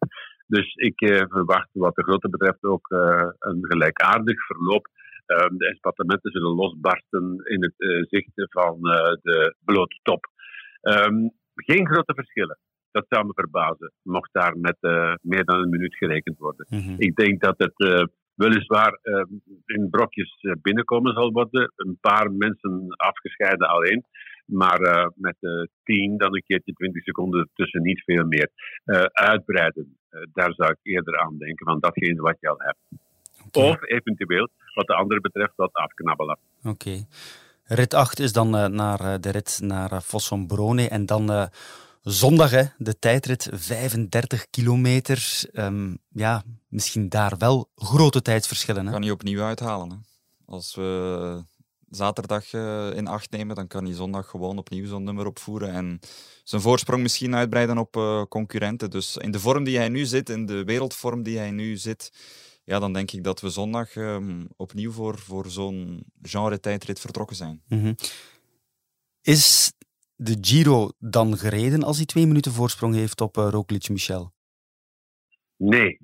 Dus 0.47 0.73
ik 0.73 1.01
eh, 1.01 1.23
verwacht 1.27 1.69
wat 1.71 1.95
de 1.95 2.03
grootte 2.03 2.29
betreft 2.29 2.63
ook 2.63 2.91
eh, 2.91 3.27
een 3.39 3.65
gelijkaardig 3.65 4.45
verloop. 4.45 4.88
Uh, 5.27 5.38
de 5.58 5.67
espatementen 5.67 6.31
zullen 6.31 6.55
losbarsten 6.55 7.41
in 7.43 7.63
het 7.63 7.73
uh, 7.77 8.03
zicht 8.10 8.31
van 8.36 8.81
de 9.21 9.55
blote 9.63 9.99
top. 10.03 10.25
Um, 10.81 11.31
geen 11.56 11.88
grote 11.88 12.13
verschillen. 12.13 12.58
Dat 12.91 13.06
zou 13.10 13.26
me 13.26 13.32
verbazen, 13.34 13.91
mocht 14.02 14.30
daar 14.34 14.58
met 14.58 14.78
meer 15.22 15.44
dan 15.44 15.60
een 15.60 15.70
minuut 15.70 15.96
gerekend 15.96 16.38
worden. 16.38 16.65
Mm 16.70 16.80
-hmm. 16.80 16.96
Ik 16.98 17.15
denk 17.15 17.41
dat 17.41 17.56
het 17.58 18.10
weliswaar 18.34 19.00
in 19.65 19.88
brokjes 19.89 20.38
binnenkomen 20.62 21.13
zal 21.13 21.32
worden. 21.32 21.72
Een 21.76 21.98
paar 22.02 22.32
mensen 22.32 22.86
afgescheiden 22.88 23.68
alleen. 23.68 24.04
Maar 24.46 24.82
uh, 24.82 25.08
met 25.15 25.36
uh, 25.41 25.63
10, 25.84 26.18
dan 26.18 26.36
een 26.36 26.44
keertje 26.48 26.74
20 26.74 27.04
seconden 27.04 27.50
tussen 27.54 27.82
niet 27.82 28.04
veel 28.04 28.26
meer. 28.26 28.50
Uh, 28.86 29.04
uitbreiden, 29.04 29.98
daar 30.34 30.54
zou 30.54 30.72
ik 30.72 30.80
eerder 30.82 31.20
aan 31.20 31.38
denken, 31.38 31.65
van 31.65 31.80
datgene 31.80 32.22
wat 32.22 32.38
je 32.39 32.50
al 32.50 32.62
hebt. 32.62 32.78
Okay. 33.48 33.70
Of 33.70 33.84
eventueel, 33.84 34.50
wat 34.74 34.88
de 34.88 34.96
andere 34.96 35.22
betreft, 35.22 35.54
wat 35.56 35.74
afknabbelen. 35.74 36.38
Oké. 36.60 36.70
Okay. 36.70 37.06
Rit 37.67 37.93
8 37.93 38.19
is 38.19 38.32
dan 38.32 38.49
naar 38.75 39.21
de 39.21 39.30
rit 39.30 39.60
naar 39.62 40.01
Fossombrone 40.01 40.89
en 40.89 41.06
dan 41.06 41.49
zondag, 42.01 42.51
hè, 42.51 42.63
de 42.78 42.99
tijdrit 42.99 43.49
35 43.51 44.49
kilometer. 44.49 45.43
Um, 45.54 45.97
ja, 46.12 46.43
misschien 46.67 47.10
daar 47.10 47.38
wel 47.38 47.69
grote 47.75 48.21
tijdsverschillen. 48.21 48.86
Hè? 48.86 48.91
Kan 48.91 49.04
je 49.04 49.12
opnieuw 49.12 49.41
uithalen. 49.41 49.89
Hè? 49.89 49.95
Als 50.45 50.75
we 50.75 51.43
zaterdag 51.89 52.54
in 52.93 53.08
acht 53.08 53.32
nemen, 53.32 53.56
dan 53.56 53.67
kan 53.67 53.86
hij 53.86 53.93
zondag 53.93 54.30
gewoon 54.30 54.58
opnieuw 54.58 54.88
zo'n 54.88 55.04
nummer 55.04 55.25
opvoeren 55.25 55.71
en 55.71 55.99
zijn 56.43 56.62
voorsprong 56.62 57.01
misschien 57.01 57.36
uitbreiden 57.36 57.78
op 57.78 58.25
concurrenten. 58.30 58.89
Dus 58.89 59.17
in 59.17 59.32
de 59.32 59.39
vorm 59.39 59.63
die 59.63 59.78
hij 59.78 59.89
nu 59.89 60.06
zit, 60.06 60.30
in 60.30 60.45
de 60.45 60.63
wereldvorm 60.63 61.23
die 61.23 61.38
hij 61.38 61.51
nu 61.51 61.78
zit, 61.78 62.12
ja, 62.65 62.80
dan 62.80 62.93
denk 62.93 63.12
ik 63.12 63.23
dat 63.23 63.41
we 63.41 63.49
zondag 63.49 63.95
um, 63.95 64.47
opnieuw 64.58 64.91
voor, 64.91 65.17
voor 65.17 65.45
zo'n 65.49 66.04
genre 66.21 66.60
tijdrit 66.60 66.99
vertrokken 66.99 67.36
zijn. 67.36 67.62
Mm 67.67 67.80
-hmm. 67.80 67.95
Is 69.21 69.73
de 70.15 70.38
Giro 70.41 70.89
dan 70.99 71.38
gereden 71.38 71.84
als 71.84 71.97
hij 71.97 72.06
twee 72.06 72.28
minuten 72.28 72.51
voorsprong 72.51 72.95
heeft 72.95 73.21
op 73.21 73.38
uh, 73.38 73.47
Roglic 73.49 73.89
Michel? 73.89 74.34
Nee, 75.58 75.99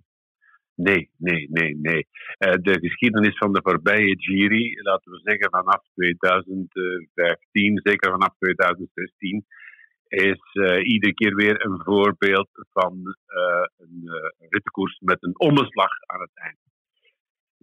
Nee, 0.76 1.10
nee, 1.18 1.48
nee, 1.50 1.78
nee. 1.78 2.08
Uh, 2.40 2.54
de 2.62 2.80
geschiedenis 2.80 3.38
van 3.38 3.54
de 3.54 3.60
voorbije 3.64 4.16
Giri, 4.20 4.82
laten 4.82 5.12
we 5.12 5.20
zeggen 5.24 5.50
vanaf 5.50 5.82
2015, 5.94 7.80
zeker 7.84 8.12
vanaf 8.12 8.36
2016, 8.38 9.46
is 10.12 10.42
uh, 10.54 10.88
iedere 10.88 11.14
keer 11.14 11.36
weer 11.36 11.66
een 11.66 11.82
voorbeeld 11.84 12.50
van 12.72 12.94
uh, 12.98 13.66
een 13.78 14.04
rittenkoers 14.50 15.00
met 15.00 15.24
een 15.24 15.40
omslag 15.40 15.92
aan 16.06 16.22
het 16.22 16.32
eind. 16.34 16.58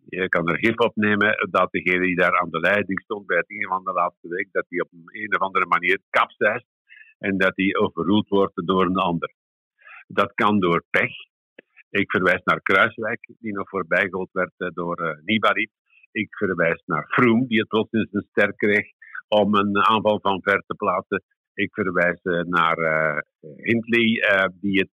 Je 0.08 0.28
kan 0.28 0.48
er 0.48 0.58
gif 0.58 0.78
op 0.78 0.96
nemen 0.96 1.48
dat 1.50 1.70
degene 1.70 2.06
die 2.06 2.16
daar 2.16 2.38
aan 2.38 2.50
de 2.50 2.60
leiding 2.60 3.00
stond 3.00 3.26
bij 3.26 3.36
het 3.36 3.48
ingaan 3.48 3.82
van 3.82 3.84
de 3.84 4.00
laatste 4.00 4.28
week, 4.28 4.48
dat 4.52 4.64
hij 4.68 4.80
op 4.80 4.92
een, 4.92 5.22
een 5.22 5.34
of 5.34 5.40
andere 5.40 5.66
manier 5.66 5.98
kapseist 6.10 6.66
en 7.18 7.38
dat 7.38 7.52
hij 7.54 7.76
overroeld 7.76 8.28
wordt 8.28 8.66
door 8.66 8.84
een 8.84 8.96
ander. 8.96 9.32
Dat 10.06 10.34
kan 10.34 10.60
door 10.60 10.84
pech, 10.90 11.12
ik 11.90 12.10
verwijs 12.10 12.42
naar 12.44 12.62
Kruiswijk, 12.62 13.30
die 13.38 13.52
nog 13.52 13.68
voorbijgehold 13.68 14.28
werd 14.32 14.52
eh, 14.56 14.68
door 14.72 15.00
uh. 15.00 15.66
Ik 16.12 16.36
verwijs 16.36 16.82
naar 16.86 17.06
Froome, 17.08 17.46
die 17.46 17.58
het 17.58 17.68
plots 17.68 17.92
in 17.92 18.08
zijn 18.10 18.26
ster 18.30 18.54
kreeg 18.54 18.86
om 19.28 19.54
een 19.54 19.76
aanval 19.76 20.20
van 20.20 20.42
ver 20.42 20.62
te 20.66 20.74
plaatsen. 20.74 21.22
Ik 21.64 21.72
verwijs 21.72 22.20
uh, 22.22 22.40
naar 22.40 22.78
uh, 22.78 23.18
Hindley, 23.56 24.22
die 24.60 24.78
het 24.78 24.90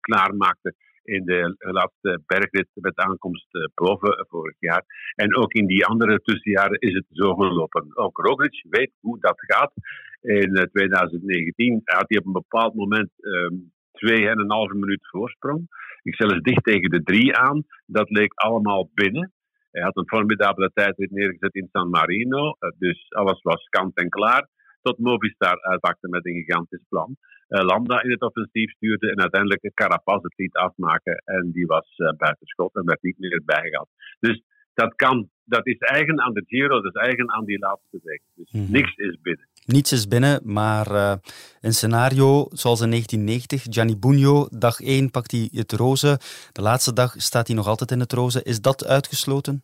klaarmaakte 0.00 0.74
in 1.02 1.24
de 1.24 1.56
laatste 1.58 2.22
bergrit 2.26 2.68
met 2.74 2.96
aankomst 2.96 3.46
boven 3.74 4.26
vorig 4.28 4.56
jaar. 4.58 4.84
En 5.14 5.36
ook 5.36 5.52
in 5.52 5.66
die 5.66 5.86
andere 5.86 6.20
tussenjaren 6.22 6.78
is 6.78 6.94
het 6.94 7.06
zo 7.10 7.34
gelopen. 7.34 7.96
Ook 7.96 8.18
Roglic 8.18 8.64
weet 8.68 8.92
hoe 9.00 9.20
dat 9.20 9.34
gaat. 9.36 9.72
In 10.20 10.68
2019 10.72 11.80
had 11.84 12.04
hij 12.08 12.18
op 12.18 12.26
een 12.26 12.32
bepaald 12.32 12.74
moment 12.74 13.10
um, 13.20 13.72
twee 13.92 14.28
en 14.28 14.38
een 14.38 14.50
halve 14.50 14.74
minuut 14.74 15.08
voorsprong. 15.08 15.66
Ik 16.02 16.14
zelfs 16.14 16.40
dicht 16.40 16.64
tegen 16.64 16.90
de 16.90 17.02
drie 17.02 17.36
aan. 17.36 17.64
Dat 17.86 18.10
leek 18.10 18.32
allemaal 18.34 18.90
binnen. 18.94 19.32
Hij 19.70 19.82
had 19.82 19.96
een 19.96 20.08
formidabele 20.08 20.70
tijdrit 20.74 21.10
neergezet 21.10 21.54
in 21.54 21.68
San 21.72 21.90
Marino. 21.90 22.56
Eh, 22.58 22.70
dus 22.78 23.06
alles 23.08 23.42
was 23.42 23.68
kant 23.68 23.96
en 23.96 24.08
klaar. 24.08 24.48
Tot 24.84 24.98
Movistar 24.98 25.58
uitpakte 25.62 26.08
met 26.08 26.26
een 26.26 26.44
gigantisch 26.44 26.84
plan. 26.88 27.16
Uh, 27.48 27.62
Landa 27.62 28.02
in 28.02 28.10
het 28.10 28.20
offensief 28.20 28.70
stuurde 28.70 29.10
en 29.10 29.20
uiteindelijk 29.20 29.70
Carapaz 29.74 30.22
het 30.22 30.34
liet 30.36 30.54
afmaken. 30.54 31.22
En 31.24 31.50
die 31.52 31.66
was 31.66 31.94
uh, 31.96 32.12
buitenschot 32.16 32.74
en 32.74 32.84
werd 32.84 33.02
niet 33.02 33.18
meer 33.18 33.42
bijgehaald. 33.44 33.88
Dus 34.20 34.42
dat 34.74 34.94
kan. 34.94 35.28
Dat 35.44 35.66
is 35.66 35.78
eigen 35.78 36.20
aan 36.20 36.32
de 36.32 36.44
Giro, 36.46 36.80
dat 36.80 36.94
is 36.94 37.00
eigen 37.02 37.30
aan 37.30 37.44
die 37.44 37.58
laatste 37.58 38.00
week. 38.02 38.22
Dus 38.34 38.52
mm 38.52 38.60
-hmm. 38.60 38.72
niks 38.72 38.94
is 38.96 39.18
binnen. 39.22 39.48
Niets 39.66 39.92
is 39.92 40.08
binnen, 40.08 40.40
maar 40.44 40.90
uh, 40.90 41.14
een 41.60 41.72
scenario 41.72 42.46
zoals 42.50 42.80
in 42.80 42.90
1990. 42.90 43.62
Gianni 43.62 43.96
Bugno, 43.96 44.46
dag 44.50 44.80
1 44.80 45.10
pakt 45.10 45.30
hij 45.30 45.48
het 45.52 45.72
roze. 45.72 46.18
De 46.52 46.62
laatste 46.62 46.92
dag 46.92 47.14
staat 47.16 47.46
hij 47.46 47.56
nog 47.56 47.66
altijd 47.66 47.90
in 47.90 48.00
het 48.00 48.12
roze. 48.12 48.42
Is 48.42 48.60
dat 48.60 48.86
uitgesloten? 48.86 49.62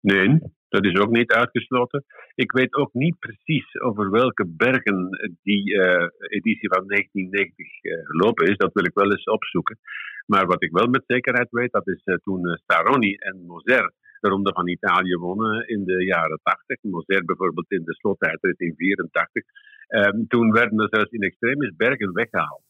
Nee, 0.00 0.40
Dat 0.74 0.84
is 0.84 0.98
ook 0.98 1.10
niet 1.10 1.32
uitgesloten. 1.32 2.04
Ik 2.34 2.52
weet 2.52 2.74
ook 2.74 2.92
niet 2.92 3.18
precies 3.18 3.80
over 3.80 4.10
welke 4.10 4.46
bergen 4.46 5.08
die 5.42 5.74
uh, 5.74 6.06
editie 6.28 6.68
van 6.68 6.86
1990 6.86 7.66
uh, 7.82 8.06
gelopen 8.06 8.46
is. 8.46 8.56
Dat 8.56 8.72
wil 8.72 8.84
ik 8.84 8.94
wel 8.94 9.10
eens 9.10 9.24
opzoeken. 9.24 9.78
Maar 10.26 10.46
wat 10.46 10.62
ik 10.62 10.70
wel 10.72 10.86
met 10.86 11.04
zekerheid 11.06 11.50
weet, 11.50 11.72
dat 11.72 11.88
is 11.88 12.02
uh, 12.04 12.14
toen 12.16 12.58
Staroni 12.62 13.14
en 13.14 13.44
Moser 13.46 13.92
de 14.20 14.28
Ronde 14.28 14.52
van 14.52 14.68
Italië 14.68 15.16
wonnen 15.16 15.68
in 15.68 15.84
de 15.84 16.04
jaren 16.04 16.40
80. 16.42 16.82
Moser 16.82 17.24
bijvoorbeeld 17.24 17.70
in 17.70 17.84
de 17.84 17.94
slottijdrit 17.94 18.60
in 18.60 18.74
84. 18.76 19.42
Ehm, 19.86 20.26
toen 20.28 20.52
werden 20.52 20.78
er 20.78 20.88
zelfs 20.90 21.10
in 21.10 21.22
extremis 21.22 21.76
bergen 21.76 22.12
weggehaald. 22.12 22.62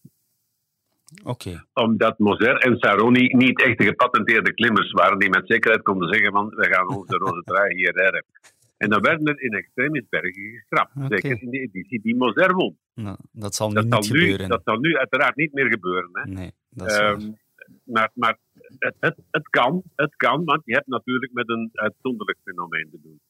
Oké. 1.25 1.65
Omdat 1.73 2.19
Moser 2.19 2.57
en 2.57 2.79
Saroni 2.79 3.27
niet 3.27 3.63
echt 3.63 3.83
gepatenteerde 3.83 4.55
klimmers 4.55 4.93
waren 4.93 5.19
die 5.19 5.29
met 5.29 5.43
zekerheid 5.47 5.83
konden 5.83 6.15
zeggen 6.15 6.33
van 6.33 6.49
we 6.49 6.65
gaan 6.65 6.89
onze 6.89 7.17
rode 7.17 7.43
trui 7.43 7.75
hier 7.75 7.93
redden. 7.93 8.25
En 8.77 8.91
dan 8.91 9.01
werden 9.01 9.27
er 9.27 9.41
in 9.41 9.53
extremis 9.53 10.05
bergen 10.09 10.43
geschrapt. 10.43 10.93
Zeker 11.09 11.43
in 11.43 11.51
de 11.51 11.59
editie 11.59 12.01
die 12.03 12.17
Moser 12.17 12.55
won. 12.55 12.79
Nou, 12.95 13.17
dat 13.33 13.55
zal 13.55 13.69
nu 13.69 13.75
dat 13.75 13.85
niet 13.85 14.07
gebeuren. 14.07 14.49
Dat 14.49 14.61
zal 14.65 14.77
nu 14.77 14.97
uiteraard 14.97 15.37
niet 15.37 15.53
meer 15.53 15.71
gebeuren. 15.71 16.11
Hè. 16.13 16.31
Nee, 16.31 16.53
dat 16.71 16.91
is 16.91 16.99
um, 16.99 17.37
maar, 17.85 18.11
maar 18.15 18.39
het, 18.79 18.95
het, 19.01 19.17
het, 19.31 19.49
kan, 19.49 19.83
het 19.97 20.17
kan, 20.17 20.45
want 20.45 20.63
je 20.65 20.75
hebt 20.75 20.87
natuurlijk 20.87 21.33
met 21.33 21.49
een 21.49 21.71
uitzonderlijk 21.73 22.39
fenomeen 22.45 22.89
te 22.91 22.99
doen. 23.03 23.21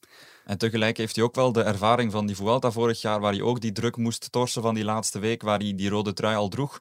En 0.45 0.57
tegelijk 0.57 0.97
heeft 0.97 1.15
hij 1.15 1.25
ook 1.25 1.35
wel 1.35 1.51
de 1.51 1.63
ervaring 1.63 2.11
van 2.11 2.25
die 2.25 2.35
Vuelta 2.35 2.71
vorig 2.71 3.01
jaar, 3.01 3.19
waar 3.19 3.31
hij 3.31 3.41
ook 3.41 3.61
die 3.61 3.71
druk 3.71 3.97
moest 3.97 4.31
torsen 4.31 4.61
van 4.61 4.75
die 4.75 4.83
laatste 4.83 5.19
week, 5.19 5.41
waar 5.41 5.59
hij 5.59 5.75
die 5.75 5.89
rode 5.89 6.13
trui 6.13 6.35
al 6.35 6.49
droeg. 6.49 6.79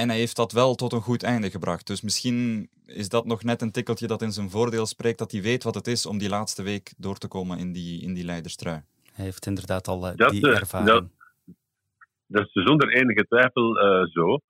En 0.00 0.08
hij 0.08 0.18
heeft 0.18 0.36
dat 0.36 0.52
wel 0.52 0.74
tot 0.74 0.92
een 0.92 1.08
goed 1.10 1.22
einde 1.22 1.50
gebracht. 1.50 1.86
Dus 1.86 2.02
misschien 2.02 2.68
is 2.86 3.08
dat 3.08 3.26
nog 3.26 3.44
net 3.44 3.62
een 3.62 3.72
tikkeltje 3.72 4.06
dat 4.06 4.22
in 4.22 4.32
zijn 4.32 4.50
voordeel 4.50 4.86
spreekt, 4.86 5.18
dat 5.18 5.32
hij 5.32 5.42
weet 5.42 5.62
wat 5.64 5.74
het 5.74 5.86
is 5.86 6.06
om 6.06 6.18
die 6.18 6.28
laatste 6.28 6.62
week 6.62 6.94
door 6.96 7.18
te 7.18 7.28
komen 7.28 7.58
in 7.58 7.72
die, 7.72 8.02
in 8.02 8.14
die 8.14 8.24
leiderstrui. 8.24 8.80
Hij 9.12 9.24
heeft 9.24 9.46
inderdaad 9.46 9.88
al 9.88 10.06
uh, 10.06 10.28
die 10.28 10.46
uh, 10.46 10.60
ervaring. 10.60 10.90
Dat, 10.90 11.04
dat, 12.26 12.46
is 12.52 12.64
zonder 12.64 12.88
enige 12.88 13.26
twijfel 13.26 13.84
uh, 13.84 14.06
zo. 14.06 14.40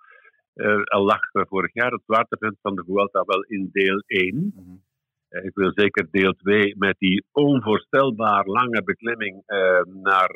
al 0.85 1.05
lag 1.05 1.21
vorig 1.31 1.75
jaar 1.75 1.93
het 1.93 2.03
zwaartepunt 2.07 2.57
van 2.63 2.75
de 2.75 2.85
Vuelta 2.87 3.23
wel 3.27 3.43
in 3.43 3.69
deel 3.73 4.03
1. 4.07 4.35
Mm 4.35 4.53
-hmm. 4.55 4.83
Ik 5.29 5.55
wil 5.55 5.73
zeker 5.75 6.09
deel 6.11 6.33
2 6.33 6.75
met 6.79 6.97
die 6.99 7.25
onvoorstelbaar 7.33 8.47
lange 8.47 8.83
beklimming 8.83 9.43
naar 10.03 10.29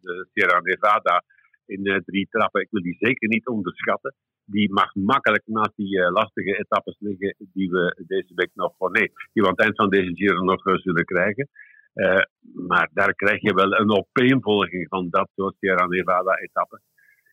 de 0.00 0.28
Sierra 0.32 0.60
Nevada 0.60 1.22
in 1.66 2.02
drie 2.04 2.26
trappen. 2.30 2.60
Ik 2.60 2.68
wil 2.70 2.82
die 2.82 2.96
zeker 2.98 3.28
niet 3.28 3.46
onderschatten 3.46 4.14
die 4.44 4.72
mag 4.72 4.94
makkelijk 4.94 5.42
naast 5.46 5.76
die 5.76 5.98
uh, 5.98 6.10
lastige 6.10 6.58
etappes 6.58 6.96
liggen 6.98 7.34
die 7.38 7.70
we 7.70 8.04
deze 8.06 8.32
week 8.34 8.50
nog, 8.54 8.74
oh 8.78 8.90
nee, 8.90 9.12
die 9.32 9.42
we 9.42 9.44
aan 9.44 9.54
het 9.56 9.60
eind 9.60 9.76
van 9.76 9.90
deze 9.90 10.14
Giro 10.14 10.44
nog 10.44 10.66
uh, 10.66 10.76
zullen 10.76 11.04
krijgen. 11.04 11.48
Uh, 11.94 12.22
maar 12.68 12.90
daar 12.92 13.14
krijg 13.14 13.40
je 13.40 13.54
wel 13.54 13.72
een 13.72 13.90
opeenvolging 13.90 14.88
van 14.88 15.08
dat 15.10 15.28
soort 15.34 15.56
Sierra 15.58 15.86
Nevada-etappes. 15.86 16.80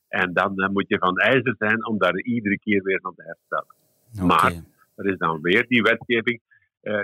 En 0.08 0.34
dan 0.34 0.70
moet 0.72 0.88
je 0.88 0.98
van 0.98 1.18
ijzer 1.18 1.56
zijn 1.58 1.86
om 1.88 1.98
daar 1.98 2.22
iedere 2.22 2.60
keer 2.60 2.84
weer 2.84 3.00
van 3.02 3.16
te 3.16 3.24
herstellen. 3.24 3.76
Okay. 4.14 4.28
Maar 4.28 4.64
er 4.96 5.12
is 5.12 5.18
dan 5.18 5.42
weer 5.42 5.68
die 5.68 5.82
wetgeving. 5.82 6.42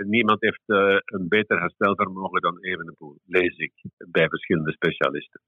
niemand 0.04 0.42
heeft 0.42 0.64
een 1.06 1.28
beter 1.28 1.60
herstelvermogen 1.60 2.42
dan 2.42 2.58
Evenepoel, 2.60 3.18
lees 3.26 3.58
ik 3.58 3.74
bij 3.98 4.28
verschillende 4.28 4.72
specialisten. 4.72 5.42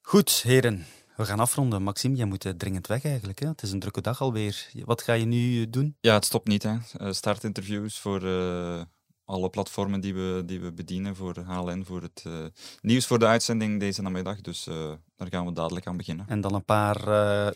Goed, 0.00 0.42
heren. 0.42 0.84
We 1.18 1.24
gaan 1.24 1.40
afronden. 1.40 1.82
Maxime, 1.82 2.16
jij 2.16 2.26
moet 2.26 2.54
dringend 2.56 2.86
weg 2.86 3.04
eigenlijk. 3.04 3.38
Hè? 3.38 3.46
Het 3.46 3.62
is 3.62 3.72
een 3.72 3.78
drukke 3.80 4.00
dag 4.00 4.20
alweer. 4.20 4.70
Wat 4.84 5.02
ga 5.02 5.12
je 5.12 5.24
nu 5.24 5.70
doen? 5.70 5.96
Ja, 6.00 6.14
het 6.14 6.24
stopt 6.24 6.48
niet. 6.48 6.62
Hè. 6.62 6.76
Startinterviews 7.12 7.98
voor 7.98 8.22
uh, 8.22 8.80
alle 9.24 9.48
platformen 9.50 10.00
die 10.00 10.14
we, 10.14 10.42
die 10.46 10.60
we 10.60 10.72
bedienen. 10.72 11.16
Voor 11.16 11.38
HLN, 11.46 11.84
voor 11.84 12.02
het 12.02 12.24
uh, 12.26 12.32
nieuws 12.80 13.06
voor 13.06 13.18
de 13.18 13.26
uitzending 13.26 13.80
deze 13.80 14.02
namiddag. 14.02 14.40
Dus 14.40 14.66
uh, 14.66 14.74
daar 15.16 15.28
gaan 15.28 15.46
we 15.46 15.52
dadelijk 15.52 15.86
aan 15.86 15.96
beginnen. 15.96 16.26
En 16.28 16.40
dan 16.40 16.54
een 16.54 16.64
paar 16.64 17.06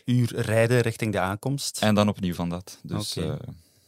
uur 0.05 0.35
rijden 0.35 0.81
richting 0.81 1.11
de 1.11 1.19
aankomst. 1.19 1.81
En 1.81 1.95
dan 1.95 2.09
opnieuw 2.09 2.33
van 2.33 2.49
dat. 2.49 2.79
Dus, 2.81 3.17
okay. 3.17 3.37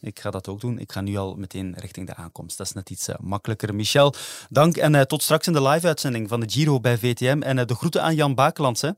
Ik 0.06 0.20
ga 0.20 0.30
dat 0.32 0.48
ook 0.48 0.60
doen. 0.60 0.80
Ik 0.80 0.92
ga 0.92 1.02
nu 1.02 1.18
al 1.18 1.36
meteen 1.36 1.74
richting 1.78 2.08
de 2.08 2.16
aankomst. 2.16 2.58
Dat 2.58 2.68
is 2.68 2.74
net 2.74 2.90
iets 2.90 3.10
uh, 3.10 3.16
makkelijker. 3.20 3.76
Michel, 3.76 4.14
dank 4.50 4.78
en 4.78 4.94
uh, 4.94 5.02
tot 5.02 5.24
straks 5.24 5.48
in 5.48 5.54
de 5.54 5.62
live-uitzending 5.62 6.30
van 6.30 6.40
de 6.40 6.50
Giro 6.50 6.80
bij 6.80 6.98
VTM. 6.98 7.42
En 7.42 7.58
uh, 7.58 7.66
de 7.66 7.76
groeten 7.76 8.04
aan 8.04 8.16
Jan 8.16 8.36
Bakelands. 8.36 8.82
Hè? 8.82 8.90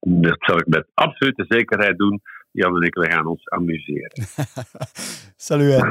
Dat 0.00 0.36
zal 0.38 0.58
ik 0.58 0.66
met 0.66 0.86
absolute 0.94 1.44
zekerheid 1.48 1.98
doen. 1.98 2.20
Jan 2.50 2.76
en 2.76 2.82
ik, 2.82 2.94
we 2.94 3.10
gaan 3.10 3.26
ons 3.26 3.48
amuseren. 3.48 4.12
Salut. 5.36 5.80
Hè. 5.80 5.86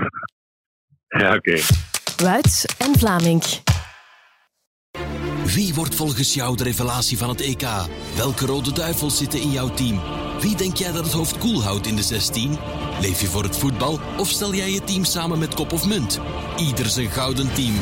ja, 1.20 1.36
oké. 1.36 1.50
Okay. 1.50 1.62
Wuits 2.18 2.66
en 2.78 3.00
Vlaming. 3.00 3.44
Wie 5.56 5.74
wordt 5.74 5.96
volgens 5.96 6.34
jou 6.34 6.58
de 6.58 6.64
revelatie 6.64 7.18
van 7.18 7.30
het 7.30 7.42
EK? 7.42 7.68
Welke 8.16 8.46
rode 8.46 8.74
duivels 8.74 9.18
zitten 9.18 9.42
in 9.42 9.52
jouw 9.52 9.70
team? 9.70 10.00
Wie 10.40 10.56
denk 10.56 10.76
jij 10.76 10.92
dat 10.92 11.04
het 11.04 11.14
hoofd 11.14 11.38
koel 11.38 11.64
houdt 11.64 11.88
in 11.88 11.96
de 11.96 12.02
16? 12.02 12.58
Leef 13.02 13.22
je 13.22 13.28
voor 13.28 13.44
het 13.44 13.58
voetbal 13.58 14.00
of 14.18 14.28
stel 14.28 14.54
jij 14.54 14.72
je 14.72 14.84
team 14.84 15.04
samen 15.04 15.40
met 15.40 15.54
kop 15.54 15.72
of 15.72 15.88
munt? 15.88 16.22
Ieder 16.58 16.86
zijn 16.86 17.10
gouden 17.10 17.54
team. 17.54 17.74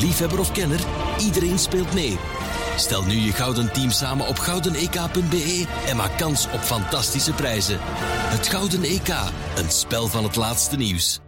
Liefhebber 0.00 0.38
of 0.38 0.52
kenner, 0.52 0.80
iedereen 1.20 1.58
speelt 1.58 1.94
mee. 1.94 2.16
Stel 2.78 3.02
nu 3.02 3.14
je 3.14 3.32
gouden 3.32 3.72
team 3.72 3.90
samen 3.90 4.26
op 4.26 4.38
goudenek.be 4.38 5.66
en 5.86 5.96
maak 5.96 6.18
kans 6.18 6.46
op 6.52 6.60
fantastische 6.60 7.32
prijzen. 7.32 7.78
Het 7.80 8.48
Gouden 8.48 8.82
EK, 8.82 9.08
een 9.56 9.70
spel 9.70 10.06
van 10.06 10.24
het 10.24 10.36
laatste 10.36 10.76
nieuws. 10.76 11.20